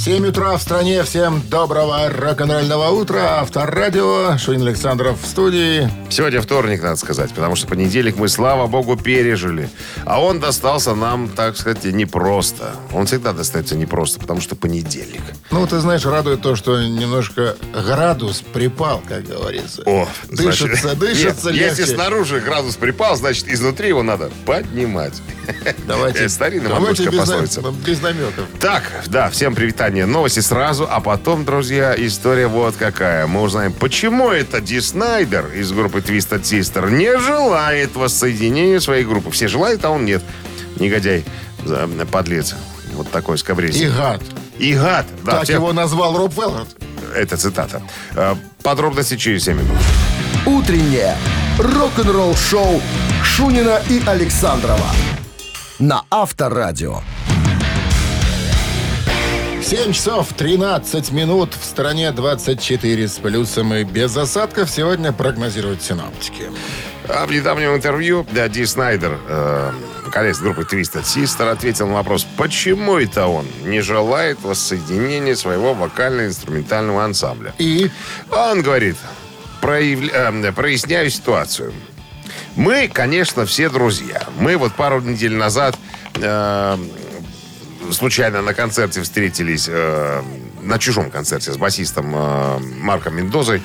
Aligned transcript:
7 0.00 0.28
утра 0.28 0.56
в 0.56 0.62
стране. 0.62 1.02
Всем 1.02 1.42
доброго 1.50 2.08
рок-н-ролльного 2.08 2.88
утра. 2.88 3.40
Авторадио. 3.40 4.38
Шунин 4.38 4.66
Александров 4.66 5.20
в 5.20 5.26
студии. 5.26 5.90
Сегодня 6.08 6.40
вторник, 6.40 6.82
надо 6.82 6.96
сказать, 6.96 7.34
потому 7.34 7.54
что 7.54 7.66
понедельник 7.66 8.16
мы, 8.16 8.30
слава 8.30 8.66
богу, 8.66 8.96
пережили. 8.96 9.68
А 10.06 10.22
он 10.22 10.40
достался 10.40 10.94
нам, 10.94 11.28
так 11.28 11.54
сказать, 11.58 11.84
непросто. 11.84 12.76
Он 12.94 13.04
всегда 13.04 13.34
достается 13.34 13.76
непросто, 13.76 14.18
потому 14.20 14.40
что 14.40 14.56
понедельник. 14.56 15.20
Ну, 15.50 15.66
ты 15.66 15.78
знаешь, 15.80 16.06
радует 16.06 16.40
то, 16.40 16.56
что 16.56 16.82
немножко 16.82 17.56
градус 17.74 18.42
припал, 18.54 19.02
как 19.06 19.24
говорится. 19.24 19.82
О, 19.84 20.08
дышится, 20.30 20.78
значит, 20.78 20.98
дышится 20.98 21.50
нет, 21.50 21.60
легче. 21.60 21.82
Если 21.82 21.94
снаружи 21.94 22.40
градус 22.40 22.76
припал, 22.76 23.16
значит, 23.16 23.48
изнутри 23.48 23.88
его 23.88 24.02
надо 24.02 24.30
поднимать. 24.46 25.20
Давайте, 25.86 26.28
Старинная 26.28 26.70
давайте 26.70 27.04
без, 27.06 27.58
без 27.84 28.00
намеков. 28.00 28.46
Так, 28.60 28.84
да, 29.06 29.28
всем 29.30 29.54
привитание. 29.90 30.06
Новости 30.06 30.40
сразу, 30.40 30.86
а 30.90 31.00
потом, 31.00 31.44
друзья, 31.44 31.94
история 31.96 32.46
вот 32.46 32.76
какая. 32.76 33.26
Мы 33.26 33.42
узнаем, 33.42 33.72
почему 33.72 34.30
это 34.30 34.60
Ди 34.60 34.80
Снайдер 34.80 35.46
из 35.54 35.72
группы 35.72 35.98
Twisted 36.00 36.42
Sister 36.42 36.90
не 36.90 37.18
желает 37.18 37.94
воссоединения 37.96 38.80
своей 38.80 39.04
группы. 39.04 39.30
Все 39.30 39.48
желают, 39.48 39.84
а 39.84 39.90
он 39.90 40.04
нет. 40.04 40.22
Негодяй, 40.78 41.24
подлец. 42.10 42.54
Вот 42.94 43.10
такой 43.10 43.38
скобрезный. 43.38 43.86
И 43.86 43.90
гад. 43.90 44.22
И 44.58 44.74
гад. 44.74 45.06
Да, 45.24 45.32
так 45.32 45.44
все- 45.44 45.54
его 45.54 45.72
назвал 45.72 46.16
Роб 46.16 46.34
Веллард. 46.34 46.68
Это 47.14 47.36
цитата. 47.36 47.82
Э, 48.14 48.34
Подробности 48.62 49.16
через 49.16 49.44
7 49.44 49.56
минут. 49.56 49.76
«Утреннее 50.46 51.16
рок-н-ролл-шоу» 51.58 52.80
Шунина 53.24 53.80
и 53.88 54.02
Александрова 54.06 54.86
на 55.78 56.02
Авторадио. 56.10 57.00
7 59.70 59.92
часов 59.92 60.32
13 60.32 61.12
минут. 61.12 61.54
В 61.54 61.64
стране 61.64 62.10
24 62.10 63.06
с 63.06 63.18
плюсом 63.18 63.72
и 63.72 63.84
без 63.84 64.16
осадков. 64.16 64.68
Сегодня 64.68 65.12
прогнозируют 65.12 65.80
синаптики. 65.80 66.50
А 67.08 67.24
в 67.24 67.30
недавнем 67.30 67.76
интервью 67.76 68.26
да, 68.32 68.48
Ди 68.48 68.66
Снайдер, 68.66 69.16
э, 69.28 69.70
вокалист 70.06 70.42
группы 70.42 70.62
Twisted 70.62 71.04
Sister, 71.04 71.48
ответил 71.52 71.86
на 71.86 71.94
вопрос, 71.94 72.26
почему 72.36 72.98
это 72.98 73.28
он 73.28 73.46
не 73.62 73.80
желает 73.80 74.42
воссоединения 74.42 75.36
своего 75.36 75.72
вокально-инструментального 75.72 77.04
ансамбля. 77.04 77.54
И 77.58 77.92
Он 78.32 78.62
говорит, 78.62 78.96
проявля- 79.62 80.32
э, 80.48 80.52
проясняю 80.52 81.10
ситуацию. 81.10 81.72
Мы, 82.56 82.88
конечно, 82.92 83.46
все 83.46 83.68
друзья. 83.68 84.24
Мы 84.36 84.56
вот 84.56 84.72
пару 84.74 85.00
недель 85.00 85.34
назад 85.34 85.76
э, 86.16 86.76
случайно 87.92 88.42
на 88.42 88.54
концерте 88.54 89.02
встретились, 89.02 89.66
э, 89.68 90.22
на 90.62 90.78
чужом 90.78 91.10
концерте 91.10 91.52
с 91.52 91.56
басистом 91.56 92.14
э, 92.14 92.58
Марком 92.80 93.16
Мендозой. 93.16 93.62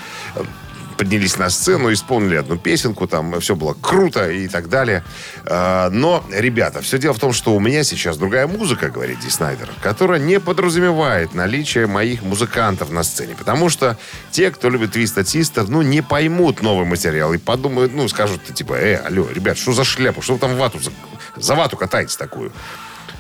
Поднялись 0.97 1.37
на 1.37 1.49
сцену, 1.49 1.91
исполнили 1.91 2.35
одну 2.37 2.55
песенку, 2.55 3.05
там 3.05 3.37
все 3.41 3.57
было 3.57 3.73
круто 3.73 4.29
и 4.29 4.47
так 4.47 4.69
далее. 4.69 5.03
Э, 5.45 5.89
Но, 5.91 6.23
ребята, 6.31 6.81
все 6.81 6.97
дело 6.97 7.13
в 7.13 7.19
том, 7.19 7.33
что 7.33 7.53
у 7.53 7.59
меня 7.59 7.83
сейчас 7.83 8.15
другая 8.17 8.47
музыка, 8.47 8.89
говорит 8.89 9.19
Ди 9.19 9.29
Снайдер, 9.29 9.69
которая 9.81 10.19
не 10.19 10.39
подразумевает 10.39 11.33
наличие 11.33 11.87
моих 11.87 12.21
музыкантов 12.21 12.91
на 12.91 13.03
сцене. 13.03 13.35
Потому 13.37 13.67
что 13.69 13.97
те, 14.31 14.51
кто 14.51 14.69
любит 14.69 14.95
Twisted 14.95 15.25
Sister, 15.25 15.65
ну, 15.67 15.81
не 15.81 16.01
поймут 16.01 16.61
новый 16.61 16.85
материал 16.85 17.33
и 17.33 17.37
подумают, 17.37 17.93
ну, 17.93 18.07
скажут, 18.07 18.41
типа, 18.53 18.75
э, 18.75 18.95
алло, 18.95 19.27
ребят, 19.29 19.57
что 19.57 19.73
за 19.73 19.83
шляпу, 19.83 20.21
что 20.21 20.35
вы 20.35 20.39
там 20.39 20.55
вату, 20.55 20.79
за, 20.79 20.91
за 21.35 21.55
вату 21.55 21.75
катаете 21.75 22.17
такую? 22.17 22.53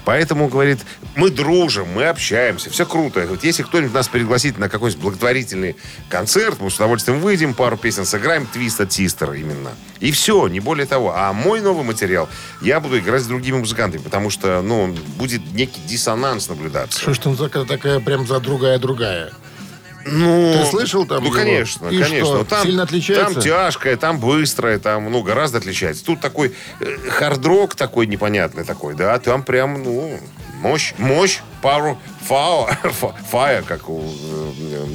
Поэтому, 0.05 0.47
говорит, 0.47 0.79
мы 1.15 1.29
дружим, 1.29 1.87
мы 1.93 2.05
общаемся, 2.05 2.69
все 2.69 2.85
круто. 2.85 3.21
Говорит, 3.23 3.43
если 3.43 3.63
кто-нибудь 3.63 3.93
нас 3.93 4.07
пригласит 4.07 4.57
на 4.57 4.69
какой-нибудь 4.69 5.01
благотворительный 5.01 5.75
концерт, 6.09 6.57
мы 6.59 6.69
с 6.69 6.75
удовольствием 6.75 7.19
выйдем, 7.19 7.53
пару 7.53 7.75
песен 7.75 8.05
сыграем, 8.05 8.47
Twisted 8.53 8.89
Sister 8.89 9.37
именно. 9.37 9.71
И 9.99 10.11
все, 10.11 10.47
не 10.47 10.59
более 10.59 10.85
того. 10.85 11.13
А 11.15 11.33
мой 11.33 11.61
новый 11.61 11.83
материал 11.83 12.29
я 12.61 12.79
буду 12.79 12.99
играть 12.99 13.23
с 13.23 13.25
другими 13.25 13.57
музыкантами, 13.57 14.01
потому 14.01 14.29
что, 14.29 14.61
ну, 14.61 14.95
будет 15.17 15.41
некий 15.53 15.81
диссонанс 15.87 16.47
наблюдаться. 16.49 16.99
что 17.13 17.33
ж 17.33 17.37
за 17.37 17.65
такая 17.65 17.99
прям 17.99 18.27
за 18.27 18.39
другая-другая? 18.39 19.31
Ну, 20.07 20.53
Ты 20.53 20.65
слышал 20.69 21.05
там 21.05 21.23
Ну, 21.23 21.29
его? 21.29 21.35
конечно, 21.37 21.87
И 21.87 21.97
конечно. 21.99 22.25
что, 22.25 22.43
Там, 22.45 22.63
сильно 22.63 22.83
отличается? 22.83 23.33
Там 23.33 23.41
тяжкое, 23.43 23.97
там 23.97 24.19
быстрое, 24.19 24.77
там, 24.77 25.11
ну, 25.11 25.23
гораздо 25.23 25.57
отличается. 25.57 26.05
Тут 26.05 26.21
такой 26.21 26.53
э, 26.79 26.97
хард-рок 27.09 27.73
такой 27.75 28.05
непонятный 28.05 28.63
такой, 28.63 28.93
да, 28.93 29.17
там 29.19 29.41
прям, 29.41 29.81
ну, 29.83 30.19
мощь, 30.65 30.93
мощь, 30.97 31.39
пару, 31.61 31.99
фао, 32.27 32.67
фая, 33.29 33.61
как 33.61 33.87
у 33.87 34.03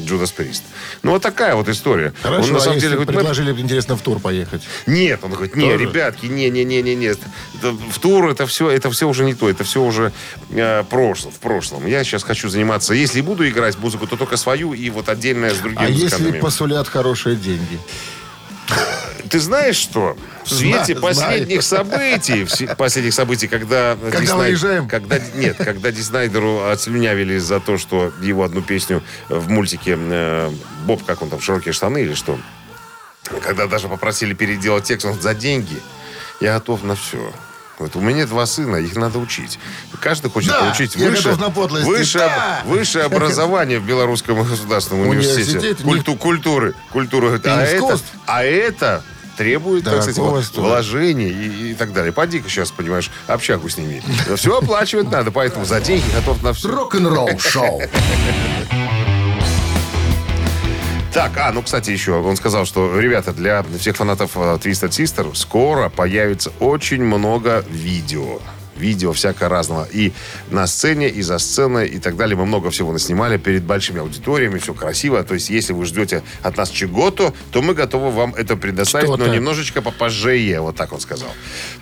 Джудас 0.04 0.32
Прист. 0.32 0.64
Ну, 1.03 1.12
вот 1.12 1.22
такая 1.22 1.54
вот 1.54 1.69
история. 1.69 2.12
Хорошо, 2.22 2.48
Он, 2.48 2.53
на 2.53 2.58
а 2.58 2.60
самом 2.60 2.75
если 2.76 2.88
деле, 2.88 2.94
говорит, 2.97 3.14
мы- 3.14 3.20
предложили, 3.20 3.60
интересно, 3.60 3.97
в 3.97 4.03
тур 4.03 4.19
поехать? 4.19 4.62
нет, 4.86 5.20
он 5.22 5.31
говорит, 5.32 5.54
не, 5.54 5.70
Тоже? 5.70 5.84
ребятки, 5.84 6.26
не, 6.26 6.50
не, 6.50 6.64
не, 6.64 6.82
не, 6.82 6.97
не, 6.97 7.12
в 7.12 7.98
тур 8.00 8.31
это 8.31 8.47
все, 8.47 8.69
это 8.69 8.91
все 8.91 9.08
уже 9.08 9.25
не 9.25 9.34
то, 9.34 9.48
это 9.48 9.62
все 9.62 9.81
уже 9.82 10.12
э, 10.50 10.82
прошло, 10.91 11.31
в 11.31 11.38
прошлом. 11.38 11.87
Я 11.87 12.02
сейчас 12.02 12.25
хочу 12.25 12.48
заниматься, 12.48 12.92
если 12.94 13.20
буду 13.20 13.48
играть 13.48 13.78
музыку, 13.78 14.06
то 14.08 14.16
только 14.16 14.37
свою 14.37 14.72
и 14.75 14.91
вот 14.91 15.08
отдельное 15.08 15.54
с 15.54 15.58
другими 15.58 15.87
А 15.87 15.88
если 15.88 16.32
посулят 16.41 16.88
хорошие 16.88 17.37
деньги? 17.37 17.78
Ты 19.30 19.38
знаешь 19.38 19.76
что? 19.76 20.16
В 20.44 20.48
свете 20.48 20.96
Знаю, 20.96 21.00
последних 21.00 21.62
событий, 21.62 22.44
в 22.44 22.74
последних 22.76 23.14
событий, 23.14 23.46
когда... 23.46 23.96
Когда 24.00 24.20
Ди 24.20 24.26
Снай- 24.26 24.50
выезжаем? 24.50 24.88
Когда, 24.88 25.18
нет, 25.36 25.56
когда 25.56 25.92
Ди 25.92 26.02
Снайдеру 26.02 26.64
отслюнявили 26.64 27.38
за 27.38 27.60
то, 27.60 27.78
что 27.78 28.12
его 28.20 28.42
одну 28.42 28.60
песню 28.60 29.02
в 29.28 29.48
мультике 29.48 29.96
э, 29.98 30.50
«Боб», 30.84 31.04
как 31.04 31.22
он 31.22 31.30
там, 31.30 31.40
«Широкие 31.40 31.72
штаны» 31.72 32.02
или 32.02 32.14
что, 32.14 32.38
когда 33.42 33.66
даже 33.69 33.88
попросили 33.88 34.34
переделать 34.34 34.84
текст, 34.84 35.06
он 35.06 35.20
за 35.20 35.32
деньги, 35.34 35.76
я 36.40 36.54
готов 36.54 36.82
на 36.82 36.96
все. 36.96 37.32
Вот 37.78 37.96
у 37.96 38.00
меня 38.00 38.26
два 38.26 38.44
сына, 38.44 38.76
их 38.76 38.94
надо 38.96 39.19
учить. 39.19 39.58
Каждый 40.02 40.30
хочет 40.30 40.50
Да, 40.50 40.58
получить 40.60 40.96
выше, 40.96 41.30
выше, 41.84 42.19
да. 42.19 42.62
высшее 42.66 43.04
образование 43.06 43.78
в 43.78 43.86
Белорусском 43.86 44.42
государственном 44.42 45.06
университете. 45.08 45.50
Университете, 45.58 45.82
Культу- 45.84 46.16
культуры. 46.16 46.74
Культуры. 46.92 47.40
А 47.44 47.62
это, 47.62 47.98
а 48.26 48.44
это 48.44 49.02
требует, 49.40 49.84
так 49.84 50.02
сказать, 50.02 50.44
стоит. 50.44 50.58
вложений 50.58 51.30
и, 51.30 51.70
и 51.70 51.74
так 51.74 51.94
далее. 51.94 52.12
Поди-ка 52.12 52.46
сейчас, 52.50 52.70
понимаешь, 52.70 53.10
общагу 53.26 53.70
с 53.70 53.78
ними. 53.78 54.02
Все 54.36 54.58
оплачивать 54.58 55.10
надо, 55.10 55.30
поэтому 55.30 55.64
за 55.64 55.80
деньги 55.80 56.04
готов 56.14 56.42
на 56.42 56.52
все. 56.52 56.68
Рок-н-ролл-шоу. 56.68 57.80
Так, 61.14 61.32
а, 61.38 61.52
ну, 61.52 61.62
кстати, 61.62 61.90
еще, 61.90 62.12
он 62.12 62.36
сказал, 62.36 62.66
что, 62.66 63.00
ребята, 63.00 63.32
для 63.32 63.64
всех 63.78 63.96
фанатов 63.96 64.32
э, 64.36 64.58
Twisted 64.62 64.90
Sister 64.90 65.34
скоро 65.34 65.88
появится 65.88 66.52
очень 66.60 67.02
много 67.02 67.64
видео. 67.70 68.40
Видео 68.80 69.12
всякое 69.12 69.48
разного. 69.48 69.86
И 69.92 70.12
на 70.50 70.66
сцене, 70.66 71.08
и 71.08 71.22
за 71.22 71.38
сценой, 71.38 71.88
и 71.88 71.98
так 71.98 72.16
далее. 72.16 72.36
Мы 72.36 72.46
много 72.46 72.70
всего 72.70 72.92
наснимали 72.92 73.36
перед 73.36 73.62
большими 73.62 74.00
аудиториями. 74.00 74.58
Все 74.58 74.74
красиво. 74.74 75.22
То 75.22 75.34
есть, 75.34 75.50
если 75.50 75.72
вы 75.72 75.84
ждете 75.84 76.22
от 76.42 76.56
нас 76.56 76.70
чего-то, 76.70 77.34
то 77.52 77.62
мы 77.62 77.74
готовы 77.74 78.10
вам 78.10 78.34
это 78.34 78.56
предоставить, 78.56 79.08
но 79.08 79.16
Что-то. 79.16 79.30
немножечко 79.30 79.82
попозже. 79.82 80.30
Вот 80.60 80.76
так 80.76 80.92
он 80.92 81.00
сказал. 81.00 81.28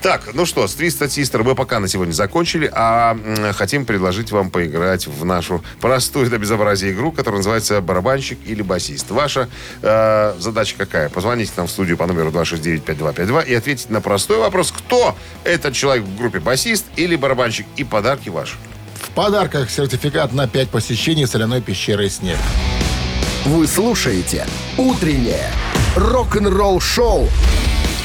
Так, 0.00 0.30
ну 0.34 0.46
что, 0.46 0.66
с 0.66 0.76
Twisted 0.76 1.08
Sister 1.08 1.42
мы 1.42 1.54
пока 1.54 1.80
на 1.80 1.88
сегодня 1.88 2.12
закончили, 2.12 2.70
а 2.72 3.16
хотим 3.52 3.84
предложить 3.84 4.32
вам 4.32 4.50
поиграть 4.50 5.06
в 5.06 5.24
нашу 5.24 5.62
простую 5.80 6.30
до 6.30 6.38
безобразия 6.38 6.92
игру, 6.92 7.12
которая 7.12 7.38
называется 7.38 7.80
«Барабанщик 7.80 8.38
или 8.46 8.62
басист». 8.62 9.10
Ваша 9.10 9.48
э, 9.82 10.34
задача 10.38 10.74
какая? 10.78 11.08
Позвоните 11.08 11.52
нам 11.56 11.66
в 11.66 11.70
студию 11.70 11.96
по 11.96 12.06
номеру 12.06 12.30
269-5252 12.30 13.46
и 13.46 13.54
ответить 13.54 13.90
на 13.90 14.00
простой 14.00 14.38
вопрос, 14.38 14.72
кто 14.72 15.16
этот 15.44 15.74
человек 15.74 16.04
в 16.04 16.16
группе 16.16 16.40
басист 16.40 16.86
или 16.96 17.16
барабанщик, 17.16 17.66
и 17.76 17.84
подарки 17.84 18.28
ваши. 18.28 18.56
В 18.94 19.10
подарках 19.10 19.70
сертификат 19.70 20.32
на 20.32 20.46
5 20.48 20.70
посещений 20.70 21.26
соляной 21.26 21.60
пещеры 21.60 22.08
«Снег». 22.08 22.38
Вы 23.44 23.66
слушаете 23.66 24.46
«Утреннее 24.76 25.50
рок-н-ролл-шоу» 25.96 27.28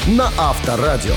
на 0.06 0.32
Авторадио. 0.38 1.16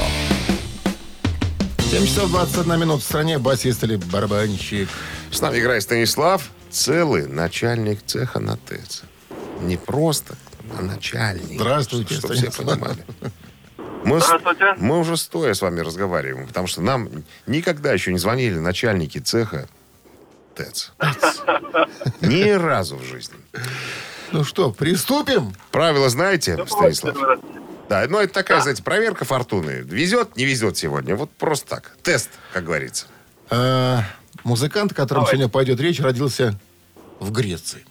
7 1.89 2.05
часов 2.05 2.29
21 2.31 2.79
минут 2.79 3.01
в 3.01 3.05
стране. 3.05 3.37
Басист 3.39 3.83
или 3.83 3.95
барабанщик. 3.95 4.89
С 5.31 5.39
нами 5.41 5.59
играет 5.59 5.83
Станислав, 5.83 6.49
целый 6.69 7.27
начальник 7.27 7.99
цеха 8.05 8.39
на 8.39 8.57
ТЭЦ. 8.57 9.03
Не 9.61 9.77
просто, 9.77 10.35
а 10.77 10.81
начальник. 10.81 11.59
Здравствуйте, 11.59 12.15
Чтобы 12.15 12.33
все 12.35 12.51
Станислав. 12.51 12.79
понимали. 12.79 13.05
Мы, 14.07 14.21
с- 14.21 14.25
Здравствуйте. 14.25 14.73
мы 14.77 14.99
уже 14.99 15.17
стоя 15.17 15.53
с 15.53 15.61
вами 15.61 15.81
разговариваем, 15.81 16.47
потому 16.47 16.67
что 16.67 16.81
нам 16.81 17.09
никогда 17.45 17.91
еще 17.91 18.13
не 18.13 18.19
звонили 18.19 18.57
начальники 18.57 19.17
цеха 19.17 19.67
ТЭЦ. 20.55 20.91
Ни 22.21 22.51
разу 22.51 22.95
в 22.95 23.03
жизни. 23.03 23.35
Ну 24.31 24.43
что, 24.45 24.71
приступим? 24.71 25.53
Правила 25.71 26.09
знаете, 26.09 26.57
Станислав? 26.67 27.17
Да, 27.89 28.05
ну 28.09 28.19
это 28.19 28.33
такая, 28.33 28.61
знаете, 28.61 28.81
проверка 28.83 29.25
фортуны. 29.25 29.81
Везет, 29.85 30.35
не 30.37 30.45
везет 30.45 30.77
сегодня. 30.77 31.15
Вот 31.15 31.29
просто 31.31 31.67
так. 31.75 31.97
Тест, 32.03 32.29
как 32.53 32.63
говорится. 32.65 33.07
Э, 33.49 33.99
Музыкант, 34.43 34.91
о 34.93 34.95
котором 34.95 35.25
сегодня 35.25 35.47
пойдет 35.49 35.79
речь, 35.81 35.99
родился 35.99 36.57
в 37.19 37.31
Греции. 37.31 37.85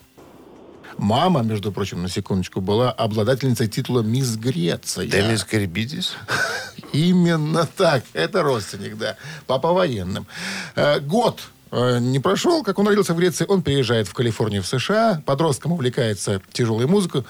Мама, 0.99 1.43
между 1.43 1.73
прочим, 1.73 2.03
на 2.03 2.09
секундочку, 2.09 2.61
была 2.61 2.91
обладательницей 2.91 3.69
титула 3.69 4.01
«Мисс 4.01 4.37
Греция». 4.37 5.07
Демис 5.07 5.45
Карибидис? 5.45 6.15
Именно 6.93 7.67
так. 7.77 8.03
Это 8.15 8.43
родственник, 8.43 8.97
да. 8.97 9.17
Папа 9.47 9.73
военным. 9.73 10.27
Э, 10.75 11.01
год 11.01 11.43
э, 11.71 11.99
не 12.01 12.19
прошел, 12.19 12.63
как 12.63 12.79
он 12.79 12.89
родился 12.89 13.13
в 13.13 13.19
Греции. 13.19 13.45
Он 13.47 13.63
переезжает 13.63 14.09
в 14.09 14.15
Калифорнию, 14.15 14.63
в 14.63 14.67
США. 14.67 15.23
Подростком 15.27 15.73
увлекается 15.73 16.41
тяжелой 16.53 16.87
музыкой. 16.87 17.25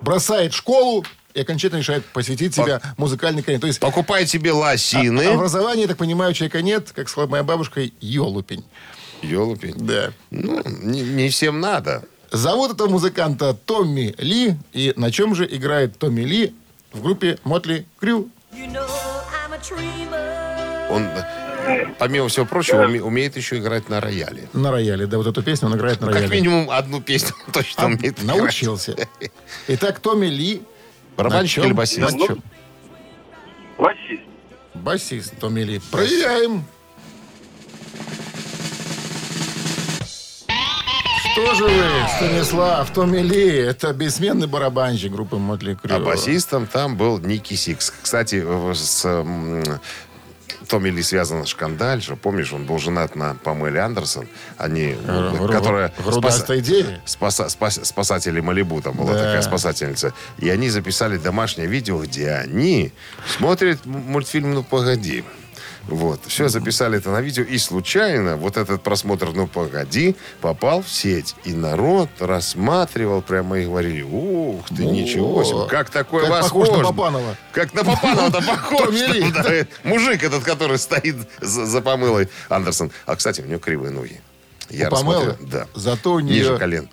Бросает 0.00 0.52
школу 0.52 1.04
и 1.34 1.40
окончательно 1.40 1.78
решает 1.78 2.04
посвятить 2.06 2.54
себя 2.54 2.80
музыкальной 2.96 3.42
карьере. 3.42 3.60
То 3.60 3.66
есть 3.68 3.78
Покупай 3.78 4.26
себе 4.26 4.50
а- 4.50 4.54
лосины. 4.54 5.22
образования, 5.22 5.82
я 5.82 5.88
так 5.88 5.98
понимаю, 5.98 6.34
человека 6.34 6.60
нет, 6.62 6.90
как 6.92 7.08
сказала 7.08 7.30
моя 7.30 7.44
бабушка, 7.44 7.82
елупень. 8.00 8.64
Ёлупень. 9.22 9.74
Да. 9.76 10.10
Ну, 10.30 10.60
не, 10.66 11.02
не 11.02 11.28
всем 11.28 11.60
надо. 11.60 12.02
Зовут 12.32 12.72
этого 12.72 12.88
музыканта 12.88 13.52
Томми 13.54 14.14
Ли. 14.18 14.56
И 14.72 14.92
на 14.96 15.10
чем 15.12 15.34
же 15.34 15.46
играет 15.46 15.98
Томми 15.98 16.22
Ли 16.22 16.54
в 16.92 17.02
группе 17.02 17.38
Мотли 17.44 17.86
Крю? 18.00 18.28
Он, 20.90 21.08
помимо 21.98 22.28
всего 22.28 22.44
прочего, 22.46 22.82
уме- 22.86 23.00
умеет 23.00 23.36
еще 23.36 23.58
играть 23.58 23.88
на 23.88 24.00
рояле. 24.00 24.48
На 24.52 24.70
рояле. 24.70 25.06
Да, 25.06 25.18
вот 25.18 25.26
эту 25.26 25.42
песню 25.42 25.68
он 25.68 25.76
играет 25.76 26.00
на 26.00 26.06
Ну, 26.08 26.12
как 26.12 26.22
рояле. 26.22 26.40
минимум 26.40 26.70
одну 26.70 27.00
песню 27.00 27.34
он 27.46 27.52
точно 27.52 27.82
А, 27.84 27.86
умеет 27.86 28.18
играть. 28.20 28.24
научился. 28.24 28.96
Итак, 29.68 30.00
Томми 30.00 30.26
Ли. 30.26 30.62
Барабанщик 31.16 31.64
или 31.64 31.72
басист? 31.72 32.00
на 32.12 32.26
чем? 32.26 32.42
Басист. 33.78 34.22
Басист 34.74 35.38
Томми 35.38 35.60
Ли. 35.60 35.80
Проверяем. 35.90 36.64
Что 41.32 41.54
же 41.54 41.64
вы, 41.64 41.84
Станислав, 42.16 42.90
Томми 42.92 43.18
Ли? 43.20 43.56
Это 43.58 43.92
бессменный 43.92 44.46
барабанщик 44.46 45.12
группы 45.12 45.36
Mötley 45.36 45.74
Crüe. 45.74 45.94
А 45.96 46.00
басистом 46.00 46.66
там 46.66 46.96
был 46.96 47.18
Ники 47.18 47.54
Сикс. 47.54 47.92
Кстати, 48.02 48.36
в- 48.44 48.74
с 48.74 49.04
м, 49.04 49.62
Томми 50.68 50.90
Ли 50.90 51.02
связан 51.02 51.46
шкандаль 51.46 52.02
же. 52.02 52.16
Помнишь, 52.16 52.52
он 52.52 52.64
был 52.66 52.78
женат 52.78 53.16
на 53.16 53.34
Памеле 53.34 53.80
Андерсон. 53.80 54.28
Они, 54.58 54.94
Гру- 55.06 55.36
гру- 55.36 55.48
которая... 55.48 55.92
спаса- 57.06 57.48
спас- 57.48 57.80
спасатели 57.82 58.40
Малибу, 58.40 58.80
там 58.82 58.94
была 58.96 59.12
Да. 59.12 59.18
такая 59.18 59.42
спасательница. 59.42 60.12
И 60.38 60.50
они 60.50 60.68
записали 60.70 61.16
домашнее 61.16 61.66
видео, 61.66 61.98
где 62.02 62.30
они 62.32 62.92
смотрят 63.38 63.84
мультфильм 63.86 64.52
«Ну, 64.54 64.62
погоди». 64.62 65.24
Вот. 65.88 66.20
Все 66.26 66.48
записали 66.48 66.98
это 66.98 67.10
на 67.10 67.20
видео. 67.20 67.42
И 67.44 67.58
случайно 67.58 68.36
вот 68.36 68.56
этот 68.56 68.82
просмотр 68.82 69.30
«Ну, 69.34 69.46
погоди» 69.46 70.16
попал 70.40 70.82
в 70.82 70.88
сеть. 70.88 71.34
И 71.44 71.52
народ 71.52 72.08
рассматривал 72.20 73.22
прямо 73.22 73.58
и 73.58 73.64
говорили, 73.64 74.02
ух 74.02 74.66
ты, 74.68 74.86
ничего 74.86 75.40
О, 75.40 75.44
себе, 75.44 75.66
как 75.68 75.90
такое 75.90 76.28
как 76.28 76.42
похож 76.42 76.68
на? 76.68 76.84
Папанова. 76.84 77.36
Как 77.52 77.74
на 77.74 77.84
Папанова-то 77.84 78.42
похож. 78.46 78.94
Мужик 79.84 80.22
этот, 80.22 80.44
который 80.44 80.78
стоит 80.78 81.16
за, 81.40 81.80
помылой 81.82 82.28
Андерсон. 82.48 82.90
А, 83.06 83.16
кстати, 83.16 83.40
у 83.40 83.46
него 83.46 83.58
кривые 83.58 83.90
ноги. 83.90 84.20
Я 84.70 84.88
рассмотрел. 84.88 85.36
Да. 85.40 85.66
Зато 85.74 86.12
у 86.12 86.20
Ниже 86.20 86.50
нее 86.50 86.58
колен. 86.58 86.88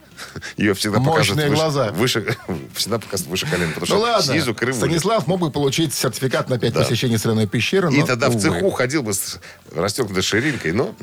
Ее 0.57 0.73
всегда 0.73 0.99
выше, 0.99 1.33
глаза. 1.49 1.91
Выше, 1.91 2.35
всегда 2.75 2.99
показывают 2.99 3.31
выше 3.31 3.45
колен, 3.47 3.69
потому 3.73 3.81
Ну 3.81 3.85
что 3.85 3.97
ладно, 3.99 4.33
снизу 4.33 4.53
кривые. 4.53 4.75
Станислав 4.75 5.27
мог 5.27 5.39
бы 5.39 5.51
получить 5.51 5.93
сертификат 5.93 6.49
на 6.49 6.57
5 6.59 6.73
посещений 6.73 7.17
соляной 7.17 7.47
пещеры, 7.47 7.93
И 7.93 8.03
тогда 8.03 8.29
в 8.29 8.35
увы. 8.35 8.41
цеху 8.41 8.69
ходил 8.71 9.03
бы 9.03 9.13
с 9.13 9.39
расстегнутой 9.75 10.23
ширинкой, 10.23 10.71
но 10.73 10.95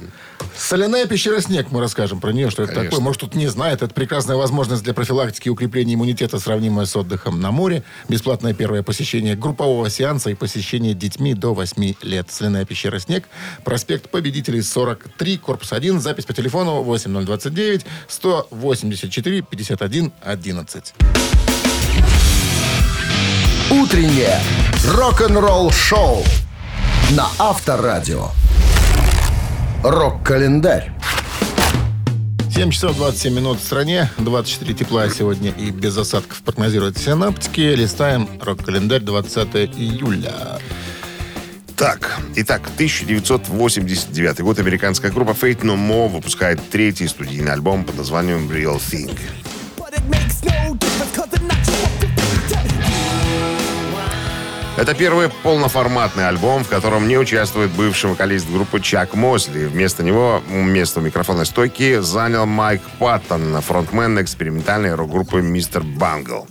Соляная 0.56 1.04
пещера 1.06 1.40
«Снег», 1.40 1.70
мы 1.70 1.80
расскажем 1.80 2.18
про 2.18 2.32
нее, 2.32 2.48
что 2.50 2.62
это 2.62 2.72
Конечно. 2.72 2.90
такое. 2.92 3.04
Может, 3.04 3.20
тут 3.20 3.34
не 3.34 3.46
знает. 3.46 3.82
Это 3.82 3.92
прекрасная 3.92 4.36
возможность 4.36 4.82
для 4.82 4.94
профилактики 4.94 5.48
и 5.48 5.50
укрепления 5.50 5.94
иммунитета, 5.94 6.38
сравнимая 6.38 6.86
с 6.86 6.96
отдыхом 6.96 7.40
на 7.40 7.50
море. 7.50 7.82
Бесплатное 8.08 8.54
первое 8.54 8.82
посещение 8.82 9.36
группового 9.36 9.90
сеанса 9.90 10.30
и 10.30 10.34
посещение 10.34 10.94
детьми 10.94 11.34
до 11.34 11.52
8 11.52 11.94
лет. 12.02 12.28
Соляная 12.30 12.64
пещера 12.64 12.98
«Снег», 12.98 13.24
проспект 13.64 14.08
Победителей, 14.08 14.62
43, 14.62 15.36
корпус 15.38 15.72
1, 15.72 16.00
запись 16.00 16.24
по 16.24 16.32
телефону 16.32 16.82
8029 16.82 17.84
184 19.06 19.42
51 19.42 20.12
11. 20.22 20.94
Утреннее 23.70 24.40
рок-н-ролл-шоу 24.94 26.24
на 27.12 27.28
Авторадио. 27.38 28.28
Рок-календарь. 29.82 30.92
7 32.54 32.70
часов 32.70 32.96
27 32.96 33.34
минут 33.34 33.60
в 33.60 33.64
стране, 33.64 34.10
24 34.18 34.74
тепла 34.74 35.08
сегодня 35.10 35.50
и 35.50 35.70
без 35.70 35.96
осадков 35.96 36.42
прогнозируют 36.42 36.96
синаптики. 36.96 37.60
Листаем 37.60 38.28
рок-календарь 38.40 39.02
20 39.02 39.54
июля. 39.76 40.58
Так, 41.76 42.19
итак, 42.37 42.62
1989 42.75 44.40
год 44.40 44.58
американская 44.58 45.11
группа 45.11 45.32
Fate 45.32 45.61
No 45.61 45.76
More 45.76 46.08
выпускает 46.08 46.58
третий 46.70 47.06
студийный 47.06 47.52
альбом 47.52 47.84
под 47.84 47.99
названием 47.99 48.50
Real 48.50 48.78
Thing. 48.78 49.14
Это 54.78 54.94
первый 54.94 55.28
полноформатный 55.43 56.26
альбом, 56.26 56.64
в 56.64 56.69
котором 56.69 57.08
не 57.08 57.19
участвует 57.19 57.70
бывший 57.73 58.08
вокалист 58.08 58.49
группы 58.50 58.81
Чак 58.81 59.14
Мосли. 59.14 59.67
Вместо 59.67 60.02
него 60.02 60.43
место 60.49 61.00
у 61.00 61.02
микрофонной 61.02 61.44
стойки 61.44 62.00
занял 62.00 62.46
Майк 62.46 62.81
Паттон, 62.99 63.61
фронтмен 63.61 64.19
экспериментальной 64.23 64.94
рок-группы 64.94 65.43
Мистер 65.43 65.82
Бангл. 65.82 66.46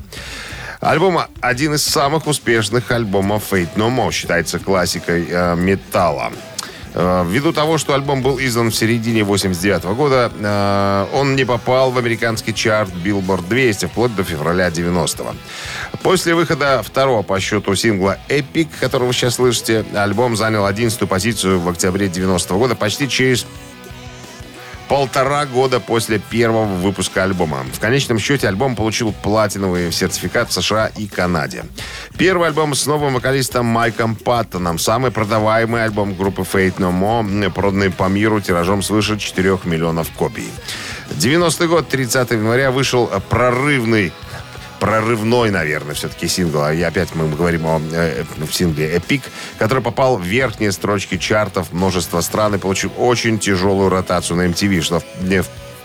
Альбом 0.80 1.20
один 1.42 1.74
из 1.74 1.84
самых 1.84 2.28
успешных 2.28 2.92
альбомов 2.92 3.52
Fate 3.52 3.76
No 3.76 3.90
More, 3.90 4.12
считается 4.12 4.60
классикой 4.60 5.28
э, 5.30 5.56
металла. 5.56 6.32
Э, 6.94 7.26
Ввиду 7.28 7.54
того, 7.54 7.78
что 7.78 7.94
альбом 7.94 8.22
был 8.22 8.40
издан 8.40 8.72
в 8.72 8.76
середине 8.76 9.24
89 9.24 9.84
года, 9.96 10.32
э, 10.38 11.06
он 11.14 11.36
не 11.36 11.46
попал 11.46 11.92
в 11.92 11.98
американский 11.98 12.54
чарт 12.54 12.90
Billboard 13.04 13.48
200 13.48 13.86
вплоть 13.88 14.16
до 14.16 14.24
февраля 14.24 14.70
90-го. 14.70 15.36
После 16.04 16.36
выхода 16.36 16.82
второго 16.84 17.22
по 17.22 17.40
счету 17.40 17.76
сингла 17.76 18.18
«Epic», 18.30 18.68
который 18.80 19.08
вы 19.08 19.14
сейчас 19.14 19.36
слышите, 19.36 19.86
альбом 19.94 20.36
занял 20.36 20.66
11 20.66 21.08
позицию 21.08 21.60
в 21.60 21.70
октябре 21.70 22.08
90 22.08 22.54
года, 22.54 22.76
почти 22.76 23.10
через 23.10 23.46
полтора 24.88 25.46
года 25.46 25.80
после 25.80 26.20
первого 26.20 26.66
выпуска 26.66 27.24
альбома. 27.24 27.66
В 27.74 27.80
конечном 27.80 28.20
счете 28.20 28.48
альбом 28.48 28.76
получил 28.76 29.12
платиновый 29.12 29.92
сертификат 29.92 30.50
в 30.50 30.54
США 30.54 30.88
и 30.98 31.08
Канаде. 31.08 31.66
Первый 32.18 32.48
альбом 32.48 32.76
с 32.76 32.86
новым 32.86 33.14
вокалистом 33.14 33.66
Майком 33.66 34.16
Паттоном. 34.16 34.80
Самый 34.80 35.12
продаваемый 35.12 35.84
альбом 35.84 36.16
группы 36.16 36.44
Fate 36.44 36.78
No 36.78 36.92
More, 36.92 37.52
проданный 37.52 37.90
по 37.90 38.08
миру 38.08 38.42
тиражом 38.42 38.82
свыше 38.82 39.18
4 39.18 39.60
миллионов 39.66 40.10
копий. 40.12 40.50
90 41.12 41.68
год, 41.68 41.88
30 41.88 42.32
января, 42.32 42.72
вышел 42.72 43.10
прорывный 43.30 44.12
прорывной, 44.80 45.52
наверное, 45.52 45.96
все-таки 45.96 46.28
сингл. 46.28 46.64
А 46.64 46.74
я 46.74 46.88
опять 46.88 47.14
мы 47.16 47.28
говорим 47.30 47.66
о 47.66 47.82
э, 47.92 48.24
сингле 48.52 48.92
«Эпик», 48.96 49.24
который 49.58 49.84
попал 49.84 50.18
в 50.18 50.24
верхние 50.24 50.72
строчки 50.72 51.18
чартов 51.18 51.72
множества 51.72 52.22
стран 52.22 52.56
и 52.56 52.58
получил 52.58 52.92
очень 52.98 53.40
тяжелую 53.40 53.90
ротацию 53.90 54.38
на 54.38 54.48
MTV, 54.48 54.82
что 54.82 55.02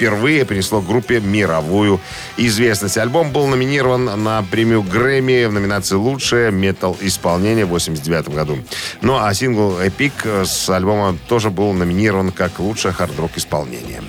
впервые 0.00 0.47
принесло 0.47 0.80
группе 0.80 1.20
мировую 1.20 2.00
известность. 2.38 2.97
Альбом 2.97 3.32
был 3.32 3.47
номинирован 3.47 4.23
на 4.23 4.42
премию 4.50 4.82
Грэмми 4.82 5.44
в 5.44 5.52
номинации 5.52 5.97
«Лучшее 5.97 6.50
метал-исполнение» 6.50 7.66
в 7.66 7.68
89 7.68 8.30
году. 8.30 8.59
Ну 9.02 9.18
а 9.18 9.35
сингл 9.35 9.78
«Эпик» 9.78 10.25
с 10.25 10.70
альбома 10.70 11.18
тоже 11.28 11.50
был 11.50 11.75
номинирован 11.75 12.32
как 12.32 12.61
«Лучшее 12.61 12.92
хард-рок 12.92 13.32
исполнение». 13.37 14.02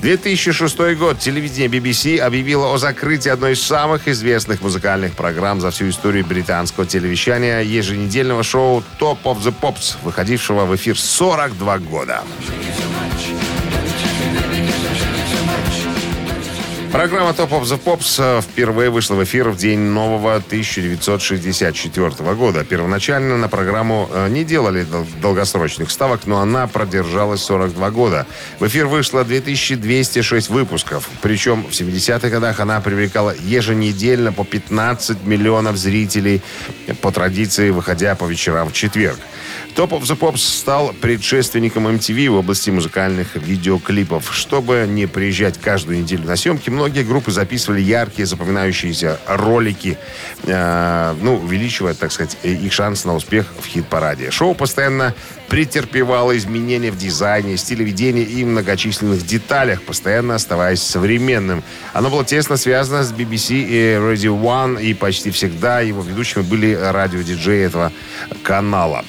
2006 0.00 0.96
год. 0.96 1.18
Телевидение 1.18 1.68
BBC 1.68 2.18
объявило 2.18 2.72
о 2.72 2.78
закрытии 2.78 3.30
одной 3.30 3.52
из 3.52 3.62
самых 3.62 4.08
известных 4.08 4.60
музыкальных 4.60 5.14
программ 5.14 5.60
за 5.60 5.70
всю 5.70 5.88
историю 5.88 6.26
британского 6.26 6.86
телевещания 6.86 7.60
еженедельного 7.60 8.42
шоу 8.42 8.82
Top 9.00 9.18
of 9.24 9.38
the 9.42 9.54
Pops, 9.58 9.96
выходившего 10.02 10.66
в 10.66 10.76
эфир 10.76 10.98
42 10.98 11.78
года. 11.78 12.22
Программа 16.96 17.32
Top 17.32 17.50
of 17.50 17.64
the 17.64 17.78
Pops 17.78 18.16
э, 18.18 18.40
впервые 18.40 18.88
вышла 18.88 19.16
в 19.16 19.22
эфир 19.22 19.50
в 19.50 19.56
день 19.58 19.80
нового 19.80 20.36
1964 20.36 22.10
года. 22.34 22.64
Первоначально 22.64 23.36
на 23.36 23.48
программу 23.48 24.08
э, 24.10 24.28
не 24.30 24.44
делали 24.44 24.82
дол- 24.84 25.06
долгосрочных 25.20 25.90
ставок, 25.90 26.22
но 26.24 26.40
она 26.40 26.66
продержалась 26.66 27.42
42 27.42 27.90
года. 27.90 28.26
В 28.60 28.66
эфир 28.66 28.86
вышло 28.86 29.24
2206 29.24 30.48
выпусков. 30.48 31.10
Причем 31.20 31.64
в 31.64 31.72
70-х 31.72 32.30
годах 32.30 32.60
она 32.60 32.80
привлекала 32.80 33.34
еженедельно 33.42 34.32
по 34.32 34.46
15 34.46 35.22
миллионов 35.26 35.76
зрителей, 35.76 36.40
по 37.02 37.12
традиции 37.12 37.68
выходя 37.68 38.14
по 38.14 38.24
вечерам 38.24 38.70
в 38.70 38.72
четверг. 38.72 39.18
Top 39.76 39.90
of 39.90 40.04
the 40.04 40.18
Pops 40.18 40.38
стал 40.38 40.94
предшественником 40.94 41.86
MTV 41.88 42.30
в 42.30 42.36
области 42.36 42.70
музыкальных 42.70 43.36
видеоклипов. 43.36 44.34
Чтобы 44.34 44.86
не 44.88 45.04
приезжать 45.06 45.60
каждую 45.60 45.98
неделю 45.98 46.24
на 46.24 46.36
съемки, 46.36 46.70
многие 46.70 46.85
группы 46.88 47.30
записывали 47.30 47.80
яркие, 47.80 48.26
запоминающиеся 48.26 49.18
ролики, 49.26 49.98
э, 50.44 51.14
ну, 51.20 51.36
увеличивая, 51.36 51.94
так 51.94 52.12
сказать, 52.12 52.36
их 52.42 52.72
шанс 52.72 53.04
на 53.04 53.14
успех 53.14 53.52
в 53.60 53.66
хит-параде. 53.66 54.30
Шоу 54.30 54.54
постоянно 54.54 55.14
претерпевало 55.48 56.36
изменения 56.36 56.90
в 56.90 56.98
дизайне, 56.98 57.56
стиле 57.56 57.84
ведения 57.84 58.22
и 58.22 58.44
многочисленных 58.44 59.26
деталях, 59.26 59.82
постоянно 59.82 60.34
оставаясь 60.34 60.82
современным. 60.82 61.62
Оно 61.92 62.10
было 62.10 62.24
тесно 62.24 62.56
связано 62.56 63.02
с 63.02 63.12
BBC 63.12 63.62
и 63.62 63.80
Radio 63.96 64.40
One, 64.40 64.82
и 64.82 64.94
почти 64.94 65.30
всегда 65.30 65.80
его 65.80 66.02
ведущими 66.02 66.42
были 66.42 66.74
радиодиджеи 66.74 67.64
этого 67.64 67.92
канала. 68.42 69.04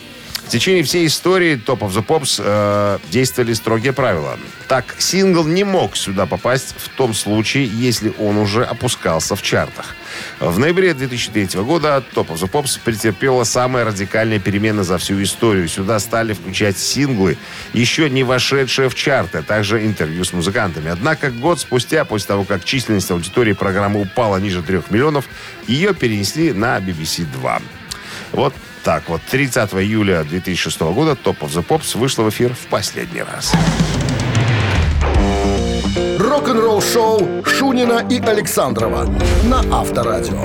В 0.48 0.50
течение 0.50 0.82
всей 0.84 1.08
истории 1.08 1.58
Top 1.58 1.80
of 1.80 1.90
the 1.90 2.06
Pops 2.06 2.42
э, 2.42 3.00
действовали 3.12 3.52
строгие 3.52 3.92
правила. 3.92 4.40
Так, 4.70 4.96
сингл 4.98 5.44
не 5.44 5.66
мог 5.66 5.98
сюда 5.98 6.26
попасть 6.26 6.74
в 6.78 6.88
том 6.88 7.14
случае, 7.14 7.66
если 7.66 8.14
он 8.18 8.38
уже 8.38 8.64
опускался 8.64 9.36
в 9.36 9.42
чартах. 9.42 9.94
В 10.40 10.58
ноябре 10.58 10.94
2003 10.94 11.62
года 11.64 12.02
Top 12.16 12.30
of 12.30 12.36
the 12.36 12.50
Pops 12.50 12.80
претерпела 12.82 13.44
самые 13.44 13.84
радикальные 13.84 14.40
перемены 14.40 14.84
за 14.84 14.98
всю 14.98 15.22
историю. 15.22 15.68
Сюда 15.68 16.00
стали 16.00 16.32
включать 16.32 16.78
синглы, 16.78 17.38
еще 17.74 18.10
не 18.10 18.24
вошедшие 18.24 18.88
в 18.88 18.96
чарты, 18.96 19.40
а 19.40 19.44
также 19.44 19.86
интервью 19.86 20.24
с 20.24 20.32
музыкантами. 20.32 20.90
Однако 20.90 21.30
год 21.30 21.60
спустя, 21.60 22.06
после 22.06 22.28
того, 22.28 22.46
как 22.46 22.64
численность 22.64 23.12
аудитории 23.12 23.52
программы 23.52 24.00
упала 24.00 24.38
ниже 24.38 24.64
3 24.64 24.84
миллионов, 24.92 25.26
ее 25.68 25.94
перенесли 25.94 26.54
на 26.54 26.78
BBC 26.78 27.26
2. 27.26 27.62
Вот 28.32 28.54
так 28.88 29.10
вот. 29.10 29.22
30 29.30 29.74
июля 29.74 30.24
2006 30.24 30.80
года 30.80 31.12
Top 31.12 31.40
of 31.40 31.50
the 31.50 31.62
Pops 31.62 31.98
вышла 31.98 32.24
в 32.24 32.30
эфир 32.30 32.54
в 32.54 32.68
последний 32.68 33.22
раз. 33.22 33.54
Рок-н-ролл 36.18 36.82
шоу 36.82 37.44
Шунина 37.46 38.08
и 38.10 38.22
Александрова 38.22 39.14
на 39.44 39.60
Авторадио. 39.78 40.42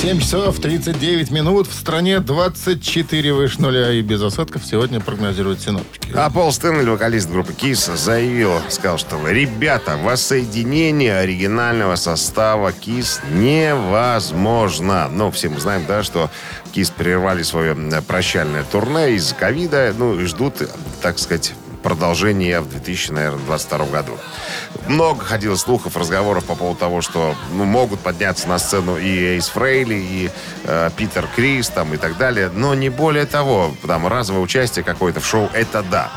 7 0.00 0.18
часов 0.18 0.58
39 0.58 1.30
минут. 1.30 1.66
В 1.66 1.74
стране 1.74 2.20
24 2.20 3.34
выше 3.34 3.60
нуля 3.60 3.92
и 3.92 4.00
без 4.00 4.22
осадков 4.22 4.64
сегодня 4.64 4.98
прогнозируют 4.98 5.60
синоптики. 5.60 6.10
А 6.14 6.30
Пол 6.30 6.50
Стэнли, 6.52 6.88
вокалист 6.88 7.28
группы 7.28 7.52
Kiss, 7.52 7.94
заявил, 7.98 8.52
сказал, 8.70 8.96
что 8.96 9.18
«Ребята, 9.28 9.98
воссоединение 9.98 11.18
оригинального 11.18 11.96
состава 11.96 12.72
Kiss 12.72 13.20
невозможно». 13.30 15.10
Ну, 15.12 15.30
все 15.30 15.50
мы 15.50 15.60
знаем, 15.60 15.84
да, 15.86 16.02
что 16.02 16.30
Kiss 16.72 16.90
прервали 16.96 17.42
свое 17.42 17.72
м, 17.72 17.90
прощальное 18.04 18.64
турне 18.64 19.16
из-за 19.16 19.34
ковида, 19.34 19.94
ну, 19.98 20.18
и 20.18 20.24
ждут, 20.24 20.54
так 21.02 21.18
сказать, 21.18 21.52
продолжения 21.82 22.60
в 22.60 22.68
2022 22.68 23.86
году. 23.86 24.18
Много 24.86 25.24
ходило 25.24 25.56
слухов, 25.56 25.96
разговоров 25.96 26.44
по 26.44 26.54
поводу 26.54 26.78
того, 26.78 27.00
что 27.00 27.34
ну, 27.52 27.64
могут 27.64 28.00
подняться 28.00 28.48
на 28.48 28.58
сцену 28.58 28.96
и 28.98 29.34
Эйс 29.34 29.48
Фрейли, 29.48 29.94
и 29.94 30.30
э, 30.64 30.90
Питер 30.96 31.28
Крис 31.34 31.68
там, 31.68 31.94
и 31.94 31.96
так 31.96 32.16
далее. 32.16 32.50
Но 32.52 32.74
не 32.74 32.88
более 32.88 33.26
того, 33.26 33.74
там 33.86 34.06
разовое 34.06 34.42
участие 34.42 34.84
какое-то 34.84 35.20
в 35.20 35.26
шоу, 35.26 35.48
это 35.52 35.82
да. 35.82 36.10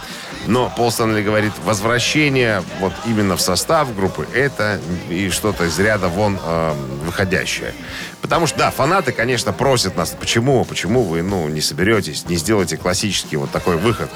Но 0.45 0.69
Пол 0.75 0.91
Стэнли 0.91 1.21
говорит, 1.21 1.53
возвращение 1.63 2.63
вот 2.79 2.93
именно 3.05 3.37
в 3.37 3.41
состав 3.41 3.95
группы, 3.95 4.27
это 4.33 4.79
и 5.09 5.29
что-то 5.29 5.65
из 5.65 5.79
ряда 5.79 6.09
вон 6.09 6.37
э, 6.43 6.73
выходящее. 7.05 7.73
Потому 8.21 8.47
что, 8.47 8.57
да, 8.59 8.71
фанаты, 8.71 9.11
конечно, 9.13 9.53
просят 9.53 9.95
нас, 9.95 10.15
почему, 10.19 10.65
почему 10.65 11.03
вы, 11.03 11.21
ну, 11.21 11.47
не 11.47 11.61
соберетесь, 11.61 12.27
не 12.27 12.35
сделаете 12.35 12.77
классический 12.77 13.37
вот 13.37 13.51
такой 13.51 13.77
выход. 13.77 14.09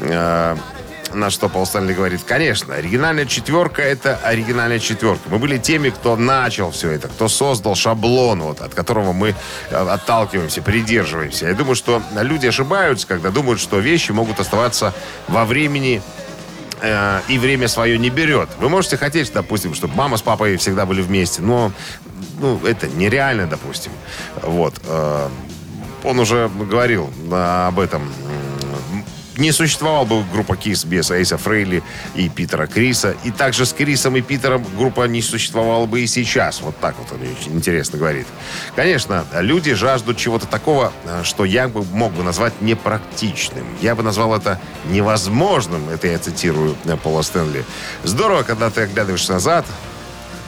Э, 0.00 0.56
на 1.12 1.30
что 1.30 1.48
Пол 1.48 1.66
Стэнли 1.66 1.92
говорит, 1.92 2.22
конечно, 2.24 2.74
оригинальная 2.74 3.26
четверка— 3.26 3.82
это 3.82 4.16
оригинальная 4.16 4.78
четверка. 4.78 5.22
Мы 5.28 5.38
были 5.38 5.58
теми, 5.58 5.90
кто 5.90 6.16
начал 6.16 6.70
все 6.70 6.90
это, 6.90 7.08
кто 7.08 7.28
создал 7.28 7.74
шаблон, 7.74 8.42
вот, 8.42 8.60
от 8.60 8.74
которого 8.74 9.12
мы 9.12 9.34
э, 9.70 9.74
отталкиваемся, 9.74 10.62
придерживаемся. 10.62 11.48
Я 11.48 11.54
думаю, 11.54 11.74
что 11.74 12.02
люди 12.14 12.46
ошибаются, 12.46 13.06
когда 13.06 13.30
думают, 13.30 13.60
что 13.60 13.78
вещи 13.78 14.12
могут 14.12 14.40
оставаться 14.40 14.94
во 15.28 15.44
времени 15.44 16.02
э, 16.80 17.20
и 17.28 17.38
время 17.38 17.68
свое 17.68 17.98
не 17.98 18.10
берет. 18.10 18.48
Вы 18.58 18.68
можете 18.68 18.96
хотеть, 18.96 19.32
допустим, 19.32 19.74
чтобы 19.74 19.94
мама 19.94 20.16
с 20.16 20.22
папой 20.22 20.56
всегда 20.56 20.86
были 20.86 21.02
вместе, 21.02 21.42
но 21.42 21.72
ну, 22.40 22.60
это 22.64 22.88
нереально, 22.88 23.46
допустим. 23.46 23.92
Вот. 24.42 24.74
э, 24.84 25.28
он 26.04 26.18
уже 26.20 26.48
говорил 26.48 27.10
об 27.30 27.78
этом. 27.80 28.02
Не 29.38 29.52
существовала 29.52 30.04
бы 30.04 30.24
группа 30.32 30.54
Kiss 30.54 30.84
без 30.84 31.12
Эйса 31.12 31.38
Фрейли 31.38 31.84
и 32.16 32.28
Питера 32.28 32.66
Криса. 32.66 33.14
И 33.22 33.30
также 33.30 33.66
с 33.66 33.72
Крисом 33.72 34.16
и 34.16 34.20
Питером 34.20 34.66
группа 34.76 35.04
не 35.04 35.22
существовала 35.22 35.86
бы 35.86 36.00
и 36.00 36.08
сейчас. 36.08 36.60
Вот 36.60 36.76
так 36.80 36.96
вот 36.98 37.12
он 37.12 37.20
очень 37.20 37.52
интересно 37.52 38.00
говорит. 38.00 38.26
Конечно, 38.74 39.24
люди 39.32 39.74
жаждут 39.74 40.16
чего-то 40.16 40.48
такого, 40.48 40.92
э, 41.04 41.22
что 41.22 41.44
я 41.44 41.68
бы 41.68 41.84
мог 41.84 42.14
бы 42.14 42.24
назвать 42.24 42.60
непрактичным. 42.60 43.64
Я 43.80 43.94
бы 43.94 44.02
назвал 44.02 44.34
это 44.34 44.60
невозможным. 44.90 45.88
Это 45.88 46.08
я 46.08 46.18
цитирую 46.18 46.76
э, 46.84 46.96
Пола 46.96 47.22
Стэнли. 47.22 47.64
Здорово, 48.02 48.42
когда 48.42 48.70
ты 48.70 48.80
оглядываешься 48.80 49.34
назад, 49.34 49.64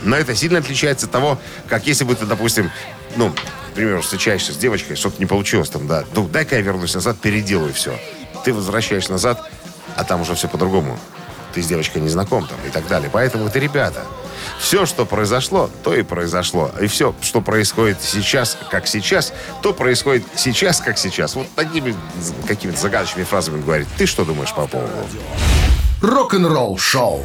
но 0.03 0.17
это 0.17 0.35
сильно 0.35 0.59
отличается 0.59 1.07
от 1.07 1.13
того, 1.13 1.39
как 1.69 1.87
если 1.87 2.03
бы 2.03 2.17
ты, 2.17 2.27
допустим, 2.27 2.73
ну, 3.15 3.33
к 3.71 3.75
примеру, 3.75 4.03
встречаешься 4.03 4.53
с 4.53 4.57
девочкой, 4.57 4.97
что-то 4.97 5.21
не 5.21 5.27
получилось 5.27 5.71
там, 5.71 5.87
да, 5.87 6.05
ну, 6.17 6.27
дай-ка 6.27 6.57
я 6.57 6.63
вернусь 6.63 6.95
назад, 6.95 7.19
переделаю 7.19 7.73
все. 7.73 7.97
Ты 8.45 8.53
возвращаешься 8.53 9.13
назад, 9.13 9.49
а 9.97 10.05
там 10.05 10.23
уже 10.23 10.35
все 10.35 10.49
по-другому. 10.49 10.99
Ты 11.55 11.63
с 11.63 11.67
девочкой 11.67 12.03
не 12.03 12.09
знаком 12.09 12.47
там 12.47 12.59
и 12.67 12.71
так 12.71 12.87
далее. 12.87 13.11
Поэтому 13.13 13.47
это 13.47 13.59
ребята. 13.59 14.03
Все, 14.59 14.87
что 14.87 15.05
произошло, 15.05 15.71
то 15.83 15.95
и 15.95 16.03
произошло. 16.03 16.71
И 16.81 16.87
все, 16.87 17.15
что 17.23 17.41
происходит 17.41 17.99
сейчас, 18.01 18.57
как 18.71 18.87
сейчас, 18.87 19.33
то 19.63 19.73
происходит 19.73 20.25
сейчас, 20.37 20.81
как 20.81 20.99
сейчас. 20.99 21.35
Вот 21.35 21.47
такими 21.55 21.95
какими-то 22.47 22.81
загадочными 22.81 23.25
фразами 23.25 23.61
говорит. 23.63 23.89
Ты 23.97 24.07
что 24.07 24.25
думаешь 24.25 24.53
по 24.55 24.67
поводу? 24.67 24.91
Рок-н-ролл 26.03 26.79
шоу. 26.79 27.25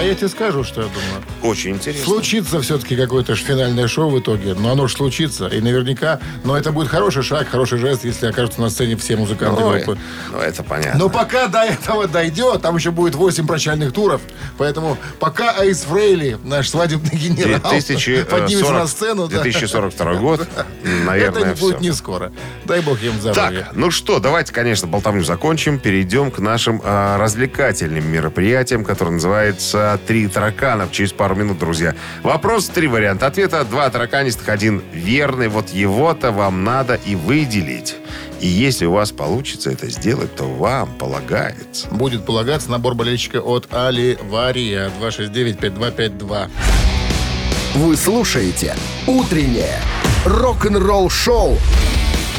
А 0.00 0.02
я 0.02 0.14
тебе 0.14 0.28
скажу, 0.28 0.64
что 0.64 0.80
я 0.80 0.86
думаю. 0.86 1.22
Очень 1.42 1.72
интересно. 1.72 2.04
Случится 2.04 2.60
все-таки 2.62 2.96
какое-то 2.96 3.34
финальное 3.34 3.86
шоу 3.86 4.08
в 4.08 4.18
итоге. 4.18 4.54
Но 4.54 4.72
оно 4.72 4.86
же 4.86 4.96
случится. 4.96 5.46
И 5.48 5.60
наверняка... 5.60 6.20
Но 6.42 6.56
это 6.56 6.72
будет 6.72 6.88
хороший 6.88 7.22
шаг, 7.22 7.48
хороший 7.48 7.78
жест, 7.78 8.04
если 8.04 8.26
окажутся 8.26 8.62
на 8.62 8.70
сцене 8.70 8.96
все 8.96 9.16
музыканты 9.16 9.62
Ой, 9.62 9.82
группы. 9.82 9.98
ну, 10.32 10.38
это 10.38 10.62
понятно. 10.62 10.98
Но 10.98 11.10
пока 11.10 11.48
до 11.48 11.64
этого 11.64 12.08
дойдет, 12.08 12.62
там 12.62 12.76
еще 12.76 12.92
будет 12.92 13.14
8 13.14 13.46
прощальных 13.46 13.92
туров. 13.92 14.22
Поэтому 14.56 14.96
пока 15.18 15.50
Айс 15.50 15.82
Фрейли, 15.82 16.38
наш 16.44 16.70
свадебный 16.70 17.18
генерал, 17.18 17.60
2040 17.70 18.26
поднимется 18.26 18.72
на 18.72 18.86
сцену... 18.86 19.28
да, 19.28 19.42
2042 19.42 20.14
год, 20.14 20.48
наверное, 21.04 21.42
это 21.42 21.48
не 21.50 21.54
будет 21.60 21.80
не 21.82 21.92
скоро. 21.92 22.32
Дай 22.64 22.80
бог 22.80 23.02
им 23.02 23.20
здоровья. 23.20 23.64
Так, 23.64 23.76
ну 23.76 23.90
что, 23.90 24.18
давайте, 24.18 24.52
конечно, 24.54 24.88
болтовню 24.88 25.24
закончим. 25.24 25.78
Перейдем 25.78 26.30
к 26.30 26.38
нашим 26.38 26.80
а, 26.84 27.18
развлекательным 27.18 28.10
мероприятиям, 28.10 28.82
которое 28.82 29.10
называется 29.90 30.06
«Три 30.06 30.28
тараканов». 30.28 30.92
Через 30.92 31.12
пару 31.12 31.34
минут, 31.34 31.58
друзья. 31.58 31.94
Вопрос, 32.22 32.68
три 32.68 32.86
варианта 32.86 33.26
ответа. 33.26 33.64
Два 33.64 33.88
тараканистых, 33.90 34.48
один 34.48 34.82
верный. 34.92 35.48
Вот 35.48 35.70
его-то 35.70 36.30
вам 36.32 36.64
надо 36.64 36.94
и 36.94 37.14
выделить. 37.14 37.96
И 38.40 38.46
если 38.46 38.86
у 38.86 38.92
вас 38.92 39.12
получится 39.12 39.70
это 39.70 39.88
сделать, 39.90 40.34
то 40.34 40.44
вам 40.44 40.88
полагается. 40.98 41.88
Будет 41.88 42.24
полагаться 42.24 42.70
набор 42.70 42.94
болельщика 42.94 43.40
от 43.40 43.72
Али 43.72 44.18
Вария 44.22 44.90
269-5252. 45.00 46.50
Вы 47.74 47.96
слушаете 47.96 48.74
«Утреннее 49.06 49.78
рок-н-ролл-шоу» 50.24 51.56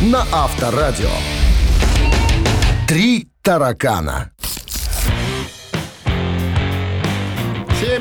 на 0.02 0.26
Авторадио. 0.32 1.12
«Три 2.88 3.30
таракана». 3.42 4.32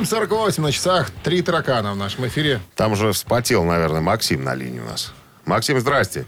7.48 0.04 0.60
на 0.60 0.72
часах. 0.72 1.10
Три 1.22 1.42
таракана 1.42 1.92
в 1.92 1.96
нашем 1.96 2.26
эфире. 2.26 2.60
Там 2.76 2.92
уже 2.92 3.12
вспотел, 3.12 3.64
наверное, 3.64 4.00
Максим 4.00 4.42
на 4.44 4.54
линии 4.54 4.80
у 4.80 4.84
нас. 4.84 5.12
Максим, 5.44 5.78
здрасте. 5.80 6.26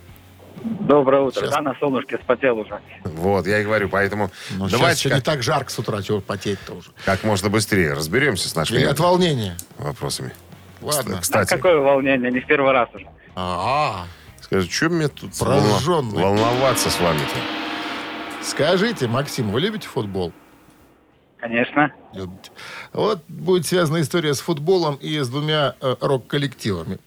Доброе 0.64 1.23
утро. 1.23 1.41
Сейчас. 1.41 1.50
Да, 1.50 1.61
на 1.61 1.75
солнышке 1.81 2.19
спотел 2.23 2.59
уже. 2.59 2.79
Вот, 3.05 3.47
я 3.47 3.61
и 3.61 3.64
говорю, 3.64 3.88
поэтому 3.88 4.31
Ну, 4.52 4.69
давайте 4.69 5.09
как, 5.09 5.19
не 5.19 5.23
так 5.23 5.43
жарко 5.43 5.71
с 5.71 5.79
утра, 5.79 6.00
чего 6.02 6.21
потеть-то 6.21 6.75
уже. 6.75 6.91
как 7.05 7.25
можно 7.25 7.49
быстрее 7.49 7.95
разберемся 7.95 8.49
с 8.49 8.55
нашими 8.55 8.79
Или 8.79 8.85
от 8.87 8.99
волнения. 9.00 9.57
вопросами. 9.79 10.33
Ладно. 10.81 11.19
Кстати, 11.21 11.49
Какое 11.49 11.79
волнение, 11.79 12.31
не 12.31 12.41
в 12.41 12.47
первый 12.47 12.73
раз 12.73 12.88
уже. 12.95 13.07
А, 13.35 14.07
скажи, 14.41 14.71
что 14.71 14.88
мне 14.91 15.09
тут 15.09 15.33
волна- 15.41 15.79
волноваться 16.12 16.91
с 16.91 17.00
вами-то? 17.00 18.45
скажите, 18.45 19.09
Максим, 19.09 19.50
вы 19.50 19.61
любите 19.61 19.88
футбол? 19.88 20.33
Конечно. 21.43 21.93
Вот 22.93 23.25
будет 23.27 23.67
связана 23.67 24.01
история 24.01 24.33
с 24.33 24.41
футболом 24.41 24.95
и 24.95 25.19
с 25.19 25.29
двумя 25.29 25.75
э, 25.81 25.97
рок-коллективами. 26.01 26.99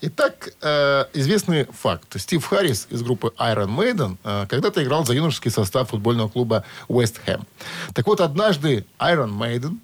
Итак, 0.00 0.50
э, 0.62 1.06
известный 1.12 1.64
факт. 1.64 2.20
Стив 2.20 2.44
Харрис 2.46 2.86
из 2.90 3.02
группы 3.02 3.32
Iron 3.36 3.76
Maiden 3.76 4.16
э, 4.22 4.46
когда-то 4.48 4.80
играл 4.84 5.04
за 5.04 5.14
юношеский 5.14 5.50
состав 5.50 5.90
футбольного 5.90 6.28
клуба 6.28 6.64
West 6.88 7.16
Ham. 7.26 7.42
Так 7.94 8.06
вот, 8.06 8.20
однажды 8.20 8.86
Iron 9.00 9.36
Maiden 9.36 9.78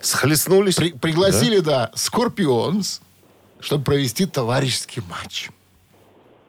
Схлестнулись? 0.00 0.76
при- 0.76 0.92
пригласили, 0.92 1.58
да, 1.58 1.90
Scorpions, 1.94 3.02
чтобы 3.60 3.84
провести 3.84 4.24
товарищеский 4.24 5.02
матч. 5.10 5.50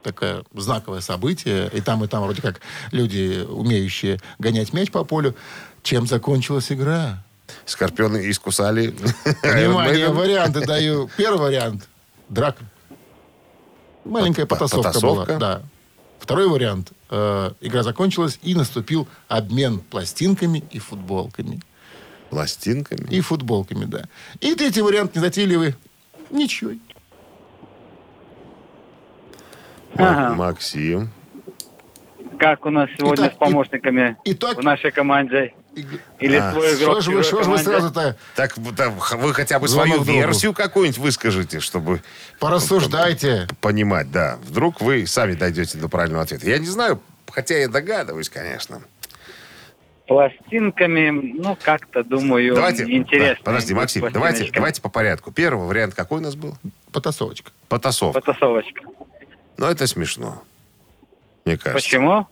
Такое 0.04 0.44
знаковое 0.54 1.02
событие. 1.02 1.70
И 1.74 1.82
там, 1.82 2.04
и 2.06 2.08
там 2.08 2.24
вроде 2.24 2.42
как 2.42 2.62
люди, 2.92 3.46
умеющие 3.46 4.20
гонять 4.38 4.72
мяч 4.72 4.92
по 4.92 5.04
полю. 5.04 5.36
Чем 5.84 6.08
закончилась 6.08 6.72
игра? 6.72 7.24
Скорпионы 7.66 8.30
искусали. 8.30 8.94
Внимание, 9.44 10.10
варианты 10.10 10.66
даю. 10.66 11.10
Первый 11.18 11.40
вариант– 11.50 11.88
драка. 12.30 12.64
Маленькая 14.06 14.46
По- 14.46 14.56
по- 14.56 14.62
потасовка, 14.62 14.90
потасовка? 14.90 15.26
была. 15.34 15.40
Да. 15.40 15.62
Второй 16.20 16.48
вариант. 16.48 16.92
э, 17.12 17.52
игра 17.62 17.82
закончилась, 17.82 18.38
и 18.44 18.54
наступил 18.54 19.08
обмен 19.30 19.80
пластинками 19.80 20.64
и 20.70 20.78
футболками. 20.78 21.60
Пластинками. 22.30 23.08
И 23.10 23.22
футболками, 23.22 23.86
да. 23.86 24.04
И 24.42 24.54
третий 24.54 24.82
вариант 24.84 25.16
незатейливый. 25.16 25.74
Ничего. 26.30 26.72
Ма- 29.96 30.36
Максим. 30.36 31.10
Как 32.38 32.66
у 32.66 32.70
нас 32.70 32.90
сегодня 32.98 33.26
Итак, 33.26 33.34
с 33.34 33.38
помощниками 33.38 34.18
и- 34.24 34.34
итак- 34.34 34.58
в 34.58 34.62
нашей 34.64 34.92
команде? 34.92 35.54
Или 36.20 36.36
А, 36.36 36.52
свой 36.52 36.76
игрок 36.76 36.92
Что 36.94 37.02
же 37.02 37.12
вы, 37.12 37.24
что 37.24 37.44
же 37.44 37.50
вы 37.50 37.58
сразу-то 37.60 38.18
Так 38.36 38.54
х- 38.54 39.18
вы 39.18 39.34
хотя 39.34 39.60
бы 39.60 39.68
Звонок 39.68 39.96
свою 39.98 40.04
другу. 40.06 40.20
версию 40.20 40.54
какую-нибудь 40.54 40.98
выскажите, 41.00 41.60
чтобы 41.60 42.02
порассуждайте? 42.40 43.48
понимать, 43.62 44.12
да. 44.12 44.38
Вдруг 44.44 44.82
вы 44.82 45.06
сами 45.08 45.34
дойдете 45.34 45.78
до 45.78 45.88
правильного 45.88 46.24
ответа. 46.24 46.50
Я 46.50 46.58
не 46.58 46.66
знаю, 46.68 47.02
хотя 47.32 47.58
я 47.58 47.68
догадываюсь, 47.68 48.30
конечно. 48.30 48.82
Пластинками, 50.08 51.12
ну, 51.40 51.56
как-то, 51.62 52.04
думаю, 52.04 52.56
Давайте, 52.56 52.84
интересно. 52.92 53.44
да, 53.46 53.52
подожди, 53.52 53.76
Максим, 53.76 54.12
давайте, 54.12 54.50
давайте 54.52 54.82
по 54.82 54.90
порядку. 54.90 55.32
Первый 55.32 55.68
вариант 55.68 55.94
какой 55.94 56.18
у 56.20 56.24
нас 56.24 56.34
был? 56.36 56.58
Потасовочка. 56.92 57.52
Потасовка. 57.68 58.20
Потасовочка. 58.20 58.82
Но 59.58 59.70
это 59.70 59.86
смешно. 59.86 60.42
Мне 61.46 61.58
кажется. 61.58 61.74
Почему? 61.86 62.28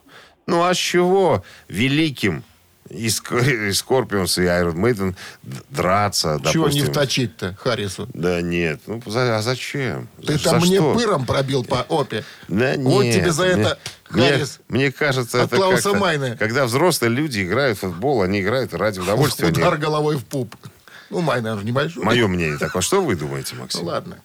Ну 0.47 0.63
а 0.63 0.73
с 0.73 0.77
чего 0.77 1.43
великим 1.67 2.43
и 2.89 3.07
Ск- 3.07 3.67
и 3.69 3.73
Скорпионс, 3.73 4.37
и 4.37 4.41
Maiden 4.43 5.15
д- 5.43 5.57
драться, 5.69 6.39
Чего 6.51 6.65
не 6.69 6.79
допустим? 6.79 6.85
вточить-то 6.93 7.55
Харрису? 7.59 8.07
Да 8.13 8.41
нет, 8.41 8.79
ну 8.87 9.01
за- 9.05 9.37
а 9.37 9.41
зачем? 9.41 10.07
Ты 10.25 10.37
За 10.37 10.43
там 10.51 10.59
мне 10.61 10.77
что? 10.77 10.93
пыром 10.93 11.25
пробил 11.25 11.63
по 11.63 11.85
опе. 11.89 12.23
Да 12.47 12.73
Вот 12.77 13.03
нет, 13.03 13.15
тебе 13.15 13.31
за 13.31 13.43
мне- 13.43 13.51
это, 13.63 13.79
мне, 14.09 14.29
Харрис, 14.31 14.59
мне 14.69 14.91
кажется, 14.91 15.43
от 15.43 15.47
это 15.47 15.55
Клауса 15.57 15.93
Майна. 15.93 16.35
когда 16.37 16.65
взрослые 16.65 17.09
люди 17.11 17.43
играют 17.43 17.77
в 17.77 17.81
футбол, 17.81 18.21
они 18.21 18.41
играют 18.41 18.73
ради 18.73 18.99
удовольствия. 18.99 19.47
Удар 19.49 19.77
головой 19.77 20.17
в 20.17 20.25
пуп. 20.25 20.55
Ну, 21.09 21.21
май, 21.21 21.41
наверное, 21.41 21.63
небольшой. 21.63 22.03
Мое 22.03 22.27
мнение 22.27 22.57
такое. 22.57 22.81
Что 22.81 23.01
вы 23.01 23.15
думаете, 23.15 23.55
Ну, 23.55 23.61
Максим? 23.61 23.83
ладно. 23.85 24.17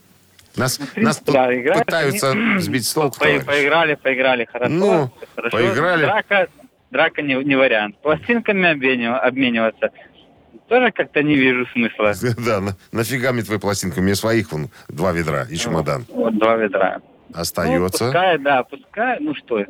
Нас, 0.57 0.79
В 0.79 0.97
нас 0.99 1.17
тут 1.17 1.33
да, 1.33 1.55
играют 1.59 1.87
пытаются 1.87 2.33
они. 2.33 2.61
сбить 2.61 2.87
с 2.87 2.93
толку. 2.93 3.19
По- 3.19 3.25
поиграли, 3.25 3.95
поиграли 3.95 4.47
хорошо. 4.53 4.71
Ну, 4.73 5.11
хорошо. 5.37 5.57
поиграли. 5.57 6.03
Драка, 6.03 6.49
драка 6.93 7.23
не, 7.23 7.35
не 7.43 7.57
вариант. 7.57 7.97
Пластинками 8.03 8.67
обменив- 8.73 9.19
обмениваться 9.19 9.91
тоже 10.69 10.93
как-то 10.93 11.23
не 11.23 11.35
вижу 11.35 11.67
смысла. 11.73 12.13
Да, 12.47 12.61
на- 12.61 12.77
нафига 12.93 13.33
мне 13.33 13.43
твои 13.43 13.59
пластинки? 13.59 13.99
У 13.99 14.03
меня 14.03 14.15
своих 14.15 14.53
вон 14.53 14.69
два 14.89 15.13
ведра 15.13 15.47
и 15.51 15.57
чемодан. 15.57 16.05
Вот 16.09 16.39
два 16.39 16.57
ведра. 16.57 17.01
Ну, 17.31 17.41
Остается. 17.41 18.05
пускай, 18.05 18.39
да, 18.39 18.63
пускай. 18.63 19.19
Ну 19.21 19.35
что, 19.35 19.65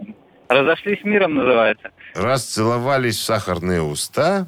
разошлись 0.49 1.03
миром 1.05 1.35
называется. 1.37 1.91
Расцеловались 2.15 3.17
в 3.17 3.23
сахарные 3.23 3.83
уста 3.83 4.47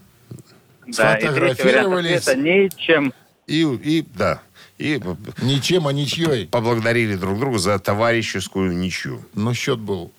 Да, 0.87 1.17
и 1.17 1.23
Сфотографировались. 1.23 2.27
ответа 2.29 2.41
ничем. 2.41 3.13
и, 3.47 3.63
и 3.63 4.05
да, 4.17 4.43
и 4.79 5.01
Ничем, 5.43 5.87
а 5.87 5.93
ничьей. 5.93 6.47
поблагодарили 6.49 7.15
друг 7.15 7.39
друга 7.39 7.59
за 7.59 7.79
товарищескую 7.79 8.77
ничью. 8.77 9.23
Но 9.35 9.55
счет 9.55 9.79
был 9.79 10.13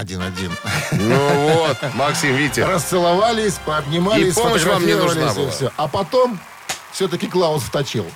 1-1. 0.00 0.50
Ну 0.92 1.48
вот, 1.54 1.76
Максим, 1.94 2.34
видите, 2.36 2.64
Расцеловались, 2.64 3.54
пообнимались, 3.64 4.32
И 4.36 4.40
помощь 4.40 4.64
вам 4.64 4.86
не 4.86 4.94
нужна 4.94 5.32
была. 5.34 5.50
все. 5.50 5.70
А 5.76 5.88
потом 5.88 6.38
все-таки 6.92 7.26
Клаус 7.26 7.62
вточил. 7.62 8.06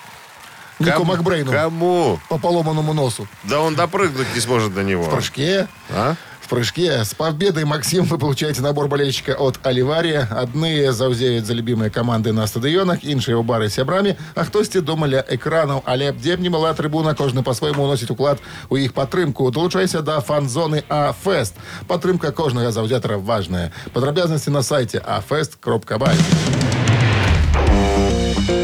Нику 0.79 0.99
кому- 0.99 1.05
Макбрейну 1.13 1.53
Кому? 1.53 2.19
по 2.29 2.39
поломанному 2.39 2.93
носу. 2.93 3.29
Да 3.45 3.61
он 3.61 3.75
допрыгнуть 3.77 4.35
не 4.35 4.41
сможет 4.41 4.75
до 4.75 4.83
него. 4.83 5.05
В 5.05 5.11
прыжке. 5.11 5.69
А? 5.91 6.17
В 6.42 6.50
прыжке. 6.50 7.04
С 7.04 7.14
победой, 7.14 7.66
Максим, 7.66 8.06
вы 8.06 8.18
получаете 8.18 8.62
набор 8.62 8.88
болельщика 8.88 9.34
от 9.34 9.60
Оливария. 9.64 10.30
Одни 10.32 10.92
заузеють 10.92 11.46
за 11.46 11.54
любимые 11.54 11.90
команди 11.90 12.32
на 12.32 12.48
стадіонах, 12.48 13.04
інші 13.04 13.34
у 13.34 13.44
бари 13.44 13.70
з 13.70 13.74
сябрами, 13.74 14.16
а 14.36 14.44
хтось 14.44 14.70
дома 14.70 15.08
ля 15.08 15.24
екранів. 15.28 15.82
Але 15.86 16.12
б 16.12 16.40
не 16.40 16.50
була 16.50 16.74
трибуна, 16.74 17.14
кожен 17.14 17.44
по-своєму 17.44 17.84
уносить 17.84 18.12
уклад 18.12 18.38
у 18.70 18.78
їх 18.78 18.94
підтримку. 18.94 19.52
Долучайся 19.52 20.02
до 20.02 20.12
фан-зони 20.12 20.84
АФест. 20.88 21.54
Підтримка 21.88 22.32
кожного 22.32 22.72
завзятора 22.72 23.18
важна. 23.18 23.72
Подробязності 23.94 24.52
на 24.52 24.64
сайті 24.64 25.02
afest.by. 25.30 26.16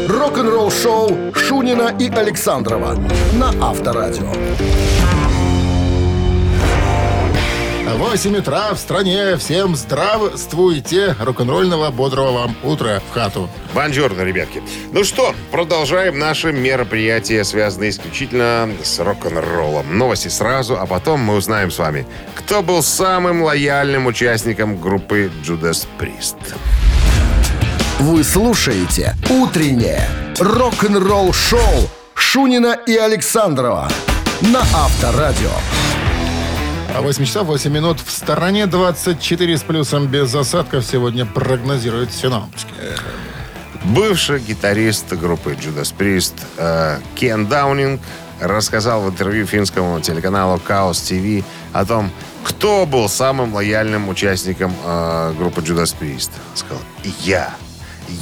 Рок-н-ролл 0.08 0.70
шоу 0.70 1.10
Шунина 1.34 1.92
и 2.00 2.08
Александрова 2.08 2.96
на 3.38 3.52
Авторадио. 3.60 4.32
8 7.95 8.37
утра 8.37 8.73
в 8.73 8.77
стране. 8.77 9.37
Всем 9.37 9.75
здравствуйте. 9.75 11.15
Рок-н-ролльного, 11.19 11.91
бодрого 11.91 12.31
вам 12.31 12.55
утра 12.63 12.99
в 12.99 13.13
хату. 13.13 13.49
Бонжорно, 13.73 14.21
ребятки. 14.21 14.61
Ну 14.91 15.03
что, 15.03 15.33
продолжаем 15.51 16.19
наши 16.19 16.51
мероприятия, 16.51 17.43
связанные 17.43 17.89
исключительно 17.89 18.69
с 18.83 18.99
рок-н-роллом. 18.99 19.97
Новости 19.97 20.27
сразу, 20.27 20.77
а 20.79 20.85
потом 20.85 21.21
мы 21.21 21.35
узнаем 21.35 21.71
с 21.71 21.79
вами, 21.79 22.05
кто 22.35 22.61
был 22.61 22.83
самым 22.83 23.43
лояльным 23.43 24.05
участником 24.05 24.79
группы 24.79 25.31
Judas 25.43 25.87
Priest. 25.99 26.37
Вы 27.99 28.23
слушаете 28.23 29.15
«Утреннее 29.29 30.07
рок-н-ролл-шоу» 30.39 31.89
Шунина 32.13 32.77
и 32.85 32.95
Александрова 32.95 33.89
на 34.41 34.59
Авторадио. 34.59 35.49
А 36.95 37.01
8 37.01 37.25
часов 37.25 37.47
8 37.47 37.71
минут 37.71 37.99
в 37.99 38.11
стороне 38.11 38.65
24 38.65 39.57
с 39.57 39.61
плюсом 39.61 40.07
без 40.07 40.33
осадков 40.33 40.83
сегодня 40.83 41.25
прогнозируют 41.25 42.11
синоптики. 42.11 42.73
Бывший 43.83 44.39
гитарист 44.39 45.13
группы 45.13 45.53
Judas 45.53 45.93
Priest 45.97 46.33
э, 46.57 46.99
Кен 47.15 47.47
Даунинг 47.47 48.01
рассказал 48.41 49.03
в 49.03 49.09
интервью 49.09 49.45
финскому 49.45 49.99
телеканалу 50.01 50.59
Chaos 50.67 50.93
TV 50.93 51.43
о 51.73 51.85
том, 51.85 52.11
кто 52.43 52.85
был 52.85 53.07
самым 53.07 53.53
лояльным 53.53 54.09
участником 54.09 54.73
э, 54.83 55.33
группы 55.37 55.61
Judas 55.61 55.95
Priest. 55.97 56.31
Сказал, 56.55 56.81
я. 57.23 57.53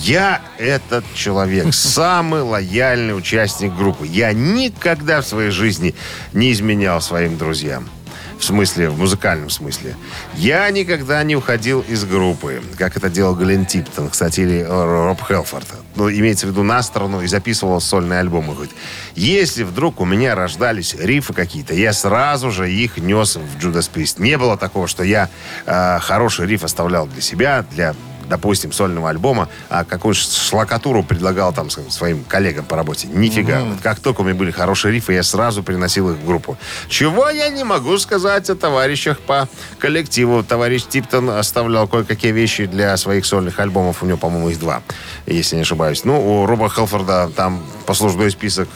Я 0.02 0.42
этот 0.58 1.06
человек, 1.16 1.68
самый 1.74 2.42
лояльный 2.42 3.18
участник 3.18 3.74
группы. 3.74 4.06
Я 4.06 4.34
никогда 4.34 5.22
в 5.22 5.26
своей 5.26 5.52
жизни 5.52 5.96
не 6.34 6.52
изменял 6.52 7.02
своим 7.02 7.38
друзьям. 7.38 7.90
В 8.38 8.44
смысле, 8.44 8.90
в 8.90 9.00
музыкальном 9.00 9.50
смысле. 9.50 9.96
Я 10.36 10.70
никогда 10.70 11.24
не 11.24 11.36
уходил 11.36 11.82
из 11.82 12.06
группы, 12.06 12.62
как 12.78 12.96
это 12.96 13.10
делал 13.10 13.36
Глен 13.36 13.66
Типтон, 13.66 14.10
кстати, 14.10 14.42
или 14.42 14.60
э, 14.60 14.68
Роб 14.68 15.22
Хелфорд. 15.28 15.68
Ну, 15.96 16.10
имеется 16.10 16.46
в 16.46 16.52
виду 16.52 16.64
на 16.64 16.84
сторону 16.84 17.22
и 17.22 17.28
записывал 17.28 17.82
сольные 17.82 18.20
альбомы. 18.20 18.54
Говорит, 18.54 18.76
если 19.16 19.64
вдруг 19.64 20.00
у 20.00 20.06
меня 20.06 20.36
рождались 20.36 20.94
рифы 20.94 21.34
какие-то, 21.34 21.74
я 21.74 21.94
сразу 21.94 22.52
же 22.52 22.72
их 22.72 22.98
нес 22.98 23.38
в 23.38 23.58
Judas 23.58 23.90
Priest. 23.92 24.22
Не 24.22 24.38
было 24.38 24.58
такого, 24.58 24.88
что 24.88 25.04
я 25.04 25.30
э, 25.66 26.00
хороший 26.00 26.46
риф 26.46 26.64
оставлял 26.64 27.08
для 27.08 27.22
себя, 27.22 27.66
для 27.72 27.96
допустим, 28.28 28.72
сольного 28.72 29.10
альбома, 29.10 29.50
а 29.70 29.84
какую 29.84 30.14
шлакатуру 30.14 31.04
предлагал 31.04 31.54
там 31.54 31.70
своим- 31.70 32.24
коллегам 32.26 32.66
по 32.66 32.76
работе. 32.76 33.08
Нифига. 33.08 33.64
Вот 33.64 33.82
как 33.82 34.00
только 34.00 34.22
у 34.22 34.24
меня 34.24 34.36
были 34.36 34.52
хорошие 34.52 34.94
рифы, 34.94 35.14
я 35.14 35.24
сразу 35.24 35.64
приносил 35.64 36.12
их 36.12 36.18
в 36.18 36.26
группу. 36.26 36.58
Чего 36.90 37.30
я 37.30 37.50
не 37.50 37.64
могу 37.64 37.98
сказать 37.98 38.50
о 38.50 38.56
товарищах 38.56 39.20
по 39.20 39.48
коллективу. 39.80 40.44
Товарищ 40.44 40.84
Типтон 40.90 41.30
оставлял 41.30 41.88
кое-какие 41.88 42.32
вещи 42.32 42.66
для 42.66 42.96
своих 42.98 43.26
сольных 43.26 43.60
альбомов. 43.60 44.04
У 44.04 44.06
него, 44.06 44.18
по-моему, 44.18 44.50
их 44.50 44.60
два, 44.60 44.82
если 45.26 45.56
не 45.56 45.62
ошибаюсь. 45.62 46.04
Ну, 46.04 46.42
у 46.42 46.46
Роба 46.46 46.70
Хелфорда 46.70 47.30
там 47.36 47.64
послужной 47.86 48.32
список 48.32 48.68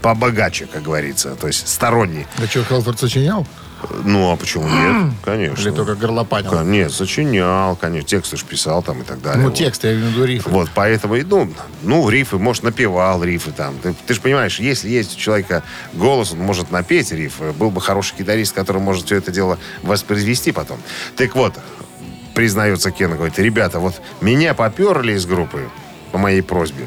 побогаче, 0.00 0.66
как 0.66 0.82
говорится. 0.82 1.34
То 1.36 1.46
есть 1.46 1.68
сторонний. 1.68 2.26
Да 2.38 2.46
что, 2.46 2.64
Хелфорд 2.64 2.98
сочинял? 2.98 3.46
Ну, 4.04 4.30
а 4.32 4.36
почему 4.36 4.64
нет? 4.68 5.12
Конечно. 5.24 5.60
Или 5.62 5.70
только 5.74 5.94
горлопанил? 5.94 6.62
Нет, 6.62 6.92
сочинял, 6.92 7.76
конечно. 7.76 8.08
Тексты 8.08 8.36
ж 8.36 8.44
писал 8.44 8.82
там 8.82 9.00
и 9.02 9.04
так 9.04 9.20
далее. 9.22 9.42
Ну, 9.42 9.48
Вот. 9.48 9.56
текст, 9.56 9.84
я 9.84 9.92
имею 9.94 10.08
в 10.08 10.10
виду 10.12 10.24
рифы. 10.24 10.48
Вот, 10.48 10.70
поэтому, 10.74 11.16
ну, 11.16 11.48
ну, 11.82 12.08
рифы, 12.08 12.38
может, 12.38 12.62
напевал 12.62 13.22
рифы 13.22 13.50
там. 13.52 13.76
Ты, 13.82 13.94
ты 14.06 14.14
же 14.14 14.20
понимаешь, 14.20 14.58
если 14.60 14.88
есть 14.88 15.16
у 15.16 15.18
человека 15.18 15.62
голос, 15.92 16.32
он 16.32 16.38
может 16.38 16.70
напеть 16.70 17.12
рифы. 17.12 17.52
Был 17.52 17.70
бы 17.70 17.80
хороший 17.80 18.16
гитарист, 18.18 18.54
который 18.54 18.80
может 18.82 19.06
все 19.06 19.16
это 19.16 19.30
дело 19.30 19.58
воспроизвести 19.82 20.52
потом. 20.52 20.78
Так 21.16 21.34
вот, 21.34 21.54
признается 22.34 22.90
Кен, 22.90 23.14
говорит, 23.14 23.38
ребята, 23.38 23.78
вот 23.80 24.00
меня 24.20 24.54
поперли 24.54 25.12
из 25.12 25.26
группы 25.26 25.68
по 26.12 26.18
моей 26.18 26.42
просьбе. 26.42 26.86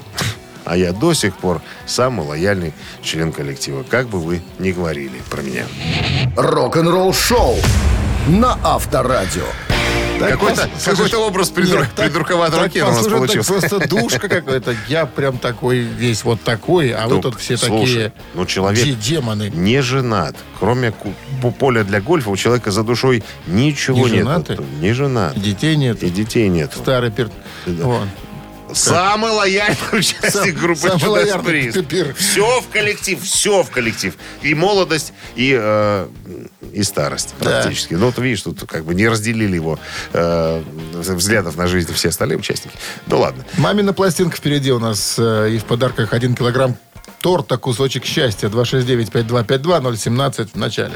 А 0.65 0.75
я 0.75 0.91
до 0.91 1.13
сих 1.13 1.35
пор 1.37 1.61
самый 1.85 2.25
лояльный 2.25 2.73
член 3.03 3.31
коллектива. 3.31 3.83
Как 3.83 4.07
бы 4.07 4.19
вы 4.19 4.41
ни 4.59 4.71
говорили 4.71 5.21
про 5.29 5.41
меня. 5.41 5.65
Рок-н-ролл 6.35 7.13
шоу 7.13 7.55
на 8.27 8.57
Авторадио. 8.63 9.45
Какой-то- 10.19 10.69
слушай, 10.79 11.13
образ 11.15 11.49
придур- 11.49 11.79
нет, 11.81 11.89
так- 11.93 12.05
придурковатого 12.07 12.63
так 12.63 12.71
Кена 12.71 12.87
у 12.89 12.93
нас 12.93 13.05
получился. 13.05 13.51
просто 13.51 13.87
душка 13.87 14.29
какой-то. 14.29 14.73
Я 14.87 15.05
прям 15.05 15.37
такой 15.37 15.79
весь 15.79 16.23
вот 16.23 16.41
такой, 16.41 16.91
а 16.91 17.07
вы 17.07 17.21
тут 17.21 17.37
все 17.39 17.57
слушай, 17.57 17.85
такие 17.85 18.13
ну, 18.33 18.45
человек- 18.45 18.83
де- 18.85 18.93
демоны. 18.93 19.51
Не 19.53 19.81
женат. 19.81 20.37
Кроме 20.57 20.93
поля 21.59 21.83
для 21.83 21.99
гольфа 21.99 22.29
у 22.29 22.37
человека 22.37 22.71
за 22.71 22.83
душой 22.83 23.23
ничего 23.45 23.97
Не 23.97 24.03
нет. 24.03 24.11
женаты? 24.19 24.57
Не 24.79 24.93
женат. 24.93 25.37
Детей 25.39 25.75
нет. 25.75 26.01
И 26.01 26.09
детей 26.09 26.47
нет. 26.47 26.71
Старый 26.73 27.11
пер... 27.11 27.29
Вон. 27.65 28.09
Самый 28.75 29.31
лояльный 29.31 29.77
участник 29.93 30.55
группы 30.59 30.89
самый 30.89 31.23
Judas 31.23 31.43
Priest. 31.43 32.13
Все 32.15 32.61
в 32.61 32.67
коллектив, 32.69 33.21
все 33.23 33.63
в 33.63 33.69
коллектив. 33.71 34.13
И 34.41 34.53
молодость, 34.53 35.13
и, 35.35 35.55
э, 35.57 36.07
и 36.73 36.83
старость 36.83 37.33
Да. 37.39 37.61
практически. 37.61 37.93
Ну, 37.93 38.07
вот 38.07 38.17
видишь, 38.19 38.41
тут 38.41 38.63
как 38.67 38.83
бы 38.83 38.93
не 38.93 39.07
разделили 39.07 39.55
его 39.55 39.79
э, 40.13 40.61
взглядов 40.93 41.55
на 41.55 41.67
жизнь 41.67 41.93
все 41.93 42.09
остальные 42.09 42.37
участники. 42.37 42.75
Ну, 43.07 43.19
ладно. 43.19 43.45
Мамина 43.57 43.93
пластинка 43.93 44.35
впереди 44.35 44.71
у 44.71 44.79
нас. 44.79 45.15
э, 45.17 45.51
И 45.53 45.57
в 45.57 45.63
подарках 45.65 46.11
один 46.13 46.35
килограмм 46.35 46.75
торта 47.21 47.57
«Кусочек 47.57 48.05
счастья». 48.05 48.49
269-5252-017 48.49 50.49
в 50.53 50.57
начале. 50.57 50.95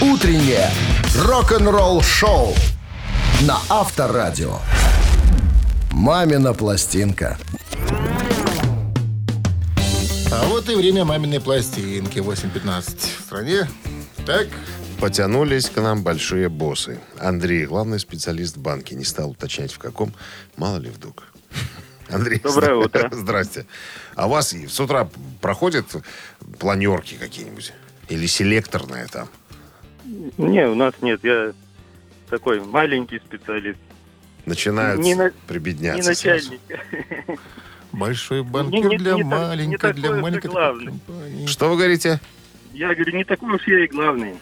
Утреннее 0.00 0.70
рок-н-ролл 1.18 2.02
шоу 2.02 2.54
на 3.42 3.58
Авторадио. 3.68 4.58
Мамина 5.94 6.52
пластинка. 6.54 7.38
А 10.32 10.46
вот 10.48 10.68
и 10.68 10.74
время 10.74 11.04
маминой 11.04 11.40
пластинки. 11.40 12.18
8.15 12.18 12.96
в 13.18 13.20
стране. 13.24 13.68
Так, 14.26 14.48
Потянулись 15.00 15.68
к 15.70 15.76
нам 15.80 16.02
большие 16.02 16.48
боссы. 16.48 16.98
Андрей, 17.20 17.66
главный 17.66 17.98
специалист 18.00 18.56
в 18.56 18.60
банке, 18.60 18.94
не 18.96 19.04
стал 19.04 19.30
уточнять 19.30 19.72
в 19.72 19.78
каком. 19.78 20.12
Мало 20.56 20.78
ли 20.78 20.90
вдруг. 20.90 21.24
Андрей, 22.10 22.40
Доброе 22.40 22.72
здра- 22.72 22.84
утро. 22.84 23.10
Здрасте. 23.12 23.66
А 24.16 24.26
у 24.26 24.30
вас 24.30 24.52
и 24.52 24.66
с 24.66 24.80
утра 24.80 25.08
проходят 25.40 25.86
планерки 26.58 27.14
какие-нибудь? 27.14 27.72
Или 28.08 28.26
селекторные 28.26 29.06
там? 29.06 29.28
Не, 30.38 30.66
у 30.66 30.74
нас 30.74 30.94
нет. 31.02 31.20
Я 31.22 31.52
такой 32.30 32.60
маленький 32.60 33.18
специалист. 33.18 33.78
Начинают 34.46 35.00
Не 35.00 35.14
на- 35.14 35.32
прибедняться 35.46 36.10
не 36.10 36.14
сразу. 36.14 36.50
начальник. 36.52 37.40
большой 37.92 38.38
Не- 38.42 38.44
банкир 38.50 38.84
не- 38.88 38.98
для 38.98 39.12
не 39.14 39.22
так- 39.22 39.30
маленькой, 39.30 39.66
не 39.68 39.76
такой 39.76 39.92
для 40.00 40.10
маленькой 40.12 40.48
компании. 40.50 41.46
Что 41.46 41.68
вы 41.70 41.76
говорите? 41.76 42.20
Я 42.72 42.94
говорю, 42.94 43.16
не 43.16 43.24
такой 43.24 43.54
уж 43.54 43.66
я 43.66 43.84
и 43.84 43.86
главный. 43.86 44.34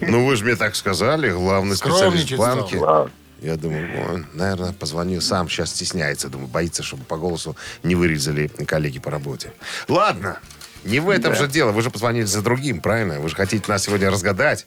Ну, 0.00 0.24
вы 0.26 0.36
же 0.36 0.44
мне 0.44 0.54
так 0.56 0.76
сказали, 0.76 1.30
главный 1.30 1.76
специалист 1.76 2.26
стал. 2.32 3.10
Я 3.40 3.56
думаю, 3.56 3.88
он, 4.10 4.26
наверное, 4.34 4.72
позвонил 4.72 5.20
сам, 5.20 5.48
сейчас 5.48 5.70
стесняется. 5.70 6.28
Думаю, 6.28 6.48
боится, 6.48 6.82
чтобы 6.82 7.04
по 7.04 7.16
голосу 7.16 7.56
не 7.82 7.94
вырезали 7.94 8.48
коллеги 8.48 8.98
по 8.98 9.10
работе. 9.10 9.52
Ладно, 9.88 10.38
не 10.84 10.98
в 11.00 11.08
этом 11.10 11.34
же 11.34 11.46
дело. 11.48 11.70
Вы 11.72 11.82
же 11.82 11.90
позвонили 11.90 12.24
за 12.24 12.42
другим, 12.42 12.80
правильно? 12.80 13.20
Вы 13.20 13.28
же 13.28 13.36
хотите 13.36 13.64
нас 13.70 13.84
сегодня 13.84 14.10
разгадать. 14.10 14.66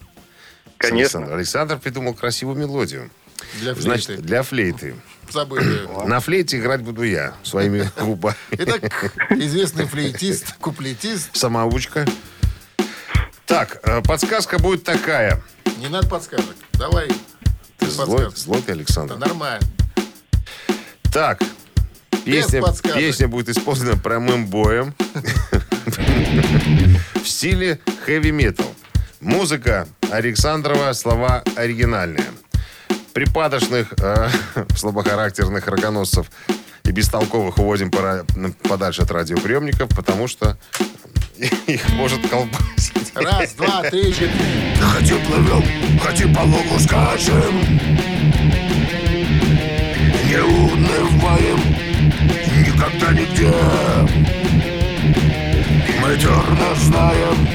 Конечно. 0.78 1.18
Александр, 1.20 1.34
Александр 1.36 1.78
придумал 1.78 2.14
красивую 2.14 2.56
мелодию. 2.58 3.10
Для 3.60 3.74
флейты. 3.74 3.82
Значит, 3.82 4.22
для 4.22 4.42
флейты. 4.42 4.96
Забыли. 5.30 5.88
На 6.06 6.20
флейте 6.20 6.58
играть 6.58 6.82
буду 6.82 7.02
я 7.02 7.34
своими 7.42 7.90
губами. 8.00 8.36
Итак, 8.50 9.12
известный 9.30 9.86
флейтист, 9.86 10.54
куплетист. 10.60 11.36
Самоучка. 11.36 12.06
Так, 13.46 13.80
э, 13.82 14.00
подсказка 14.02 14.58
будет 14.58 14.84
такая. 14.84 15.42
Не 15.78 15.88
надо 15.88 16.08
подсказок. 16.08 16.56
Давай. 16.74 17.08
Ты 17.78 17.86
злой, 17.86 18.30
злой 18.34 18.62
ты, 18.62 18.72
Александр. 18.72 19.16
Да 19.16 19.26
нормально. 19.26 19.66
Так, 21.12 21.42
песня, 22.24 22.62
песня 22.94 23.28
будет 23.28 23.48
исполнена 23.50 23.96
прямым 23.98 24.46
боем 24.46 24.94
в 27.22 27.28
стиле 27.28 27.80
хэви-метал. 28.06 28.72
Музыка 29.20 29.86
Александрова, 30.10 30.92
слова 30.94 31.42
оригинальные. 31.56 32.24
Припадочных, 33.14 33.92
э, 34.00 34.28
слабохарактерных 34.76 35.66
рогоносцев 35.66 36.26
и 36.84 36.90
бестолковых 36.90 37.58
уводим 37.58 37.90
пора- 37.90 38.24
подальше 38.68 39.02
от 39.02 39.10
радиоприемников, 39.10 39.90
потому 39.94 40.28
что 40.28 40.56
их 41.66 41.88
может 41.90 42.26
колбасить. 42.28 43.12
Раз, 43.14 43.52
два, 43.52 43.82
три, 43.82 44.12
четыре. 44.12 44.32
Хотим 44.80 45.18
плывем, 45.26 45.98
хотим 46.00 46.34
по 46.34 46.40
лугу 46.40 46.78
скачем 46.78 47.60
Не 50.26 50.38
унываем 50.42 51.60
никогда 52.58 53.12
нигде 53.12 53.52
Мы 56.00 56.16
твердо 56.16 56.74
знаем, 56.80 57.48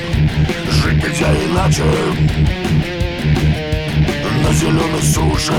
жить 0.70 1.04
нельзя 1.04 1.34
иначе 1.34 1.84
На 4.47 4.53
зеленой 4.53 5.01
суше, 5.01 5.53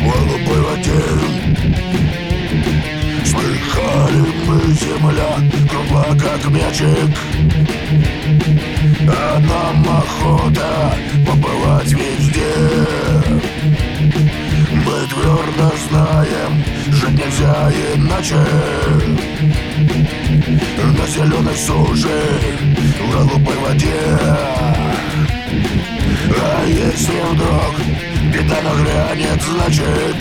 голубой 0.00 0.60
воде 0.60 1.02
Слыхали 3.24 4.24
мы, 4.44 4.60
земля, 4.72 5.38
кругла 5.70 6.06
как 6.18 6.50
мячик. 6.50 7.16
А 9.08 9.38
нам 9.38 9.98
охота 9.98 10.96
побывать 11.24 11.92
везде. 11.92 12.54
Мы 14.84 15.06
твердо 15.06 15.72
знаем, 15.88 16.64
жить 16.90 17.24
нельзя 17.24 17.70
иначе. 17.94 18.44
На 20.98 21.06
зеленой 21.06 21.54
суше, 21.54 22.20
в 23.00 23.12
голубой 23.12 23.56
воде 23.58 24.72
А 26.30 26.64
если 26.66 27.20
вдруг 27.32 27.74
беда 28.32 28.56
нагрянет, 28.62 29.42
значит 29.42 30.16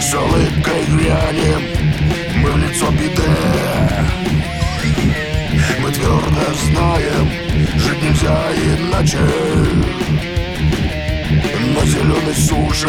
С 0.00 0.14
улыбкой 0.14 0.84
грянем 0.86 1.62
мы 2.42 2.50
в 2.50 2.56
лицо 2.58 2.90
беды 2.90 3.22
мы 5.86 5.92
твердо 5.92 6.52
знаем, 6.64 7.30
жить 7.76 8.02
нельзя 8.02 8.38
иначе 8.64 9.18
На 11.74 11.86
зеленой 11.86 12.34
суше, 12.34 12.88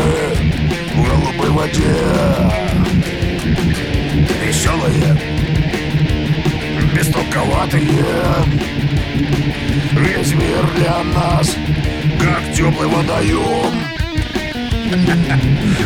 в 0.95 1.03
голубой 1.03 1.49
воде 1.49 1.95
Веселые, 4.43 5.15
бестолковатые 6.95 8.76
Весь 9.93 10.34
мир 10.34 10.65
для 10.75 11.03
нас, 11.03 11.56
как 12.19 12.53
теплый 12.56 12.88
водоем 12.88 13.73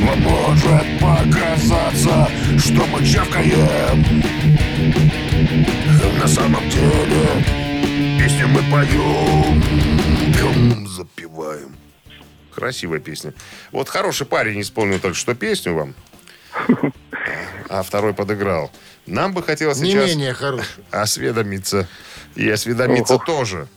Вам 0.02 0.20
может 0.22 1.00
показаться, 1.00 2.30
что 2.60 2.86
мы 2.88 3.06
чавкаем 3.06 4.06
на 6.20 6.28
самом 6.28 6.70
деле 6.70 7.44
Песню 8.20 8.48
мы 8.48 8.62
поем 8.72 9.64
Пьем, 10.34 10.88
запиваем 10.88 11.76
Красивая 12.54 13.00
песня. 13.00 13.34
Вот 13.72 13.90
хороший 13.90 14.28
парень 14.28 14.62
исполнил 14.62 15.00
только 15.00 15.18
что 15.18 15.34
песню 15.36 15.74
вам. 15.74 15.96
А 17.70 17.84
второй 17.84 18.14
подыграл. 18.14 18.70
Нам 19.06 19.34
бы 19.34 19.42
хотелось 19.42 19.80
Не 19.80 19.92
сейчас 19.92 20.10
менее 20.10 20.34
хороший. 20.34 20.68
осведомиться. 20.92 21.88
И 22.36 22.50
осведомиться 22.50 23.16
Ого. 23.16 23.24
тоже. 23.26 23.68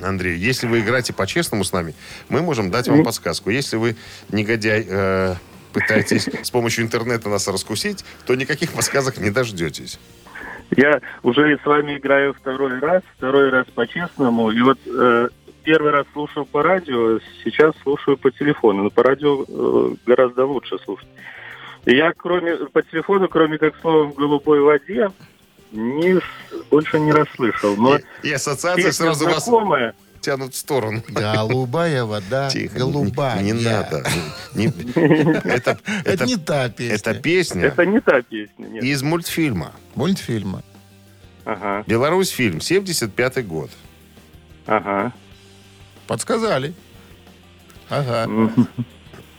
Андрей, 0.00 0.36
если 0.36 0.66
вы 0.66 0.80
играете 0.80 1.12
по-честному 1.12 1.64
с 1.64 1.72
нами, 1.72 1.94
мы 2.28 2.42
можем 2.42 2.70
дать 2.70 2.88
вам 2.88 3.02
подсказку. 3.02 3.50
Если 3.50 3.76
вы, 3.76 3.96
негодяй, 4.30 4.86
э, 4.88 5.34
пытаетесь 5.72 6.28
с 6.42 6.50
помощью 6.50 6.84
интернета 6.84 7.28
нас 7.28 7.48
раскусить, 7.48 8.04
то 8.26 8.34
никаких 8.34 8.72
подсказок 8.72 9.18
не 9.18 9.30
дождетесь. 9.30 9.98
Я 10.76 11.00
уже 11.22 11.58
с 11.62 11.64
вами 11.64 11.96
играю 11.96 12.34
второй 12.34 12.78
раз, 12.80 13.02
второй 13.16 13.50
раз 13.50 13.66
по-честному. 13.74 14.50
И 14.50 14.60
вот 14.60 14.78
э, 14.86 15.28
первый 15.62 15.92
раз 15.92 16.06
слушал 16.12 16.44
по 16.44 16.62
радио, 16.62 17.20
сейчас 17.44 17.74
слушаю 17.82 18.16
по 18.16 18.30
телефону. 18.30 18.84
Но 18.84 18.90
по 18.90 19.02
радио 19.02 19.44
э, 19.46 19.94
гораздо 20.06 20.44
лучше 20.44 20.78
слушать. 20.84 21.08
И 21.84 21.94
я 21.94 22.12
кроме 22.12 22.56
по 22.56 22.82
телефону, 22.82 23.28
кроме 23.28 23.58
как 23.58 23.76
слова 23.80 24.04
в 24.04 24.14
голубой 24.14 24.60
воде, 24.60 25.10
не, 25.72 26.20
больше 26.70 26.98
не 27.00 27.12
расслышал. 27.12 27.76
Но 27.76 27.96
И, 27.96 28.02
и 28.28 28.32
ассоциации 28.32 28.82
песня 28.82 28.92
сразу 29.14 29.24
вас 29.26 29.44
знакомая. 29.44 29.94
тянут 30.20 30.54
в 30.54 30.56
сторону. 30.56 31.02
Голубая 31.08 32.04
вода, 32.04 32.48
Тихо, 32.50 32.78
голубая. 32.78 33.40
Не, 33.42 33.52
не 33.52 33.62
надо. 33.64 34.04
Не- 34.54 34.66
это, 35.48 35.78
Это 36.04 36.24
не 36.26 36.36
та 36.36 36.68
песня. 36.68 36.94
это 36.94 37.14
песня 37.14 37.62
Это 37.66 37.86
не 37.86 38.00
та 38.00 38.22
песня, 38.22 38.66
нет. 38.66 38.82
из 38.84 39.02
мультфильма. 39.02 39.72
Мультфильма. 39.94 40.62
Ага, 41.44 41.84
Беларусь 41.86 42.30
фильм, 42.30 42.58
75-й 42.58 43.42
год. 43.42 43.70
ага. 44.66 45.12
Подсказали. 46.08 46.72
Ага. 47.88 48.28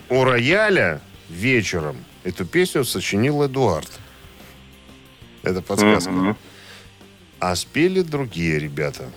У 0.09 0.23
рояля 0.23 1.01
вечером 1.29 1.97
эту 2.23 2.45
песню 2.45 2.83
сочинил 2.85 3.45
Эдуард. 3.45 3.89
Это 5.47 5.62
подсказка. 5.62 6.36
А 7.39 7.55
спели 7.55 8.01
другие 8.01 8.60
ребята. 8.60 9.10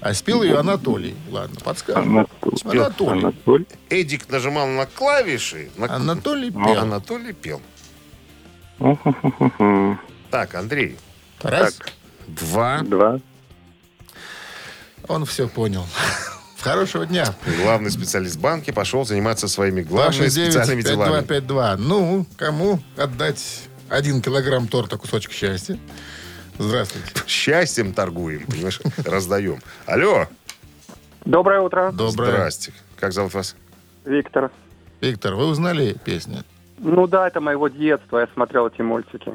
А 0.00 0.12
спел 0.12 0.42
ее 0.42 0.58
Анатолий. 0.58 1.16
Ладно, 1.30 1.58
подскажем. 1.64 2.18
Анатолий. 2.18 2.78
Анатолий. 2.80 3.20
Анатолий. 3.22 3.66
Эдик 3.88 4.28
нажимал 4.28 4.66
на 4.68 4.86
клавиши. 4.86 5.70
на- 5.76 5.94
Анатолий 5.94 6.50
пел. 6.50 6.78
Анатолий 6.78 7.32
пел. 7.32 7.62
Так, 10.30 10.54
Андрей. 10.54 10.96
Раз. 11.42 11.74
Так. 11.74 11.92
Два. 12.26 12.82
Два. 12.82 13.20
Он 15.08 15.24
все 15.24 15.48
понял. 15.48 15.86
Хорошего 16.60 17.06
дня. 17.06 17.34
Главный 17.62 17.90
специалист 17.90 18.38
банки 18.38 18.72
пошел 18.72 19.04
заниматься 19.06 19.46
своими 19.48 19.82
главными 19.82 20.28
269 20.28 20.52
специальными 20.52 20.82
делами. 20.82 21.24
5252. 21.24 21.76
Ну, 21.76 22.26
кому 22.36 22.80
отдать 22.96 23.62
один 23.88 24.20
килограмм 24.22 24.68
торта 24.68 24.96
кусочек 24.96 25.32
счастья? 25.32 25.78
Здравствуйте. 26.58 27.08
Счастьем 27.26 27.92
торгуем, 27.92 28.46
понимаешь, 28.46 28.80
раздаем. 29.04 29.60
Алло. 29.86 30.26
Доброе 31.24 31.60
утро, 31.60 31.92
Доброе. 31.92 32.30
Здрасте. 32.30 32.72
Как 32.98 33.12
зовут 33.12 33.34
вас? 33.34 33.56
Виктор. 34.04 34.50
Виктор, 35.00 35.34
вы 35.34 35.46
узнали 35.46 35.96
песню? 36.04 36.44
Ну 36.78 37.06
да, 37.06 37.26
это 37.26 37.40
моего 37.40 37.68
детства, 37.68 38.18
я 38.20 38.28
смотрел 38.34 38.68
эти 38.68 38.80
мультики. 38.82 39.32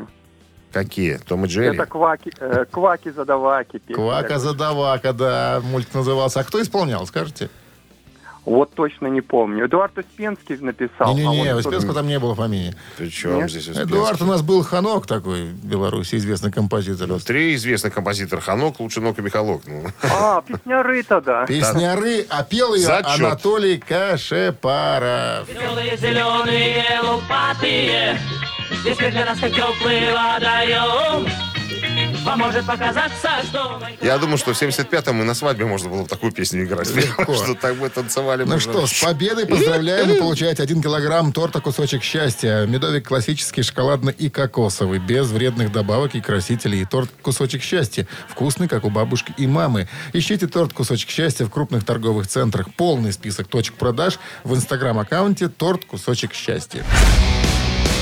Какие? 0.71 1.17
Том 1.17 1.43
и 1.45 1.47
Джерри? 1.47 1.75
Это 1.75 1.85
кваки, 1.85 2.31
э, 2.39 2.65
кваки 2.71 3.09
задаваки. 3.09 3.79
песня 3.79 3.95
Квака 3.95 4.39
задавака, 4.39 5.11
да, 5.11 5.59
мультик 5.63 5.93
назывался. 5.93 6.39
А 6.39 6.43
кто 6.43 6.61
исполнял, 6.61 7.05
скажете? 7.05 7.49
Вот 8.43 8.73
точно 8.73 9.05
не 9.07 9.21
помню. 9.21 9.67
Эдуард 9.67 9.95
Успенский 9.99 10.57
написал. 10.57 11.15
Не-не-не, 11.15 11.49
а 11.49 11.55
вот 11.55 11.65
Успенского 11.65 11.93
там 11.93 12.07
не 12.07 12.17
было 12.17 12.33
фамилии. 12.33 12.73
Причем 12.97 13.37
Нет? 13.37 13.51
здесь 13.51 13.67
Успенский? 13.67 13.95
Эдуард 13.95 14.21
у 14.21 14.25
нас 14.25 14.41
был 14.41 14.63
Ханок 14.63 15.05
такой 15.05 15.43
в 15.43 15.65
Беларуси, 15.65 16.15
известный 16.15 16.51
композитор. 16.51 17.07
Ну, 17.07 17.19
три 17.19 17.53
известных 17.55 17.93
композитора. 17.93 18.41
Ханок, 18.41 18.79
лучше 18.79 18.99
Нок 18.99 19.19
и 19.19 19.21
Михалок. 19.21 19.61
Ну, 19.67 19.83
А, 20.03 20.41
песняры 20.41 21.03
тогда. 21.03 21.45
Песняры, 21.45 22.25
а 22.29 22.43
пел 22.43 22.73
ее 22.73 22.87
Зачет. 22.87 23.19
Анатолий 23.19 23.77
Кашепаров. 23.77 25.47
Белые, 25.53 25.97
зеленые, 25.97 26.83
лопатые, 27.03 28.19
Здесь 28.81 28.97
для 28.97 29.25
нас 29.25 29.39
как 29.39 29.51
теплый 29.51 30.11
водоем. 30.13 31.27
Поможет 32.31 32.65
показаться, 32.65 33.29
что. 33.43 33.81
Я 34.01 34.17
думаю, 34.17 34.37
что 34.37 34.53
в 34.53 34.61
75-м 34.61 35.21
и 35.21 35.25
на 35.25 35.33
свадьбе 35.33 35.65
можно 35.65 35.89
было 35.89 36.03
бы 36.03 36.07
такую 36.07 36.31
песню 36.31 36.63
играть. 36.63 36.89
Легко. 36.95 37.35
Что 37.41 37.55
так 37.55 37.75
бы 37.75 37.89
танцевали. 37.89 38.43
Ну 38.43 38.57
что, 38.57 38.87
с 38.87 39.01
победой 39.01 39.45
поздравляем. 39.45 40.07
Вы 40.07 40.15
получаете 40.15 40.63
один 40.63 40.81
килограмм 40.81 41.33
торта 41.33 41.59
«Кусочек 41.59 42.03
счастья». 42.03 42.65
Медовик 42.65 43.07
классический, 43.07 43.63
шоколадный 43.63 44.13
и 44.13 44.29
кокосовый. 44.29 44.99
Без 44.99 45.29
вредных 45.29 45.73
добавок 45.73 46.15
и 46.15 46.21
красителей. 46.21 46.83
И 46.83 46.85
торт 46.85 47.09
«Кусочек 47.21 47.63
счастья». 47.63 48.07
Вкусный, 48.29 48.69
как 48.69 48.85
у 48.85 48.89
бабушки 48.89 49.33
и 49.37 49.45
мамы. 49.45 49.89
Ищите 50.13 50.47
торт 50.47 50.71
«Кусочек 50.71 51.09
счастья» 51.09 51.45
в 51.45 51.49
крупных 51.49 51.83
торговых 51.83 52.27
центрах. 52.27 52.73
Полный 52.75 53.11
список 53.11 53.47
точек 53.47 53.75
продаж 53.75 54.19
в 54.45 54.55
инстаграм-аккаунте 54.55 55.49
«Торт 55.49 55.83
«Кусочек 55.83 56.33
счастья». 56.33 56.85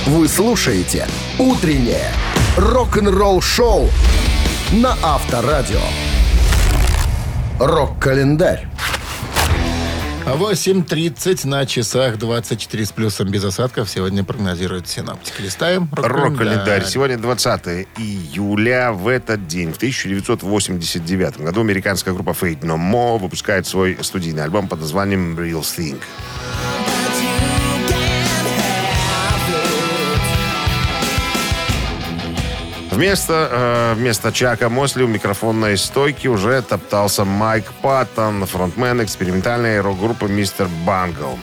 Вы 0.06 0.28
слушаете 0.28 1.08
«Утреннее 1.38 2.12
рок-н-ролл-шоу» 2.58 3.90
на 4.72 4.98
Авторадио. 5.04 5.82
Рок-календарь. 7.60 8.66
8.30 10.26 11.48
на 11.48 11.66
часах 11.66 12.18
24 12.18 12.86
с 12.86 12.92
плюсом 12.92 13.30
без 13.30 13.44
осадков. 13.44 13.90
Сегодня 13.90 14.24
прогнозируют 14.24 14.88
синаптики. 14.88 15.42
Листаем. 15.42 15.90
Рок-календарь. 15.92 16.86
Сегодня 16.86 17.18
20 17.18 17.88
июля. 17.98 18.92
В 18.92 19.08
этот 19.08 19.48
день, 19.48 19.74
в 19.74 19.78
1989 19.78 21.42
году, 21.42 21.62
американская 21.62 22.14
группа 22.14 22.30
Fate 22.30 22.62
No 22.62 22.78
More 22.78 23.20
выпускает 23.20 23.68
свой 23.68 23.98
студийный 24.02 24.44
альбом 24.44 24.68
под 24.68 24.80
названием 24.80 25.38
Real 25.38 25.62
Thing. 25.62 26.00
Вместо, 33.00 33.48
э, 33.50 33.94
вместо 33.96 34.34
Чака 34.34 34.68
Мосли 34.68 35.04
у 35.04 35.08
микрофонной 35.08 35.78
стойки 35.78 36.28
уже 36.28 36.62
топтался 36.62 37.24
Майк 37.24 37.72
Паттон, 37.82 38.46
фронтмен 38.46 39.02
экспериментальной 39.02 39.80
рок-группы 39.80 40.28
Мистер 40.28 40.68
Бангл. 40.86 41.40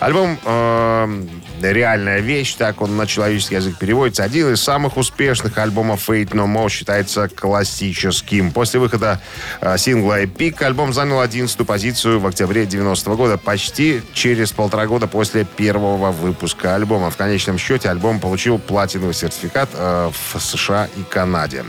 Альбом 0.00 0.38
э, 0.44 1.24
«Реальная 1.60 2.20
вещь», 2.20 2.54
так 2.54 2.80
он 2.80 2.96
на 2.96 3.06
человеческий 3.06 3.56
язык 3.56 3.78
переводится, 3.78 4.22
один 4.22 4.52
из 4.52 4.62
самых 4.62 4.96
успешных 4.96 5.58
альбомов 5.58 6.08
Fate 6.08 6.30
No 6.30 6.46
More 6.46 6.68
считается 6.68 7.28
классическим. 7.28 8.52
После 8.52 8.78
выхода 8.78 9.20
э, 9.60 9.76
сингла 9.76 10.22
«Epic» 10.22 10.62
альбом 10.62 10.92
занял 10.92 11.20
11 11.20 11.66
позицию 11.66 12.20
в 12.20 12.26
октябре 12.26 12.64
90 12.64 13.10
года, 13.16 13.38
почти 13.38 14.00
через 14.12 14.52
полтора 14.52 14.86
года 14.86 15.08
после 15.08 15.44
первого 15.44 16.12
выпуска 16.12 16.76
альбома. 16.76 17.10
В 17.10 17.16
конечном 17.16 17.58
счете 17.58 17.90
альбом 17.90 18.20
получил 18.20 18.58
платиновый 18.58 19.14
сертификат 19.14 19.70
э, 19.74 20.10
в 20.12 20.40
США 20.40 20.88
и 20.96 21.02
Канаде. 21.02 21.64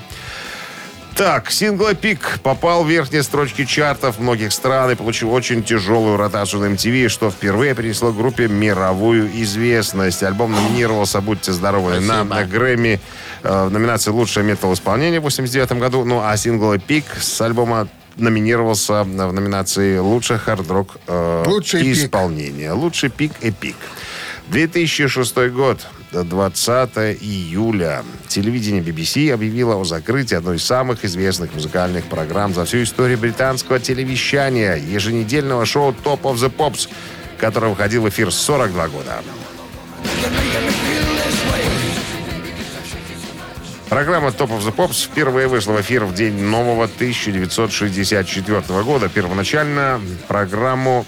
Так, 1.19 1.51
сингл 1.51 1.93
«Пик» 1.95 2.39
попал 2.43 2.86
в 2.86 2.89
верхние 2.89 3.23
строчки 3.23 3.65
чартов 3.65 4.19
многих 4.19 4.53
стран 4.53 4.91
и 4.91 4.95
получил 4.95 5.34
очень 5.34 5.63
тяжелую 5.63 6.15
ротацию 6.15 6.62
на 6.62 6.73
MTV, 6.73 7.10
что 7.10 7.29
впервые 7.29 7.75
принесло 7.75 8.13
группе 8.13 8.47
мировую 8.47 9.29
известность. 9.41 10.23
Альбом 10.23 10.53
номинировался, 10.53 11.19
будьте 11.19 11.51
здоровы, 11.51 11.99
на, 11.99 12.23
на 12.23 12.45
Грэмми 12.45 13.01
э, 13.43 13.65
в 13.65 13.69
номинации 13.69 14.12
«Лучшее 14.12 14.45
метал-исполнение» 14.45 15.19
в 15.19 15.23
89 15.23 15.73
году. 15.73 16.05
Ну, 16.05 16.21
а 16.23 16.38
сингл 16.38 16.73
«Пик» 16.79 17.03
с 17.19 17.41
альбома 17.41 17.89
номинировался 18.15 19.03
в 19.03 19.34
номинации 19.34 19.97
«Лучшее 19.97 20.39
хард-рок 20.39 20.95
э, 21.05 21.43
Лучший 21.45 21.82
пик. 21.82 21.97
исполнение». 21.97 22.71
«Лучший 22.71 23.10
пик» 23.10 23.34
«Эпик». 23.41 23.75
2006 24.47 25.36
год, 25.49 25.86
20 26.12 26.89
июля. 27.22 28.04
Телевидение 28.28 28.82
BBC 28.82 29.32
объявило 29.32 29.76
о 29.76 29.84
закрытии 29.84 30.36
одной 30.36 30.58
из 30.58 30.63
самых 30.63 31.06
известных 31.06 31.54
музыкальных 31.54 32.06
программ 32.06 32.54
за 32.54 32.65
всю 32.65 32.84
историю 32.84 33.17
британского 33.17 33.80
телевещания, 33.80 34.76
еженедельного 34.76 35.65
шоу 35.65 35.91
Top 35.91 36.22
of 36.22 36.36
the 36.36 36.52
Pops, 36.56 36.89
которое 37.38 37.69
выходило 37.69 38.06
в 38.06 38.10
эфир 38.10 38.32
42 38.32 38.88
года. 38.88 39.22
Программа 43.89 44.30
Top 44.30 44.50
of 44.50 44.60
the 44.60 44.74
Pops 44.74 45.06
впервые 45.06 45.48
вышла 45.48 45.74
в 45.74 45.82
эфир 45.82 46.06
в 46.06 46.13
день 46.13 46.39
нового 46.43 46.86
1964 46.86 48.62
года. 48.84 49.10
Первоначально 49.10 50.00
программу, 50.28 51.08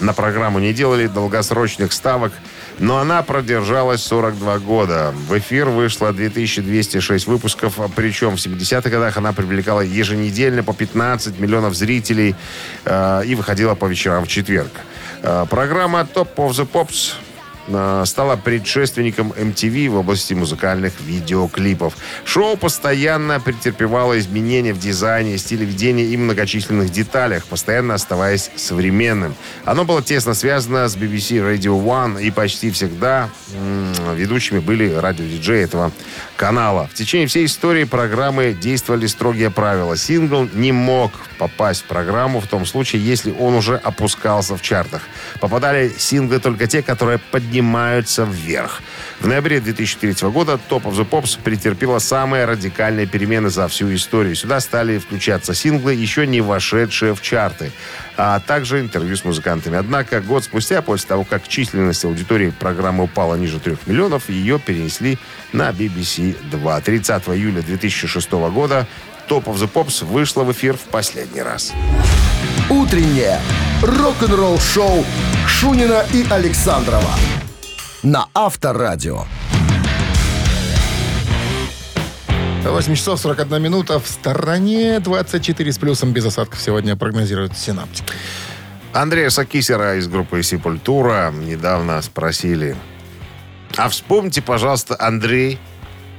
на 0.00 0.12
программу 0.12 0.58
не 0.58 0.72
делали 0.72 1.06
долгосрочных 1.06 1.92
ставок 1.92 2.32
но 2.78 2.98
она 2.98 3.22
продержалась 3.22 4.02
42 4.02 4.58
года. 4.60 5.12
В 5.28 5.38
эфир 5.38 5.68
вышло 5.68 6.12
2206 6.12 7.26
выпусков, 7.26 7.80
а 7.80 7.88
причем 7.88 8.36
в 8.36 8.38
70-х 8.38 8.90
годах 8.90 9.16
она 9.16 9.32
привлекала 9.32 9.80
еженедельно 9.80 10.62
по 10.62 10.74
15 10.74 11.38
миллионов 11.38 11.74
зрителей 11.74 12.34
э, 12.84 13.22
и 13.26 13.34
выходила 13.34 13.74
по 13.74 13.86
вечерам 13.86 14.24
в 14.24 14.28
четверг. 14.28 14.72
Э, 15.22 15.46
программа 15.48 16.00
Top 16.00 16.34
of 16.36 16.50
the 16.50 16.68
Pops 16.70 17.14
стала 17.68 18.36
предшественником 18.36 19.32
MTV 19.32 19.90
в 19.90 19.96
области 19.96 20.34
музыкальных 20.34 21.00
видеоклипов. 21.00 21.96
Шоу 22.24 22.56
постоянно 22.56 23.40
претерпевало 23.40 24.18
изменения 24.18 24.72
в 24.72 24.78
дизайне, 24.78 25.38
стиле 25.38 25.66
ведения 25.66 26.04
и 26.04 26.16
многочисленных 26.16 26.90
деталях, 26.90 27.44
постоянно 27.46 27.94
оставаясь 27.94 28.50
современным. 28.56 29.34
Оно 29.64 29.84
было 29.84 30.02
тесно 30.02 30.34
связано 30.34 30.88
с 30.88 30.96
BBC 30.96 31.38
Radio 31.38 31.82
One 31.82 32.22
и 32.22 32.30
почти 32.30 32.70
всегда 32.70 33.28
ведущими 34.14 34.58
были 34.58 34.92
радиодиджеи 34.92 35.62
этого 35.62 35.92
канала. 36.36 36.88
В 36.92 36.94
течение 36.94 37.26
всей 37.26 37.46
истории 37.46 37.84
программы 37.84 38.52
действовали 38.52 39.06
строгие 39.06 39.50
правила. 39.50 39.96
Сингл 39.96 40.48
не 40.52 40.72
мог 40.72 41.12
попасть 41.38 41.82
в 41.82 41.84
программу 41.84 42.40
в 42.40 42.46
том 42.46 42.66
случае, 42.66 43.04
если 43.04 43.32
он 43.32 43.54
уже 43.54 43.76
опускался 43.76 44.56
в 44.56 44.62
чартах. 44.62 45.02
Попадали 45.40 45.92
синглы 45.96 46.38
только 46.38 46.66
те, 46.66 46.82
которые 46.82 47.18
поднимаются 47.18 48.24
вверх. 48.24 48.82
В 49.20 49.26
ноябре 49.26 49.60
2003 49.60 50.28
года 50.28 50.60
Top 50.68 50.82
of 50.82 50.94
the 50.94 51.08
Pops 51.08 51.38
претерпела 51.42 51.98
самые 51.98 52.44
радикальные 52.44 53.06
перемены 53.06 53.48
за 53.48 53.66
всю 53.68 53.94
историю. 53.94 54.34
Сюда 54.34 54.60
стали 54.60 54.98
включаться 54.98 55.54
синглы, 55.54 55.94
еще 55.94 56.26
не 56.26 56.40
вошедшие 56.40 57.14
в 57.14 57.22
чарты, 57.22 57.72
а 58.16 58.40
также 58.40 58.80
интервью 58.80 59.16
с 59.16 59.24
музыкантами. 59.24 59.78
Однако 59.78 60.20
год 60.20 60.44
спустя, 60.44 60.82
после 60.82 61.08
того, 61.08 61.24
как 61.24 61.48
численность 61.48 62.04
аудитории 62.04 62.50
программы 62.50 63.04
упала 63.04 63.34
ниже 63.36 63.58
3 63.58 63.76
миллионов, 63.86 64.28
ее 64.28 64.58
перенесли 64.58 65.18
на 65.52 65.70
BBC 65.70 66.25
2. 66.50 66.80
30 66.80 67.28
июля 67.28 67.62
2006 67.62 68.30
года 68.32 68.86
Top 69.28 69.44
of 69.44 69.56
the 69.56 69.70
Pops 69.70 70.04
вышла 70.04 70.44
в 70.44 70.52
эфир 70.52 70.76
в 70.76 70.90
последний 70.90 71.42
раз. 71.42 71.72
Утреннее 72.70 73.40
рок-н-ролл-шоу 73.82 75.04
Шунина 75.46 76.04
и 76.12 76.26
Александрова 76.30 77.12
на 78.02 78.28
Авторадио. 78.34 79.24
8 82.62 82.94
часов 82.94 83.20
41 83.20 83.62
минута. 83.62 83.98
В 84.00 84.06
стороне 84.06 85.00
24 85.00 85.72
с 85.72 85.78
плюсом 85.78 86.12
без 86.12 86.24
осадков 86.24 86.60
сегодня 86.60 86.96
прогнозируют 86.96 87.56
синаптики. 87.56 88.12
Андрея 88.92 89.30
Сакисера 89.30 89.96
из 89.98 90.08
группы 90.08 90.42
Сепультура 90.42 91.32
недавно 91.32 92.00
спросили. 92.02 92.76
А 93.76 93.88
вспомните, 93.88 94.40
пожалуйста, 94.40 94.96
Андрей 94.98 95.58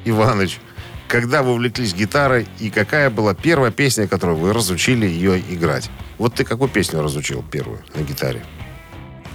Иванович, 0.10 0.60
когда 1.08 1.44
вы 1.44 1.54
увлеклись 1.54 1.94
гитарой 1.94 2.48
и 2.60 2.70
какая 2.70 3.10
была 3.10 3.34
первая 3.34 3.72
песня, 3.72 4.08
которую 4.08 4.38
вы 4.38 4.54
разучили 4.54 5.06
ее 5.06 5.40
играть? 5.40 5.90
Вот 6.18 6.36
ты 6.36 6.44
какую 6.44 6.70
песню 6.70 7.02
разучил 7.02 7.44
первую 7.44 7.80
на 7.96 8.02
гитаре? 8.02 8.44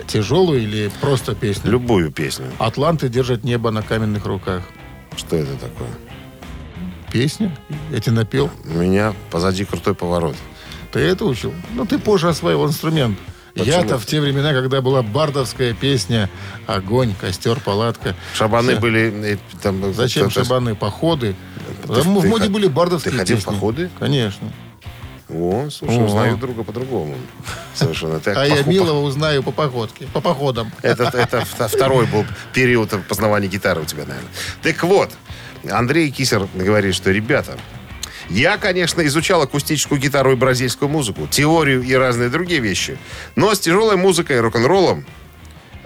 Тяжелую 0.07 0.63
или 0.63 0.91
просто 1.01 1.35
песню? 1.35 1.71
Любую 1.71 2.11
песню. 2.11 2.47
Атланты 2.59 3.09
держат 3.09 3.45
небо 3.45 3.71
на 3.71 3.83
каменных 3.83 4.27
руках. 4.27 4.63
Что 5.17 5.37
это 5.37 5.55
такое? 5.55 5.91
Песня? 7.13 7.57
Я 7.91 8.01
тебе 8.01 8.17
напел. 8.17 8.51
У 8.65 8.79
меня 8.79 9.15
позади 9.31 9.65
крутой 9.65 9.95
поворот. 9.95 10.37
Ты 10.93 11.01
это 11.01 11.25
учил? 11.25 11.55
Ну, 11.75 11.87
ты 11.87 11.99
позже 11.99 12.29
освоил 12.29 12.67
инструмент. 12.67 13.19
Я-то 13.55 13.99
в 13.99 14.07
те 14.07 14.21
времена, 14.21 14.53
когда 14.53 14.81
была 14.81 15.03
бардовская 15.03 15.75
песня 15.75 16.31
«Огонь», 16.67 17.15
«Костер», 17.21 17.61
«Палатка». 17.61 18.15
Шабаны 18.35 18.73
Все. 18.73 18.81
были... 18.81 19.35
э, 19.35 19.39
Там, 19.63 19.93
Зачем 19.95 20.27
это- 20.29 20.45
шабаны? 20.45 20.75
Походы. 20.75 21.35
Ты- 21.83 21.89
Там 21.89 22.17
в 22.17 22.23
ты 22.23 22.29
моде 22.29 22.45
ход- 22.45 22.53
были 22.53 22.67
бардовские 22.69 23.13
ты 23.13 23.19
ходил 23.19 23.37
в 23.37 23.41
песни. 23.41 23.51
походы? 23.53 23.91
Конечно. 23.99 24.51
О, 25.29 25.69
слушай, 25.71 25.97
О. 25.99 26.05
узнаю 26.05 26.37
друга 26.37 26.63
по-другому. 26.63 27.15
Совершенно. 27.75 28.21
Ты 28.21 28.33
А 28.33 28.45
я 28.45 28.57
поход- 28.57 28.67
милого 28.67 29.01
узнаю 29.03 29.43
по 29.43 29.51
походке, 29.51 30.07
по 30.13 30.21
походам. 30.21 30.71
Это, 30.83 31.05
это 31.05 31.39
вт- 31.59 31.69
второй 31.69 32.07
был 32.07 32.25
период 32.53 32.91
познавания 33.09 33.49
гитары 33.49 33.81
у 33.81 33.85
тебя, 33.85 34.05
наверное. 34.07 34.31
Так 34.63 34.83
вот, 34.83 35.11
Андреас 35.71 36.11
Киссер 36.11 36.49
говорит, 36.55 36.95
что, 36.95 37.11
ребята, 37.11 37.57
я, 38.29 38.57
конечно, 38.57 39.05
изучал 39.07 39.43
акустическую 39.43 40.01
гитару 40.01 40.33
и 40.33 40.37
бразильскую 40.37 40.89
музыку, 40.89 41.27
теорию 41.31 41.83
и 41.83 41.95
разные 41.95 42.29
другие 42.29 42.61
вещи. 42.61 42.99
Но 43.37 43.55
с 43.55 43.61
тяжелой 43.61 43.97
музыкой 43.97 44.37
и 44.37 44.41
рок-н-роллом 44.41 45.05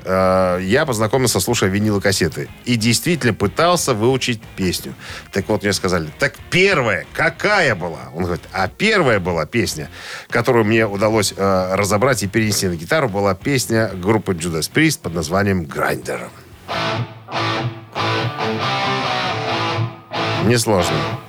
э, 0.05 0.61
я 0.63 0.87
познакомился, 0.87 1.41
слушая 1.41 1.71
винилы 1.71 2.01
кассеты. 2.01 2.49
И 2.65 2.77
действительно 2.77 3.35
пытался 3.35 3.95
выучить 3.95 4.41
песню. 4.57 4.95
Так 5.33 5.49
вот, 5.49 5.63
мне 5.63 5.73
сказали, 5.73 6.09
так 6.19 6.35
первая 6.51 7.07
какая 7.13 7.75
была? 7.75 8.11
Он 8.15 8.25
говорит, 8.25 8.45
а 8.53 8.69
первая 8.69 9.21
была 9.21 9.47
песня, 9.47 9.91
которую 10.29 10.65
мне 10.65 10.87
удалось 10.87 11.35
э, 11.37 11.75
разобрать 11.75 12.23
и 12.23 12.27
перенести 12.27 12.69
на 12.69 12.77
гитару, 12.77 13.09
была 13.09 13.35
песня 13.35 13.91
группы 13.95 14.33
Judas 14.33 14.71
Priest 14.73 15.01
под 15.01 15.15
названием 15.15 15.65
«Grinder». 15.65 16.29
Несложно. 20.45 21.26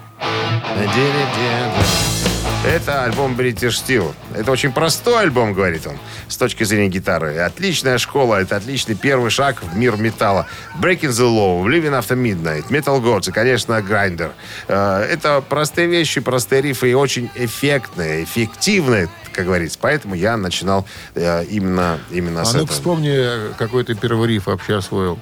Это 2.66 3.04
альбом 3.06 3.34
British 3.36 3.76
Steel. 3.82 4.14
Это 4.36 4.52
очень 4.52 4.72
простой 4.72 5.22
альбом, 5.24 5.54
говорит 5.54 5.88
он, 5.88 5.96
с 6.28 6.36
точки 6.38 6.64
зрения 6.66 6.90
гитары. 6.90 7.38
Отличная 7.38 7.98
школа, 7.98 8.42
это 8.42 8.58
отличный 8.58 8.96
первый 8.96 9.30
шаг 9.30 9.62
в 9.64 9.78
мир 9.78 9.96
металла. 9.96 10.48
Breaking 10.82 11.10
the 11.12 11.28
Law, 11.30 11.64
Living 11.64 11.98
After 11.98 12.18
Midnight, 12.18 12.68
Metal 12.70 13.02
Gods 13.02 13.30
и, 13.30 13.32
конечно, 13.32 13.74
Grinder. 13.80 14.32
Э, 14.68 15.02
Это 15.10 15.42
простые 15.48 15.88
вещи, 15.88 16.20
простые 16.20 16.62
рифы 16.62 16.92
и 16.92 16.94
очень 16.94 17.30
эффектные, 17.36 18.24
эффективные, 18.24 19.08
как 19.34 19.46
говорится. 19.46 19.78
Поэтому 19.80 20.16
я 20.16 20.36
начинал 20.36 20.86
э, 21.16 21.46
именно, 21.46 22.00
именно 22.12 22.42
А 22.42 22.46
с 22.46 22.54
ну-ка 22.54 22.66
этого. 22.66 22.74
вспомни, 22.76 23.54
какой 23.58 23.84
ты 23.86 23.96
первый 23.96 24.28
риф 24.28 24.48
вообще 24.48 24.78
освоил. 24.78 25.20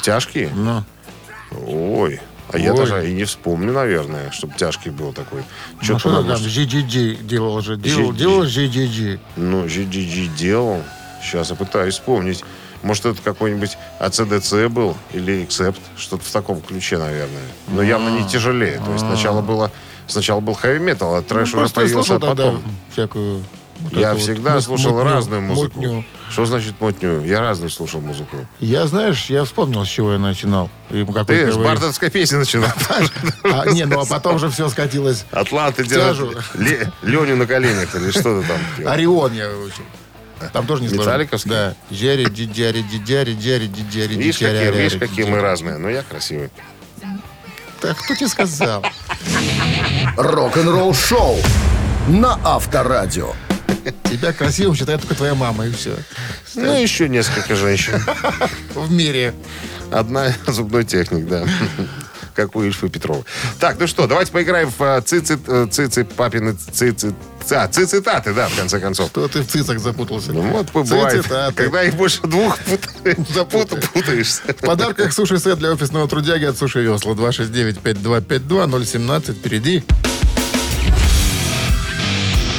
Тяжкие? 0.00 0.50
Ну, 0.54 0.84
Ой. 1.66 2.20
А 2.50 2.58
я 2.58 2.72
Ой. 2.72 2.76
даже 2.78 3.08
и 3.10 3.14
не 3.14 3.24
вспомню, 3.24 3.72
наверное, 3.72 4.30
чтобы 4.30 4.54
тяжкий 4.56 4.90
был 4.90 5.12
такой. 5.12 5.42
ну 5.78 5.82
Что-то 5.82 5.98
что 6.00 6.10
надо... 6.10 6.34
там, 6.36 6.42
GGG 6.46 7.22
делал 7.24 7.60
же, 7.60 7.76
делал, 7.76 8.12
GGG. 8.12 8.16
делал 8.16 8.42
GGG. 8.44 9.20
Ну, 9.36 9.64
GGG 9.64 10.36
делал. 10.36 10.82
Сейчас 11.22 11.50
я 11.50 11.56
пытаюсь 11.56 11.94
вспомнить. 11.94 12.44
Может, 12.82 13.06
это 13.06 13.22
какой-нибудь 13.22 13.78
ACDC 14.00 14.68
был 14.68 14.96
или 15.12 15.46
Accept. 15.46 15.76
Что-то 15.96 16.24
в 16.24 16.30
таком 16.30 16.60
ключе, 16.60 16.98
наверное. 16.98 17.42
Но 17.68 17.80
явно 17.82 18.08
не 18.08 18.28
тяжелее. 18.28 18.80
То 18.84 18.92
есть 18.92 19.04
сначала 19.06 19.40
было... 19.40 19.70
Сначала 20.08 20.40
был 20.40 20.54
хэви 20.54 20.80
метал, 20.80 21.14
а 21.14 21.22
трэш 21.22 21.52
Ну, 21.52 21.58
уже 21.60 21.68
я 21.68 21.72
появился 21.74 22.18
тогда 22.18 22.28
потом. 22.30 22.62
всякую... 22.92 23.44
вот 23.92 24.00
Я 24.00 24.12
вот 24.14 24.20
всегда 24.22 24.54
мут- 24.54 24.64
слушал 24.64 24.92
мутню, 24.92 25.10
разную 25.10 25.42
музыку. 25.42 25.80
мутню. 25.80 26.04
Что 26.30 26.46
значит 26.46 26.74
мутню? 26.80 27.22
Я 27.24 27.40
разную 27.40 27.70
слушал 27.70 28.00
музыку. 28.00 28.36
Я, 28.58 28.86
знаешь, 28.86 29.26
я 29.26 29.44
вспомнил, 29.44 29.84
с 29.84 29.88
чего 29.88 30.12
я 30.14 30.18
начинал. 30.18 30.70
И 30.90 31.04
какой 31.04 31.24
Ты 31.24 31.34
с 31.34 31.38
первый 31.46 31.56
риф. 31.58 31.64
бардовской 31.64 32.10
песни 32.10 32.36
начинал. 32.36 32.70
А, 33.44 33.66
не, 33.70 33.84
ну 33.84 34.00
а 34.00 34.06
потом 34.06 34.38
же 34.38 34.48
все 34.50 34.68
скатилось. 34.68 35.24
Атланты 35.30 35.84
держат 35.84 36.36
Ле- 36.54 36.90
Леню 37.02 37.36
на 37.36 37.46
коленях 37.46 37.94
или 37.94 38.10
что 38.10 38.40
ты 38.40 38.46
там? 38.48 38.88
Орион 38.88 39.32
я 39.34 39.48
выучил. 39.50 39.82
Там 40.52 40.66
тоже 40.66 40.82
не 40.82 40.88
сложно. 40.88 41.04
Металликовский? 41.10 41.50
Да. 41.50 41.74
Джерри, 41.92 42.24
дидяри, 42.30 42.82
дидяри, 42.82 43.32
дидяри, 43.32 43.66
Видишь, 43.66 43.76
дидяри, 43.86 44.06
какие, 44.08 44.16
видишь, 44.72 44.92
аряри, 44.94 44.98
какие 44.98 45.24
мы 45.26 45.40
разные. 45.40 45.78
Но 45.78 45.88
я 45.88 46.02
красивый. 46.02 46.50
Так 47.80 47.96
кто 47.98 48.14
тебе 48.14 48.28
сказал? 48.28 48.84
Рок-н-ролл-шоу 50.16 51.36
на 52.08 52.38
Авторадио. 52.44 53.32
Тебя 54.04 54.32
красивым 54.32 54.74
считает 54.74 55.00
только 55.00 55.14
твоя 55.14 55.34
мама, 55.34 55.66
и 55.66 55.72
все. 55.72 55.96
Ну, 56.54 56.80
еще 56.80 57.08
несколько 57.08 57.56
женщин. 57.56 57.94
В 58.74 58.90
мире. 58.92 59.34
Одна 59.90 60.32
зубной 60.46 60.84
техник, 60.84 61.26
да. 61.28 61.44
Как 62.34 62.56
у 62.56 62.62
Ильфа 62.62 62.88
Петрова. 62.88 63.24
Так, 63.60 63.76
ну 63.78 63.86
что, 63.86 64.06
давайте 64.06 64.32
поиграем 64.32 64.70
в 64.70 64.80
э, 64.82 65.02
цицит, 65.02 65.40
э, 65.46 65.66
цицит, 65.70 66.14
папины 66.14 66.54
цицит, 66.54 67.14
а, 67.50 67.68
цицитаты, 67.68 68.32
да, 68.32 68.48
в 68.48 68.56
конце 68.56 68.80
концов. 68.80 69.10
Что 69.10 69.28
ты 69.28 69.42
в 69.42 69.48
цицах 69.48 69.78
запутался? 69.80 70.32
Ну 70.32 70.40
вот, 70.40 70.72
бывает, 70.72 71.20
Цицитаты. 71.24 71.52
когда 71.64 71.82
их 71.82 71.94
больше 71.94 72.22
двух 72.22 72.58
пут- 72.60 72.88
запут- 73.34 73.86
путаешься. 73.92 74.40
В 74.46 74.54
подарках 74.64 75.12
суши-сет 75.12 75.58
для 75.58 75.72
офисного 75.72 76.08
трудяги 76.08 76.46
от 76.46 76.56
Суши 76.56 76.80
Весла. 76.80 77.12
269-5252-017. 77.12 79.32
Впереди. 79.34 79.84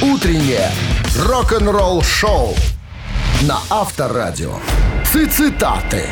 Утреннее 0.02 0.70
рок-н-ролл-шоу 1.18 2.54
на 3.42 3.58
Авторадио. 3.70 4.56
Цитаты. 5.04 6.04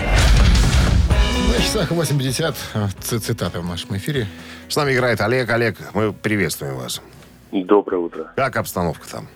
На 1.48 1.62
часах 1.62 1.90
8.50. 1.90 2.54
а, 2.74 2.88
ц- 3.00 3.18
Цитаты 3.18 3.60
в 3.60 3.66
нашем 3.66 3.96
эфире. 3.96 4.26
С 4.68 4.76
нами 4.76 4.92
играет 4.94 5.20
Олег. 5.20 5.50
Олег, 5.50 5.76
мы 5.94 6.12
приветствуем 6.12 6.76
вас. 6.76 7.02
Доброе 7.50 7.98
утро. 7.98 8.32
Как 8.36 8.56
обстановка 8.56 9.06
там? 9.08 9.28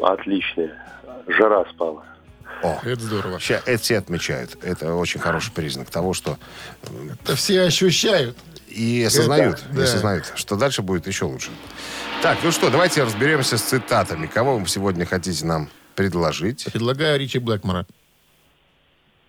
Отличная. 0.00 0.70
Жара 1.26 1.64
спала. 1.70 2.04
О, 2.62 2.78
это 2.84 3.00
здорово. 3.02 3.40
Ща- 3.40 3.62
это 3.66 3.82
все 3.82 3.98
отмечают. 3.98 4.56
Это 4.62 4.94
очень 4.94 5.20
хороший 5.20 5.52
признак 5.52 5.90
того, 5.90 6.14
что 6.14 6.38
Это 7.24 7.36
все 7.36 7.62
ощущают. 7.62 8.36
и 8.68 9.04
осознают, 9.06 9.62
да. 9.70 9.80
и 9.80 9.84
осознают, 9.84 10.32
что 10.36 10.56
дальше 10.56 10.82
будет 10.82 11.06
еще 11.06 11.26
лучше. 11.26 11.50
Так, 12.24 12.38
ну 12.42 12.52
что, 12.52 12.70
давайте 12.70 13.02
разберемся 13.02 13.58
с 13.58 13.62
цитатами. 13.62 14.26
Кого 14.26 14.56
вы 14.56 14.66
сегодня 14.66 15.04
хотите 15.04 15.44
нам 15.44 15.68
предложить? 15.94 16.64
Предлагаю 16.72 17.20
Ричи 17.20 17.38
Блэкмора. 17.38 17.86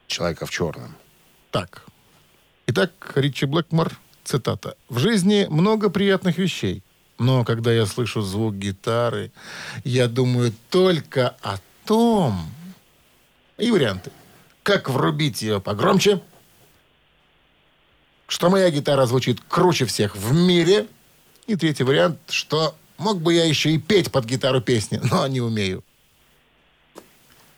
Человека 0.08 0.46
в 0.46 0.50
черном. 0.50 0.96
Так. 1.52 1.84
Итак, 2.68 2.92
Ричи 3.16 3.48
Блэкмор, 3.48 3.92
цитата. 4.24 4.78
«В 4.88 5.00
жизни 5.00 5.46
много 5.50 5.90
приятных 5.90 6.38
вещей, 6.38 6.84
но 7.20 7.44
когда 7.44 7.74
я 7.74 7.86
слышу 7.86 8.22
звук 8.22 8.56
гитары, 8.56 9.34
я 9.84 10.08
думаю 10.08 10.54
только 10.70 11.36
о 11.42 11.58
том...» 11.84 12.50
И 13.58 13.72
варианты. 13.72 14.10
Как 14.64 14.90
врубить 14.90 15.42
ее 15.42 15.60
погромче, 15.60 16.22
что 18.30 18.50
моя 18.50 18.72
гитара 18.72 19.06
звучит 19.06 19.42
круче 19.50 19.84
всех 19.84 20.16
в 20.16 20.34
мире, 20.34 20.88
и 21.46 21.58
третий 21.58 21.84
вариант, 21.84 22.20
что 22.30 22.74
мог 22.98 23.22
бы 23.22 23.34
я 23.34 23.46
еще 23.46 23.72
и 23.72 23.78
петь 23.78 24.12
под 24.12 24.26
гитару 24.26 24.62
песни, 24.62 25.00
но 25.12 25.28
не 25.28 25.42
умею. 25.42 25.84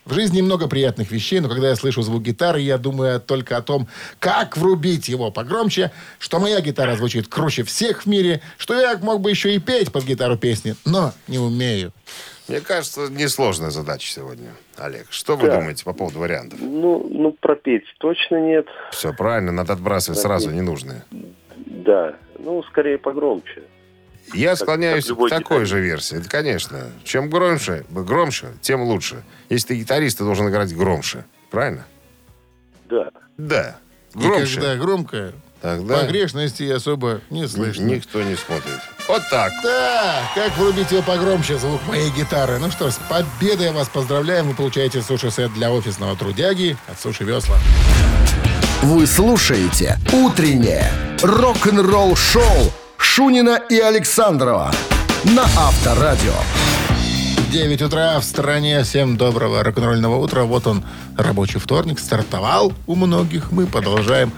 В 0.05 0.13
жизни 0.13 0.39
много 0.41 0.69
приятных 0.69 1.11
вещей, 1.11 1.41
но 1.41 1.49
когда 1.49 1.67
я 1.67 1.75
слышу 1.75 2.01
звук 2.01 2.23
гитары, 2.23 2.61
я 2.61 2.77
думаю 2.77 3.19
только 3.19 3.57
о 3.57 3.61
том, 3.61 3.89
как 4.19 4.55
врубить 4.55 5.09
его 5.09 5.31
погромче, 5.31 5.91
что 6.17 6.39
моя 6.39 6.61
гитара 6.61 6.95
звучит 6.95 7.27
круче 7.27 7.63
всех 7.63 8.03
в 8.03 8.05
мире, 8.05 8.39
что 8.57 8.73
я 8.79 8.97
мог 8.99 9.19
бы 9.19 9.29
еще 9.29 9.53
и 9.53 9.59
петь 9.59 9.91
под 9.91 10.05
гитару 10.05 10.37
песни, 10.37 10.75
но 10.85 11.11
не 11.27 11.39
умею. 11.39 11.91
Мне 12.47 12.61
кажется, 12.61 13.09
несложная 13.09 13.69
задача 13.69 14.07
сегодня, 14.09 14.51
Олег. 14.77 15.07
Что 15.09 15.35
вы 15.35 15.47
Да. 15.49 15.59
думаете 15.59 15.83
по 15.83 15.91
поводу 15.91 16.19
вариантов? 16.19 16.57
Ну, 16.61 17.05
ну, 17.11 17.33
пропеть 17.33 17.83
точно 17.97 18.37
нет. 18.37 18.65
Все 18.93 19.11
правильно, 19.11 19.51
надо 19.51 19.73
отбрасывать 19.73 20.21
сразу 20.21 20.51
ненужные. 20.51 21.03
Да. 21.65 22.15
Ну, 22.39 22.63
скорее 22.63 22.97
погромче. 22.97 23.63
Я 24.33 24.49
Как- 24.51 24.59
склоняюсь 24.59 25.05
как 25.07 25.17
к 25.17 25.29
такой 25.29 25.41
гитарист. 25.63 25.69
же 25.71 25.79
версии. 25.81 26.17
Это, 26.19 26.29
конечно. 26.29 26.83
Чем 27.03 27.29
громче, 27.29 27.85
громче, 27.89 28.47
тем 28.61 28.81
лучше. 28.83 29.23
Если 29.49 29.69
ты 29.69 29.75
гитарист, 29.75 30.17
ты 30.17 30.23
должен 30.23 30.49
играть 30.49 30.75
громче. 30.75 31.25
Правильно? 31.49 31.85
Да. 32.89 33.09
Да. 33.37 33.77
И 34.15 34.19
Громче. 34.19 34.55
когда 34.55 34.75
громко, 34.75 35.31
Тогда 35.61 35.97
погрешности 35.99 36.63
особо 36.69 37.21
не 37.29 37.47
слышно. 37.47 37.83
никто 37.83 38.21
не 38.21 38.35
смотрит. 38.35 38.79
Вот 39.07 39.21
так. 39.31 39.51
Да, 39.63 40.21
как 40.35 40.55
врубить 40.57 40.91
его 40.91 41.01
погромче, 41.01 41.57
звук 41.57 41.81
моей 41.87 42.09
гитары. 42.11 42.59
Ну 42.59 42.69
что, 42.71 42.91
с 42.91 42.99
победой 43.09 43.71
вас 43.71 43.87
поздравляем. 43.89 44.47
Вы 44.49 44.53
получаете 44.55 45.01
суши-сет 45.01 45.53
для 45.53 45.71
офисного 45.71 46.15
трудяги 46.15 46.77
от 46.87 46.99
Суши 46.99 47.23
Весла. 47.23 47.57
Вы 48.83 49.07
слушаете 49.07 49.97
«Утреннее 50.13 50.91
рок-н-ролл-шоу» 51.23 52.71
Шунина 52.97 53.61
и 53.69 53.79
Александрова 53.79 54.71
на 55.23 55.43
Авторадио. 55.43 56.33
9 57.51 57.81
утра 57.81 58.19
в 58.19 58.23
стране. 58.23 58.83
Всем 58.83 59.17
доброго 59.17 59.63
рок-н-ролльного 59.63 60.17
утра. 60.17 60.43
Вот 60.43 60.67
он, 60.67 60.83
рабочий 61.17 61.59
вторник, 61.59 61.99
стартовал 61.99 62.73
у 62.85 62.95
многих. 62.95 63.51
Мы 63.51 63.65
продолжаем. 63.65 64.31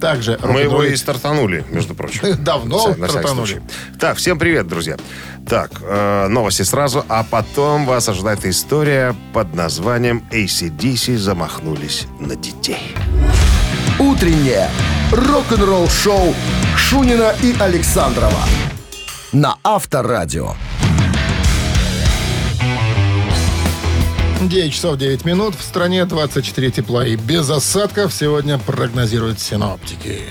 Также 0.00 0.38
Мы 0.42 0.60
его 0.60 0.82
и 0.82 0.96
стартанули, 0.96 1.62
между 1.68 1.94
прочим. 1.94 2.22
Давно 2.42 2.94
На 2.96 3.06
стартанули. 3.06 3.62
Так, 3.98 4.16
всем 4.16 4.38
привет, 4.38 4.66
друзья. 4.66 4.96
Так, 5.46 5.72
э, 5.82 6.26
новости 6.28 6.62
сразу, 6.62 7.04
а 7.08 7.22
потом 7.22 7.84
вас 7.84 8.08
ожидает 8.08 8.44
история 8.46 9.14
под 9.34 9.54
названием 9.54 10.24
ACDC 10.30 11.18
замахнулись 11.18 12.06
на 12.18 12.34
детей. 12.34 12.94
Утреннее 14.00 14.70
рок-н-ролл-шоу 15.12 16.34
Шунина 16.74 17.34
и 17.42 17.54
Александрова 17.60 18.44
на 19.30 19.58
Авторадио. 19.62 20.54
9 24.40 24.72
часов 24.72 24.96
9 24.96 25.26
минут. 25.26 25.54
В 25.54 25.62
стране 25.62 26.06
24 26.06 26.70
тепла 26.70 27.06
и 27.06 27.16
без 27.16 27.50
осадков 27.50 28.14
сегодня 28.14 28.56
прогнозируют 28.56 29.38
синоптики. 29.38 30.22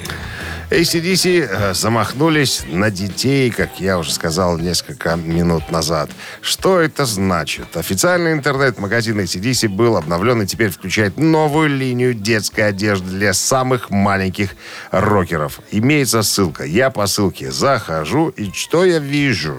ACDC 0.69 1.47
э, 1.49 1.73
замахнулись 1.73 2.63
на 2.67 2.91
детей, 2.91 3.49
как 3.49 3.79
я 3.79 3.97
уже 3.97 4.11
сказал 4.13 4.59
несколько 4.59 5.15
минут 5.15 5.71
назад. 5.71 6.11
Что 6.41 6.79
это 6.79 7.05
значит? 7.05 7.75
Официальный 7.75 8.33
интернет-магазин 8.33 9.19
ACDC 9.19 9.67
был 9.67 9.97
обновлен 9.97 10.43
и 10.43 10.45
теперь 10.45 10.69
включает 10.69 11.17
новую 11.17 11.69
линию 11.69 12.13
детской 12.13 12.67
одежды 12.67 13.09
для 13.09 13.33
самых 13.33 13.89
маленьких 13.89 14.51
рокеров. 14.91 15.59
Имеется 15.71 16.21
ссылка. 16.21 16.65
Я 16.65 16.91
по 16.91 17.07
ссылке 17.07 17.49
захожу, 17.49 18.29
и 18.29 18.51
что 18.51 18.85
я 18.85 18.99
вижу? 18.99 19.57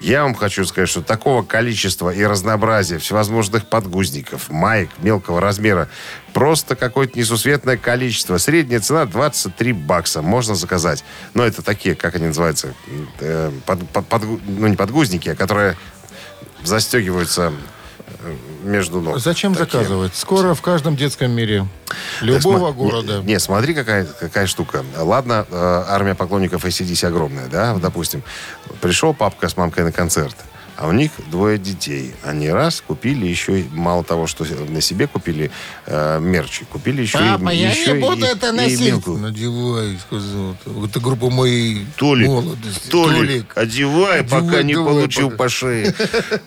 Я 0.00 0.24
вам 0.24 0.34
хочу 0.34 0.64
сказать, 0.66 0.88
что 0.88 1.00
такого 1.02 1.42
количества 1.42 2.10
и 2.10 2.22
разнообразия 2.24 2.98
всевозможных 2.98 3.66
подгузников, 3.68 4.50
маек 4.50 4.90
мелкого 4.98 5.40
размера, 5.40 5.88
просто 6.34 6.76
какое-то 6.76 7.18
несусветное 7.18 7.76
количество. 7.78 8.36
Средняя 8.38 8.80
цена 8.80 9.06
23 9.06 9.72
бакса. 9.72 10.20
Можно 10.20 10.54
заказать. 10.56 11.04
Но 11.32 11.42
это 11.44 11.62
такие, 11.62 11.94
как 11.94 12.16
они 12.16 12.26
называются, 12.26 12.74
э, 13.20 13.50
под- 13.64 13.88
под- 13.88 14.08
подгу- 14.08 14.40
ну 14.46 14.66
не 14.66 14.76
подгузники, 14.76 15.30
а 15.30 15.34
которые 15.34 15.76
застегиваются 16.64 17.52
между 18.62 19.00
ног. 19.00 19.18
Зачем 19.18 19.54
Такие. 19.54 19.78
заказывать? 19.82 20.14
Скоро 20.14 20.54
в 20.54 20.62
каждом 20.62 20.96
детском 20.96 21.30
мире. 21.30 21.66
Любого 22.20 22.70
сма- 22.70 22.74
города. 22.74 23.22
Не, 23.22 23.38
смотри, 23.38 23.74
какая, 23.74 24.04
какая 24.04 24.46
штука. 24.46 24.84
Ладно, 24.96 25.46
э, 25.50 25.84
армия 25.88 26.14
поклонников 26.14 26.64
ACDC 26.64 27.06
огромная, 27.06 27.46
да, 27.48 27.74
допустим. 27.74 28.22
Пришел 28.80 29.14
папка 29.14 29.48
с 29.48 29.56
мамкой 29.56 29.84
на 29.84 29.92
концерт, 29.92 30.36
а 30.76 30.88
у 30.88 30.92
них 30.92 31.10
двое 31.30 31.58
детей. 31.58 32.14
Они 32.22 32.48
раз 32.50 32.80
купили 32.86 33.26
еще, 33.26 33.60
и 33.60 33.68
мало 33.72 34.02
того, 34.04 34.26
что 34.26 34.44
на 34.44 34.80
себе 34.80 35.06
купили 35.06 35.50
э, 35.86 36.18
мерчи, 36.20 36.64
купили 36.64 37.02
еще 37.02 37.18
Папа, 37.18 37.50
и, 37.50 37.58
я 37.58 37.70
еще 37.70 37.92
не 37.92 38.00
буду 38.00 38.24
и- 38.26 38.28
это 38.28 38.48
и 38.48 38.52
носить. 38.52 38.80
мелкую. 38.80 39.18
Надевай, 39.18 39.98
сказал. 40.06 40.56
Это 40.84 41.00
группа 41.00 41.30
моей 41.30 41.86
Толик, 41.96 42.26
молодости. 42.28 42.88
Толик, 42.90 43.52
одевай, 43.56 44.20
Одевай, 44.20 44.24
пока 44.24 44.62
не 44.62 44.74
давай, 44.74 44.92
получил 44.94 45.30
пока. 45.30 45.44
по 45.44 45.48
шее. 45.48 45.94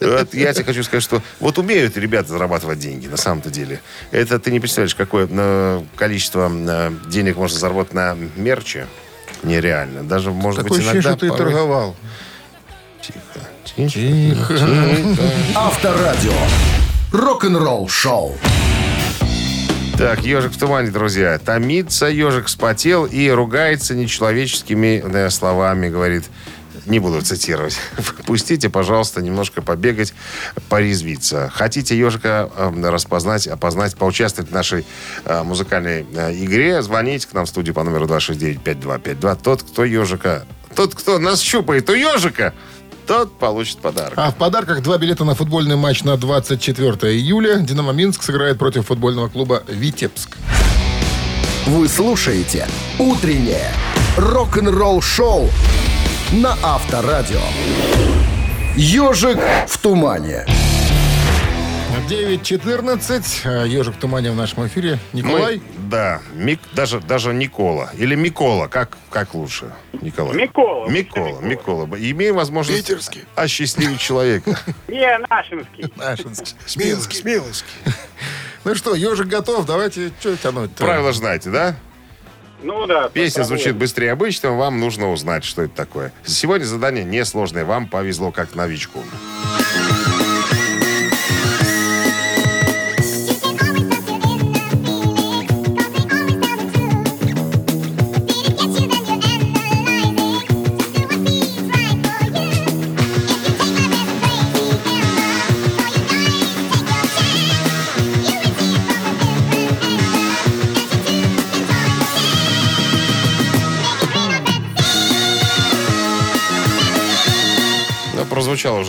Вот 0.01 0.33
я 0.33 0.53
тебе 0.53 0.65
хочу 0.65 0.83
сказать, 0.83 1.03
что 1.03 1.21
вот 1.39 1.57
умеют 1.57 1.95
ребята 1.97 2.29
зарабатывать 2.29 2.79
деньги, 2.79 3.07
на 3.07 3.17
самом-то 3.17 3.49
деле. 3.49 3.81
Это 4.11 4.39
ты 4.39 4.51
не 4.51 4.59
представляешь, 4.59 4.95
какое 4.95 5.27
э, 5.29 5.83
количество 5.95 6.51
э, 6.51 6.91
денег 7.09 7.37
можно 7.37 7.57
заработать 7.57 7.93
на 7.93 8.17
мерче. 8.35 8.87
Нереально. 9.43 10.03
Даже, 10.03 10.31
может 10.31 10.63
Такое 10.63 10.79
быть, 10.79 10.87
ощущение, 10.87 11.01
иногда... 11.03 11.11
что 11.11 11.19
ты 11.19 11.27
порой- 11.29 11.37
торговал. 11.53 11.95
Тихо, 13.01 13.47
тихо, 13.77 14.57
тихо. 14.57 15.23
Авторадио. 15.55 16.33
Рок-н-ролл-шоу. 17.11 18.35
Так, 19.97 20.23
ежик 20.23 20.51
в 20.51 20.59
тумане, 20.59 20.89
друзья. 20.91 21.39
Томится, 21.39 22.07
ежик 22.07 22.47
вспотел 22.47 23.05
и 23.05 23.29
ругается 23.29 23.95
нечеловеческими 23.95 25.03
э, 25.03 25.29
словами, 25.29 25.89
говорит. 25.89 26.25
Не 26.85 26.99
буду 26.99 27.21
цитировать. 27.21 27.77
Пустите, 28.25 28.69
пожалуйста, 28.69 29.21
немножко 29.21 29.61
побегать, 29.61 30.13
порезвиться. 30.69 31.51
Хотите 31.53 31.97
ежика 31.97 32.49
э, 32.55 32.89
распознать, 32.89 33.47
опознать, 33.47 33.95
поучаствовать 33.95 34.49
в 34.49 34.53
нашей 34.53 34.85
э, 35.25 35.43
музыкальной 35.43 36.05
э, 36.15 36.33
игре, 36.33 36.81
звоните 36.81 37.27
к 37.27 37.33
нам 37.33 37.45
в 37.45 37.49
студию 37.49 37.75
по 37.75 37.83
номеру 37.83 38.05
269-5252. 38.05 39.39
Тот, 39.43 39.63
кто 39.63 39.83
ежика... 39.83 40.45
Тот, 40.75 40.93
кто 40.95 41.17
нас 41.17 41.41
щупает 41.41 41.89
у 41.89 41.93
ежика, 41.93 42.53
тот 43.07 43.37
получит 43.39 43.79
подарок. 43.79 44.13
А 44.17 44.31
в 44.31 44.35
подарках 44.35 44.83
два 44.83 44.97
билета 44.97 45.23
на 45.23 45.33
футбольный 45.33 45.75
матч 45.77 46.03
на 46.03 46.17
24 46.17 47.13
июля. 47.15 47.57
«Динамо 47.59 47.93
Минск» 47.93 48.21
сыграет 48.23 48.57
против 48.59 48.87
футбольного 48.87 49.29
клуба 49.29 49.63
«Витебск». 49.67 50.37
Вы 51.65 51.87
слушаете 51.87 52.67
«Утреннее 52.99 53.71
рок-н-ролл-шоу» 54.17 55.49
на 56.33 56.57
Авторадио. 56.61 57.41
«Ежик 58.75 59.39
в 59.67 59.77
тумане». 59.79 60.45
9.14. 62.09 63.67
Ежик 63.67 63.95
в 63.95 63.99
тумане 63.99 64.31
в 64.31 64.35
нашем 64.35 64.67
эфире. 64.67 64.99
Николай? 65.13 65.57
Мы- 65.57 65.76
да, 65.87 66.21
Мик, 66.33 66.59
даже, 66.73 66.99
даже 66.99 67.33
Никола. 67.33 67.91
Или 67.97 68.15
Микола, 68.15 68.67
как, 68.67 68.97
как 69.09 69.33
лучше, 69.33 69.73
Николай? 70.01 70.35
Микола. 70.35 70.87
Микола, 70.87 71.39
Микола. 71.39 71.85
Имеем 71.97 72.35
возможность 72.35 72.85
Питерский. 72.87 73.25
осчастливить 73.35 73.99
человека. 73.99 74.57
Не, 74.87 75.17
нашинский. 75.29 75.91
Нашинский. 75.95 76.55
Смелский. 76.65 77.19
Смелский. 77.19 77.73
Ну 78.63 78.75
что, 78.75 78.95
ежик 78.95 79.27
готов. 79.27 79.65
Давайте, 79.65 80.11
что 80.19 80.35
тянуть 80.35 80.71
Правила 80.71 81.13
знаете, 81.13 81.49
да? 81.49 81.75
Ну 82.63 82.85
да. 82.87 83.09
Песня 83.09 83.43
звучит 83.43 83.75
быстрее 83.75 84.11
обычного, 84.11 84.55
вам 84.57 84.79
нужно 84.79 85.11
узнать, 85.11 85.43
что 85.43 85.61
это 85.61 85.75
такое. 85.75 86.11
Сегодня 86.25 86.65
задание 86.65 87.03
несложное, 87.03 87.65
вам 87.65 87.87
повезло 87.87 88.31
как 88.31 88.55
новичку. 88.55 89.03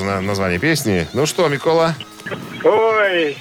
На- 0.04 0.20
название 0.20 0.58
песни. 0.58 1.06
Ну 1.12 1.26
что, 1.26 1.48
Микола? 1.48 1.94
Ой, 2.64 3.36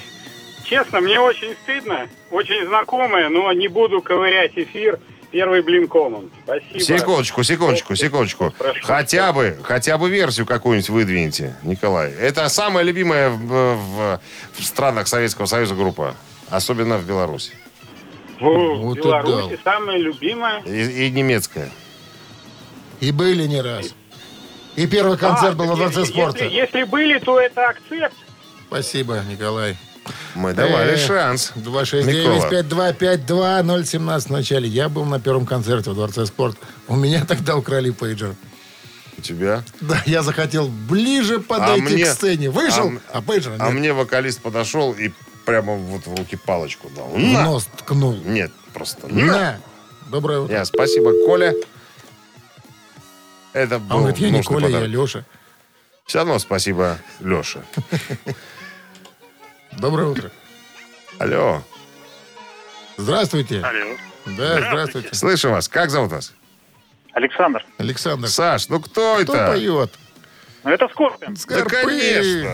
честно, 0.64 1.00
мне 1.00 1.20
очень 1.20 1.54
стыдно, 1.62 2.08
очень 2.30 2.66
знакомое, 2.66 3.28
но 3.28 3.52
не 3.52 3.68
буду 3.68 4.00
ковырять 4.02 4.52
эфир. 4.56 4.98
Первый 5.30 5.60
блин 5.60 5.88
комом. 5.88 6.30
Спасибо. 6.44 6.80
Секундочку, 6.80 7.42
секундочку, 7.42 7.94
секундочку. 7.94 8.54
Прошу. 8.56 8.80
Хотя 8.86 9.30
бы, 9.34 9.58
хотя 9.62 9.98
бы 9.98 10.08
версию 10.08 10.46
какую-нибудь 10.46 10.88
выдвиньте, 10.88 11.54
Николай. 11.62 12.10
Это 12.12 12.48
самая 12.48 12.82
любимая 12.82 13.28
в, 13.28 13.36
в- 13.36 14.20
в 14.54 14.64
странах 14.64 15.06
Советского 15.06 15.44
Союза 15.44 15.74
группа. 15.74 16.14
Особенно 16.48 16.96
в 16.96 17.04
Беларуси. 17.04 17.52
В 18.40 18.44
Вот 18.44 18.96
Беларуси 18.96 19.58
самая 19.62 19.98
любимая. 19.98 20.62
И, 20.62 21.08
и 21.08 21.10
немецкая. 21.10 21.68
И 23.00 23.12
были 23.12 23.42
не 23.46 23.60
раз. 23.60 23.94
И 24.78 24.86
первый 24.86 25.18
концерт 25.18 25.54
А, 25.54 25.56
был 25.56 25.66
во 25.66 25.76
так 25.76 25.90
Дворце 25.92 26.06
спорта. 26.12 26.44
Если, 26.44 26.56
если 26.56 26.82
были, 26.84 27.18
то 27.18 27.38
это 27.40 27.66
Accept. 27.68 28.14
Спасибо, 28.68 29.20
Николай. 29.28 29.76
Мы 30.36 30.54
давали 30.54 30.92
Э, 30.92 30.96
шанс. 30.96 31.52
269-5252-017 31.56 34.28
в 34.28 34.30
начале. 34.30 34.68
Я 34.68 34.88
был 34.88 35.04
на 35.04 35.18
первом 35.20 35.44
концерте 35.46 35.90
в 35.90 35.94
Дворце 35.94 36.24
спорта. 36.26 36.58
У 36.86 36.94
меня 36.96 37.24
тогда 37.26 37.56
украли 37.56 37.90
пейджер. 37.90 38.34
У 39.16 39.20
тебя? 39.20 39.62
Да, 39.80 40.00
я 40.06 40.22
захотел 40.22 40.68
ближе 40.68 41.40
подойти 41.40 41.82
мне- 41.94 42.04
к 42.04 42.08
сцене. 42.08 42.50
Вышел, 42.50 42.92
а 43.12 43.18
а, 43.18 43.22
пейджера 43.22 43.56
А 43.58 43.64
нет. 43.66 43.74
мне 43.74 43.92
вокалист 43.92 44.40
подошел 44.40 44.92
и 44.92 45.10
прямо 45.44 45.74
вот 45.74 46.06
в 46.06 46.14
руки 46.14 46.36
палочку 46.36 46.88
дал. 46.94 47.08
В 47.08 47.18
На! 47.18 47.42
нос 47.44 47.66
ткнул. 47.78 48.16
Нет, 48.24 48.52
просто 48.72 49.08
на. 49.08 49.24
На! 49.24 49.56
Доброе 50.08 50.38
утро. 50.40 50.54
Я, 50.56 50.64
спасибо, 50.64 51.12
Коля. 51.26 51.52
Это 53.58 53.74
А 53.76 53.78
был 53.80 53.96
он 53.96 54.02
говорит, 54.02 54.18
я 54.20 54.30
не 54.30 54.42
Коля, 54.42 54.68
я 54.68 54.74
подарок. 54.74 54.88
Леша. 54.88 55.24
Все 56.06 56.18
равно 56.18 56.38
спасибо, 56.38 56.98
Леша. 57.20 57.60
Доброе 59.72 60.08
утро. 60.08 60.30
Алло. 61.18 61.62
Здравствуйте. 62.96 63.60
Алло. 63.60 63.96
Да, 64.26 64.58
здравствуйте. 64.58 65.14
Слышим 65.14 65.50
вас. 65.50 65.68
Как 65.68 65.90
зовут 65.90 66.12
вас? 66.12 66.32
Александр, 67.12 67.64
Александр. 67.78 68.28
Саш, 68.28 68.68
ну 68.68 68.78
кто, 68.80 69.18
Кто 69.22 69.34
это? 69.34 69.52
поет? 69.52 69.92
ну 70.62 70.70
это 70.70 70.88
Скорпион. 70.88 71.34
Да, 71.48 71.64
конечно. 71.64 72.52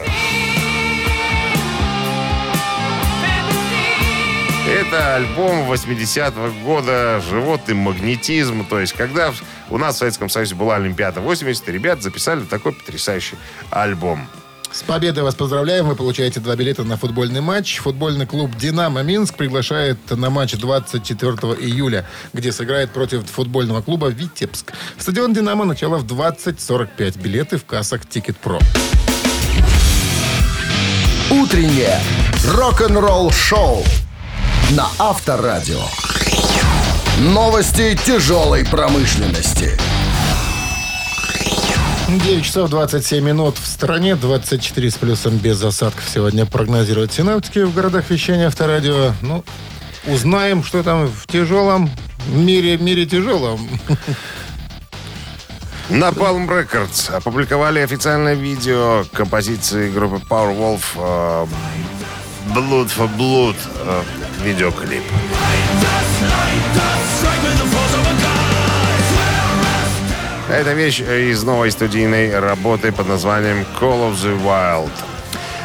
Это 4.75 5.15
альбом 5.15 5.71
80-го 5.71 6.51
года 6.65 7.23
«Животный 7.31 7.75
магнетизм». 7.75 8.67
То 8.67 8.81
есть, 8.81 8.93
когда 8.93 9.33
у 9.71 9.79
нас 9.79 9.95
в 9.95 9.99
Советском 9.99 10.29
Союзе 10.29 10.57
была 10.57 10.75
Олимпиада 10.75 11.21
80, 11.21 11.69
ребята 11.69 12.03
записали 12.03 12.41
такой 12.41 12.73
потрясающий 12.73 13.37
альбом. 13.71 14.27
С 14.73 14.83
победой 14.83 15.23
вас 15.23 15.37
поздравляем. 15.37 15.87
Вы 15.87 15.95
получаете 15.95 16.41
два 16.41 16.57
билета 16.57 16.83
на 16.83 16.97
футбольный 16.97 17.41
матч. 17.41 17.79
Футбольный 17.79 18.27
клуб 18.27 18.57
«Динамо 18.57 19.05
Минск» 19.05 19.37
приглашает 19.37 19.99
на 20.11 20.29
матч 20.29 20.55
24 20.55 21.31
июля, 21.61 22.05
где 22.33 22.51
сыграет 22.51 22.91
против 22.91 23.31
футбольного 23.31 23.81
клуба 23.81 24.09
«Витебск». 24.09 24.73
Стадион 24.99 25.35
«Динамо» 25.35 25.65
начало 25.65 25.99
в 25.99 26.05
20.45. 26.05 27.23
Билеты 27.23 27.59
в 27.59 27.65
кассах 27.65 28.07
«Ticketpro». 28.07 28.59
Утреннее 31.31 32.01
рок-н-ролл-шоу 32.45 33.85
на 34.71 34.89
Авторадио. 34.99 35.83
Новости 37.19 37.97
тяжелой 38.05 38.65
промышленности. 38.65 39.79
9 42.09 42.45
часов 42.45 42.71
27 42.71 43.25
минут 43.25 43.59
в 43.59 43.67
стране, 43.67 44.17
24 44.17 44.91
с 44.91 44.95
плюсом 44.95 45.37
без 45.37 45.63
осадков 45.63 46.05
сегодня 46.13 46.47
прогнозируют 46.47 47.13
синаптики 47.13 47.61
в 47.61 47.75
городах 47.75 48.11
вещания 48.11 48.47
Авторадио. 48.47 49.13
Ну, 49.23 49.45
узнаем, 50.07 50.65
что 50.65 50.83
там 50.83 51.09
в 51.09 51.27
тяжелом 51.27 51.91
мире, 52.29 52.79
мире 52.79 53.07
тяжелом. 53.07 53.69
На 55.91 56.09
Palm 56.09 56.49
Records 56.49 57.13
опубликовали 57.13 57.81
официальное 57.81 58.35
видео 58.35 59.05
композиции 59.13 59.91
группы 59.91 60.17
Powerwolf 60.29 60.83
э, 60.97 61.47
Blood 62.55 62.89
for 62.89 63.09
Blood 63.17 63.57
э, 63.85 64.03
видеоклип. 64.45 65.03
Это 70.49 70.73
вещь 70.73 71.01
из 71.01 71.43
новой 71.43 71.73
студийной 71.73 72.39
работы 72.39 72.93
под 72.93 73.09
названием 73.09 73.67
Call 73.81 74.09
of 74.09 74.15
the 74.15 74.41
Wild. 74.45 74.93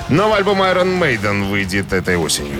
Новый 0.09 0.39
альбом 0.39 0.63
Iron 0.63 0.99
Maiden 0.99 1.47
выйдет 1.47 1.93
этой 1.93 2.17
осенью. 2.17 2.59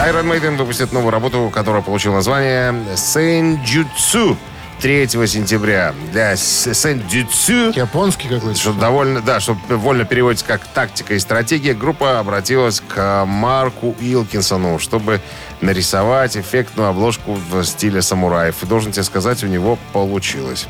Iron 0.00 0.24
Maiden 0.28 0.56
выпустит 0.56 0.92
новую 0.92 1.12
работу, 1.12 1.52
которая 1.54 1.82
получила 1.82 2.14
название 2.14 2.74
Сэнджутсу 2.96 4.36
3 4.80 5.08
сентября. 5.08 5.94
Для 6.12 6.36
Сэнджутсу 6.36 7.70
Японский 7.72 8.28
какой-то. 8.28 8.58
что 8.58 8.72
довольно, 8.72 9.20
да, 9.20 9.40
что 9.40 9.56
вольно 9.68 10.04
переводится 10.04 10.44
как 10.44 10.66
тактика 10.66 11.14
и 11.14 11.18
стратегия, 11.18 11.74
группа 11.74 12.18
обратилась 12.18 12.80
к 12.80 13.24
Марку 13.26 13.96
Илкинсону, 14.00 14.78
чтобы 14.78 15.20
нарисовать 15.60 16.36
эффектную 16.36 16.90
обложку 16.90 17.38
в 17.50 17.64
стиле 17.64 18.02
самураев. 18.02 18.62
И 18.62 18.66
должен 18.66 18.92
тебе 18.92 19.04
сказать, 19.04 19.42
у 19.44 19.46
него 19.46 19.78
получилось. 19.92 20.66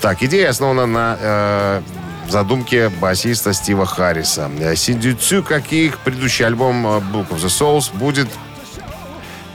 Так, 0.00 0.22
идея 0.22 0.50
основана 0.50 0.86
на 0.86 1.18
э, 1.20 1.82
задумке 2.28 2.88
басиста 2.88 3.52
Стива 3.52 3.86
Харриса. 3.86 4.50
Синдюцю, 4.76 5.42
как 5.42 5.72
и 5.72 5.86
их 5.86 5.98
предыдущий 5.98 6.46
альбом 6.46 6.86
э, 6.86 6.90
Book 7.00 7.30
of 7.30 7.38
the 7.38 7.48
Souls, 7.48 7.90
будет 7.96 8.28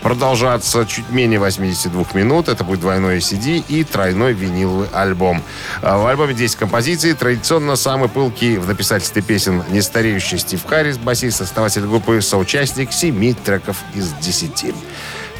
продолжаться 0.01 0.85
чуть 0.85 1.09
менее 1.09 1.39
82 1.39 2.05
минут. 2.13 2.47
Это 2.47 2.63
будет 2.63 2.79
двойной 2.79 3.17
CD 3.17 3.63
и 3.67 3.83
тройной 3.83 4.33
виниловый 4.33 4.87
альбом. 4.93 5.41
А 5.81 5.97
В 5.97 6.07
альбоме 6.07 6.33
10 6.33 6.55
композиций. 6.57 7.13
Традиционно 7.13 7.75
самый 7.75 8.09
пылкий 8.09 8.57
в 8.57 8.67
написательстве 8.67 9.21
песен 9.21 9.63
нестареющий 9.69 10.39
Стив 10.39 10.65
Харрис, 10.65 10.97
басист, 10.97 11.41
основатель 11.41 11.81
группы, 11.81 12.21
соучастник 12.21 12.91
7 12.91 13.33
треков 13.35 13.77
из 13.95 14.11
10. 14.13 14.73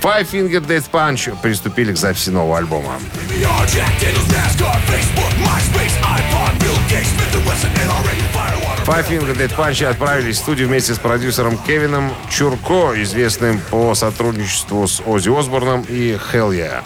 Five 0.02 0.32
Finger 0.32 0.66
Death 0.66 0.90
Punch 0.92 1.36
приступили 1.42 1.92
к 1.92 1.98
записи 1.98 2.30
нового 2.30 2.58
альбома. 2.58 2.94
Five 8.86 9.08
Finger 9.10 9.36
Death 9.38 9.56
Punch 9.58 9.86
отправились 9.86 10.38
в 10.38 10.40
студию 10.40 10.70
вместе 10.70 10.94
с 10.94 11.00
продюсером 11.00 11.58
Кевином 11.58 12.14
Чурко, 12.30 12.94
известным 12.96 13.60
по 13.70 13.94
сотрудничеству 13.94 14.88
с 14.88 15.02
Оззи 15.06 15.38
Осборном 15.38 15.82
и 15.82 16.18
Hell 16.32 16.52
Yeah. 16.52 16.82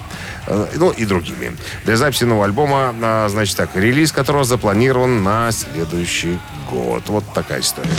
Э, 0.47 0.67
Ну 0.75 0.89
и 0.89 1.05
другими. 1.05 1.55
Для 1.85 1.97
записи 1.97 2.23
нового 2.23 2.45
альбома, 2.45 2.95
а, 3.01 3.29
значит 3.29 3.55
так, 3.55 3.75
релиз 3.75 4.11
которого 4.11 4.43
запланирован 4.43 5.23
на 5.23 5.51
следующий 5.51 6.39
год. 6.69 7.03
Вот 7.07 7.23
такая 7.33 7.61
история. 7.61 7.89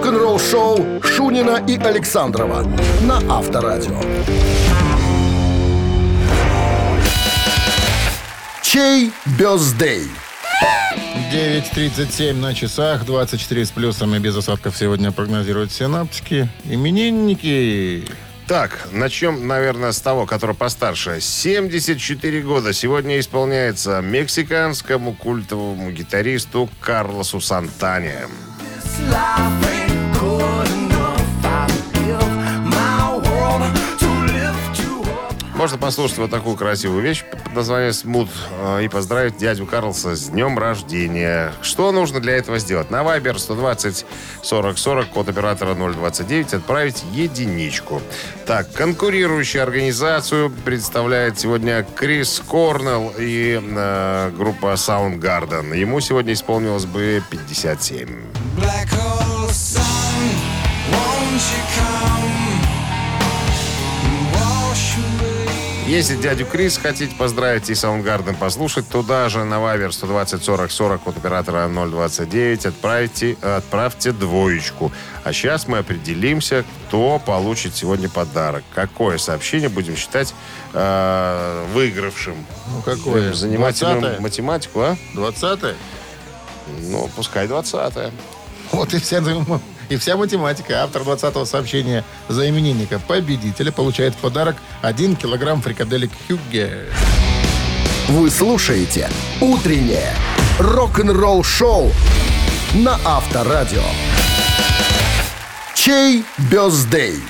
Рок-н-ролл-шоу 0.00 1.02
Шунина 1.02 1.62
и 1.68 1.76
Александрова 1.76 2.62
на 3.02 3.18
Авторадио. 3.30 4.00
Чей 8.62 9.12
бездей? 9.38 10.08
9.37 11.30 12.32
на 12.32 12.54
часах, 12.54 13.04
24 13.04 13.66
с 13.66 13.70
плюсом 13.70 14.14
и 14.14 14.18
без 14.20 14.34
осадков 14.34 14.74
сегодня 14.74 15.12
прогнозируют 15.12 15.70
синаптики. 15.70 16.48
Именинники. 16.64 18.06
Так, 18.46 18.88
начнем, 18.92 19.46
наверное, 19.46 19.92
с 19.92 20.00
того, 20.00 20.24
который 20.24 20.56
постарше. 20.56 21.20
74 21.20 22.40
года 22.40 22.72
сегодня 22.72 23.20
исполняется 23.20 24.00
мексиканскому 24.00 25.12
культовому 25.12 25.90
гитаристу 25.90 26.70
Карлосу 26.80 27.42
Сантане. 27.42 28.28
Можно 35.70 35.86
послушать 35.86 36.18
вот 36.18 36.30
такую 36.32 36.56
красивую 36.56 37.00
вещь 37.00 37.22
под 37.44 37.54
названием 37.54 37.92
«Смут» 37.92 38.28
э, 38.58 38.82
и 38.82 38.88
поздравить 38.88 39.36
дядю 39.36 39.66
Карлса 39.66 40.16
с 40.16 40.28
днем 40.30 40.58
рождения. 40.58 41.52
Что 41.62 41.92
нужно 41.92 42.18
для 42.18 42.32
этого 42.32 42.58
сделать? 42.58 42.90
На 42.90 43.02
Viber 43.02 43.38
120 43.38 44.04
40 44.42 44.78
40, 44.78 45.08
код 45.10 45.28
оператора 45.28 45.74
029, 45.76 46.54
отправить 46.54 47.04
единичку. 47.12 48.02
Так, 48.46 48.72
конкурирующую 48.72 49.62
организацию 49.62 50.50
представляет 50.64 51.38
сегодня 51.38 51.86
Крис 51.94 52.42
Корнелл 52.50 53.12
и 53.16 53.62
э, 53.62 54.32
группа 54.36 54.72
Soundgarden. 54.72 55.76
Ему 55.76 56.00
сегодня 56.00 56.32
исполнилось 56.32 56.86
бы 56.86 57.22
57. 57.30 58.08
Если 65.90 66.14
дядю 66.14 66.46
Крис 66.46 66.78
хотите 66.78 67.16
поздравить 67.16 67.68
и 67.68 67.74
Саундгарден 67.74 68.36
послушать, 68.36 68.88
туда 68.88 69.28
же 69.28 69.42
на 69.42 69.58
Вайвер 69.58 69.92
120 69.92 70.40
40 70.40 70.70
40 70.70 71.08
от 71.08 71.16
оператора 71.16 71.68
029 71.68 72.66
отправьте, 72.66 73.36
отправьте 73.42 74.12
двоечку. 74.12 74.92
А 75.24 75.32
сейчас 75.32 75.66
мы 75.66 75.78
определимся, 75.78 76.64
кто 76.86 77.18
получит 77.18 77.74
сегодня 77.74 78.08
подарок. 78.08 78.62
Какое 78.72 79.18
сообщение 79.18 79.68
будем 79.68 79.96
считать 79.96 80.32
э, 80.74 81.66
выигравшим. 81.74 82.36
Ну, 82.72 82.82
какое? 82.82 83.22
Будем 83.22 83.34
Занимать 83.34 83.82
20-е? 83.82 84.20
математику, 84.20 84.82
а? 84.82 84.96
20 85.14 85.74
Ну, 86.82 87.10
пускай 87.16 87.48
20 87.48 88.12
Вот 88.70 88.94
и 88.94 89.00
вся, 89.00 89.20
и 89.90 89.96
вся 89.96 90.16
математика. 90.16 90.82
Автор 90.82 91.02
20-го 91.02 91.44
сообщения 91.44 92.04
за 92.28 92.48
именинника 92.48 92.98
победителя 92.98 93.72
получает 93.72 94.14
в 94.14 94.18
подарок 94.18 94.56
1 94.80 95.16
килограмм 95.16 95.60
фрикаделек 95.60 96.10
Хюгге. 96.26 96.86
Вы 98.08 98.30
слушаете 98.30 99.10
«Утреннее 99.40 100.14
рок-н-ролл-шоу» 100.58 101.92
на 102.74 102.98
Авторадио. 103.04 103.82
Чей 105.74 106.24
бездей? 106.50 107.20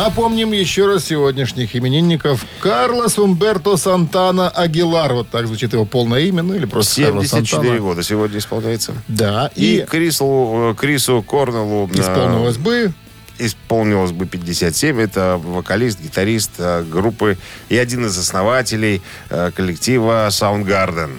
Напомним 0.00 0.52
еще 0.52 0.86
раз 0.86 1.04
сегодняшних 1.04 1.76
именинников. 1.76 2.46
Карлос 2.60 3.18
Умберто 3.18 3.76
Сантана 3.76 4.48
Агилар. 4.48 5.12
Вот 5.12 5.28
так 5.28 5.46
звучит 5.46 5.74
его 5.74 5.84
полное 5.84 6.20
имя, 6.20 6.42
ну 6.42 6.54
или 6.54 6.64
просто 6.64 7.02
Карлос 7.02 7.28
74 7.28 7.60
Сантана. 7.60 7.80
года 7.80 8.02
сегодня 8.02 8.38
исполняется. 8.38 8.94
Да, 9.08 9.50
И, 9.54 9.80
и, 9.80 9.84
Крису, 9.84 10.70
э, 10.72 10.74
Крису 10.80 11.22
Корнеллу... 11.22 11.86
э, 11.92 12.00
исполнилось 12.00 12.56
бы 12.56 12.94
исполнилось 13.38 14.12
бы 14.12 14.24
57. 14.24 14.98
Это 14.98 15.38
вокалист, 15.42 16.00
гитарист 16.00 16.52
э, 16.56 16.82
группы 16.82 17.36
и 17.68 17.76
один 17.76 18.06
из 18.06 18.16
основателей 18.16 19.02
коллектива 19.28 20.28
Soundgarden. 20.28 21.10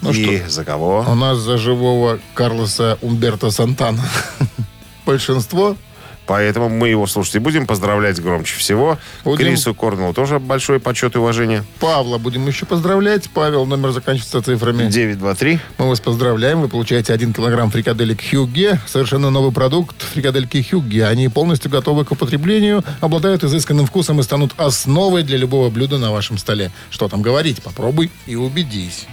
Ну 0.00 0.10
и 0.10 0.42
за 0.48 0.64
кого? 0.64 1.06
у 1.08 1.14
нас 1.14 1.38
за 1.38 1.58
живого 1.58 2.18
Карлоса 2.34 2.98
Умберто 3.02 3.52
Сантана. 3.52 4.02
Большинство 5.06 5.76
Поэтому 6.26 6.68
мы 6.68 6.88
его 6.88 7.06
слушать 7.06 7.36
и 7.36 7.38
будем 7.38 7.66
поздравлять 7.66 8.20
громче 8.20 8.56
всего. 8.56 8.98
Будем. 9.24 9.38
Крису 9.38 9.74
Корнеллу 9.74 10.12
тоже 10.12 10.38
большой 10.38 10.80
почет 10.80 11.14
и 11.14 11.18
уважение. 11.18 11.64
Павла 11.80 12.18
будем 12.18 12.46
еще 12.46 12.66
поздравлять. 12.66 13.30
Павел, 13.30 13.66
номер 13.66 13.92
заканчивается 13.92 14.42
цифрами. 14.42 14.90
923. 14.90 15.60
Мы 15.78 15.88
вас 15.88 16.00
поздравляем. 16.00 16.60
Вы 16.60 16.68
получаете 16.68 17.12
1 17.12 17.32
килограмм 17.32 17.70
фрикаделек 17.70 18.20
Хюгге. 18.30 18.80
Совершенно 18.86 19.30
новый 19.30 19.52
продукт. 19.52 20.02
Фрикадельки 20.02 20.66
Хюгге. 20.68 21.06
Они 21.06 21.28
полностью 21.28 21.70
готовы 21.70 22.04
к 22.04 22.12
употреблению, 22.12 22.84
обладают 23.00 23.44
изысканным 23.44 23.86
вкусом 23.86 24.20
и 24.20 24.22
станут 24.22 24.52
основой 24.56 25.22
для 25.22 25.36
любого 25.36 25.70
блюда 25.70 25.98
на 25.98 26.10
вашем 26.10 26.38
столе. 26.38 26.70
Что 26.90 27.08
там 27.08 27.22
говорить? 27.22 27.62
Попробуй 27.62 28.10
и 28.26 28.36
убедись. 28.36 29.06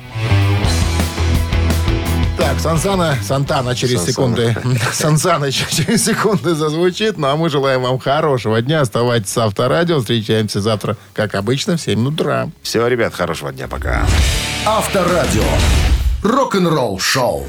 Так, 2.37 2.59
Сансана, 2.59 3.15
Сантана 3.21 3.75
через 3.75 4.03
Сансана. 4.03 4.35
секунды. 4.35 4.57
Сансана 4.93 5.51
через 5.51 6.03
секунды 6.03 6.55
зазвучит. 6.55 7.17
Ну, 7.17 7.27
а 7.27 7.35
мы 7.35 7.49
желаем 7.49 7.81
вам 7.83 7.99
хорошего 7.99 8.61
дня. 8.61 8.81
Оставайтесь 8.81 9.29
с 9.29 9.37
Авторадио. 9.37 9.99
Встречаемся 9.99 10.59
завтра, 10.59 10.97
как 11.13 11.35
обычно, 11.35 11.77
в 11.77 11.81
7 11.81 12.07
утра. 12.07 12.49
Все, 12.63 12.85
ребят, 12.87 13.13
хорошего 13.13 13.51
дня, 13.53 13.67
пока. 13.67 14.05
Авторадио. 14.65 15.43
Рок-н-ролл-шоу. 16.23 17.47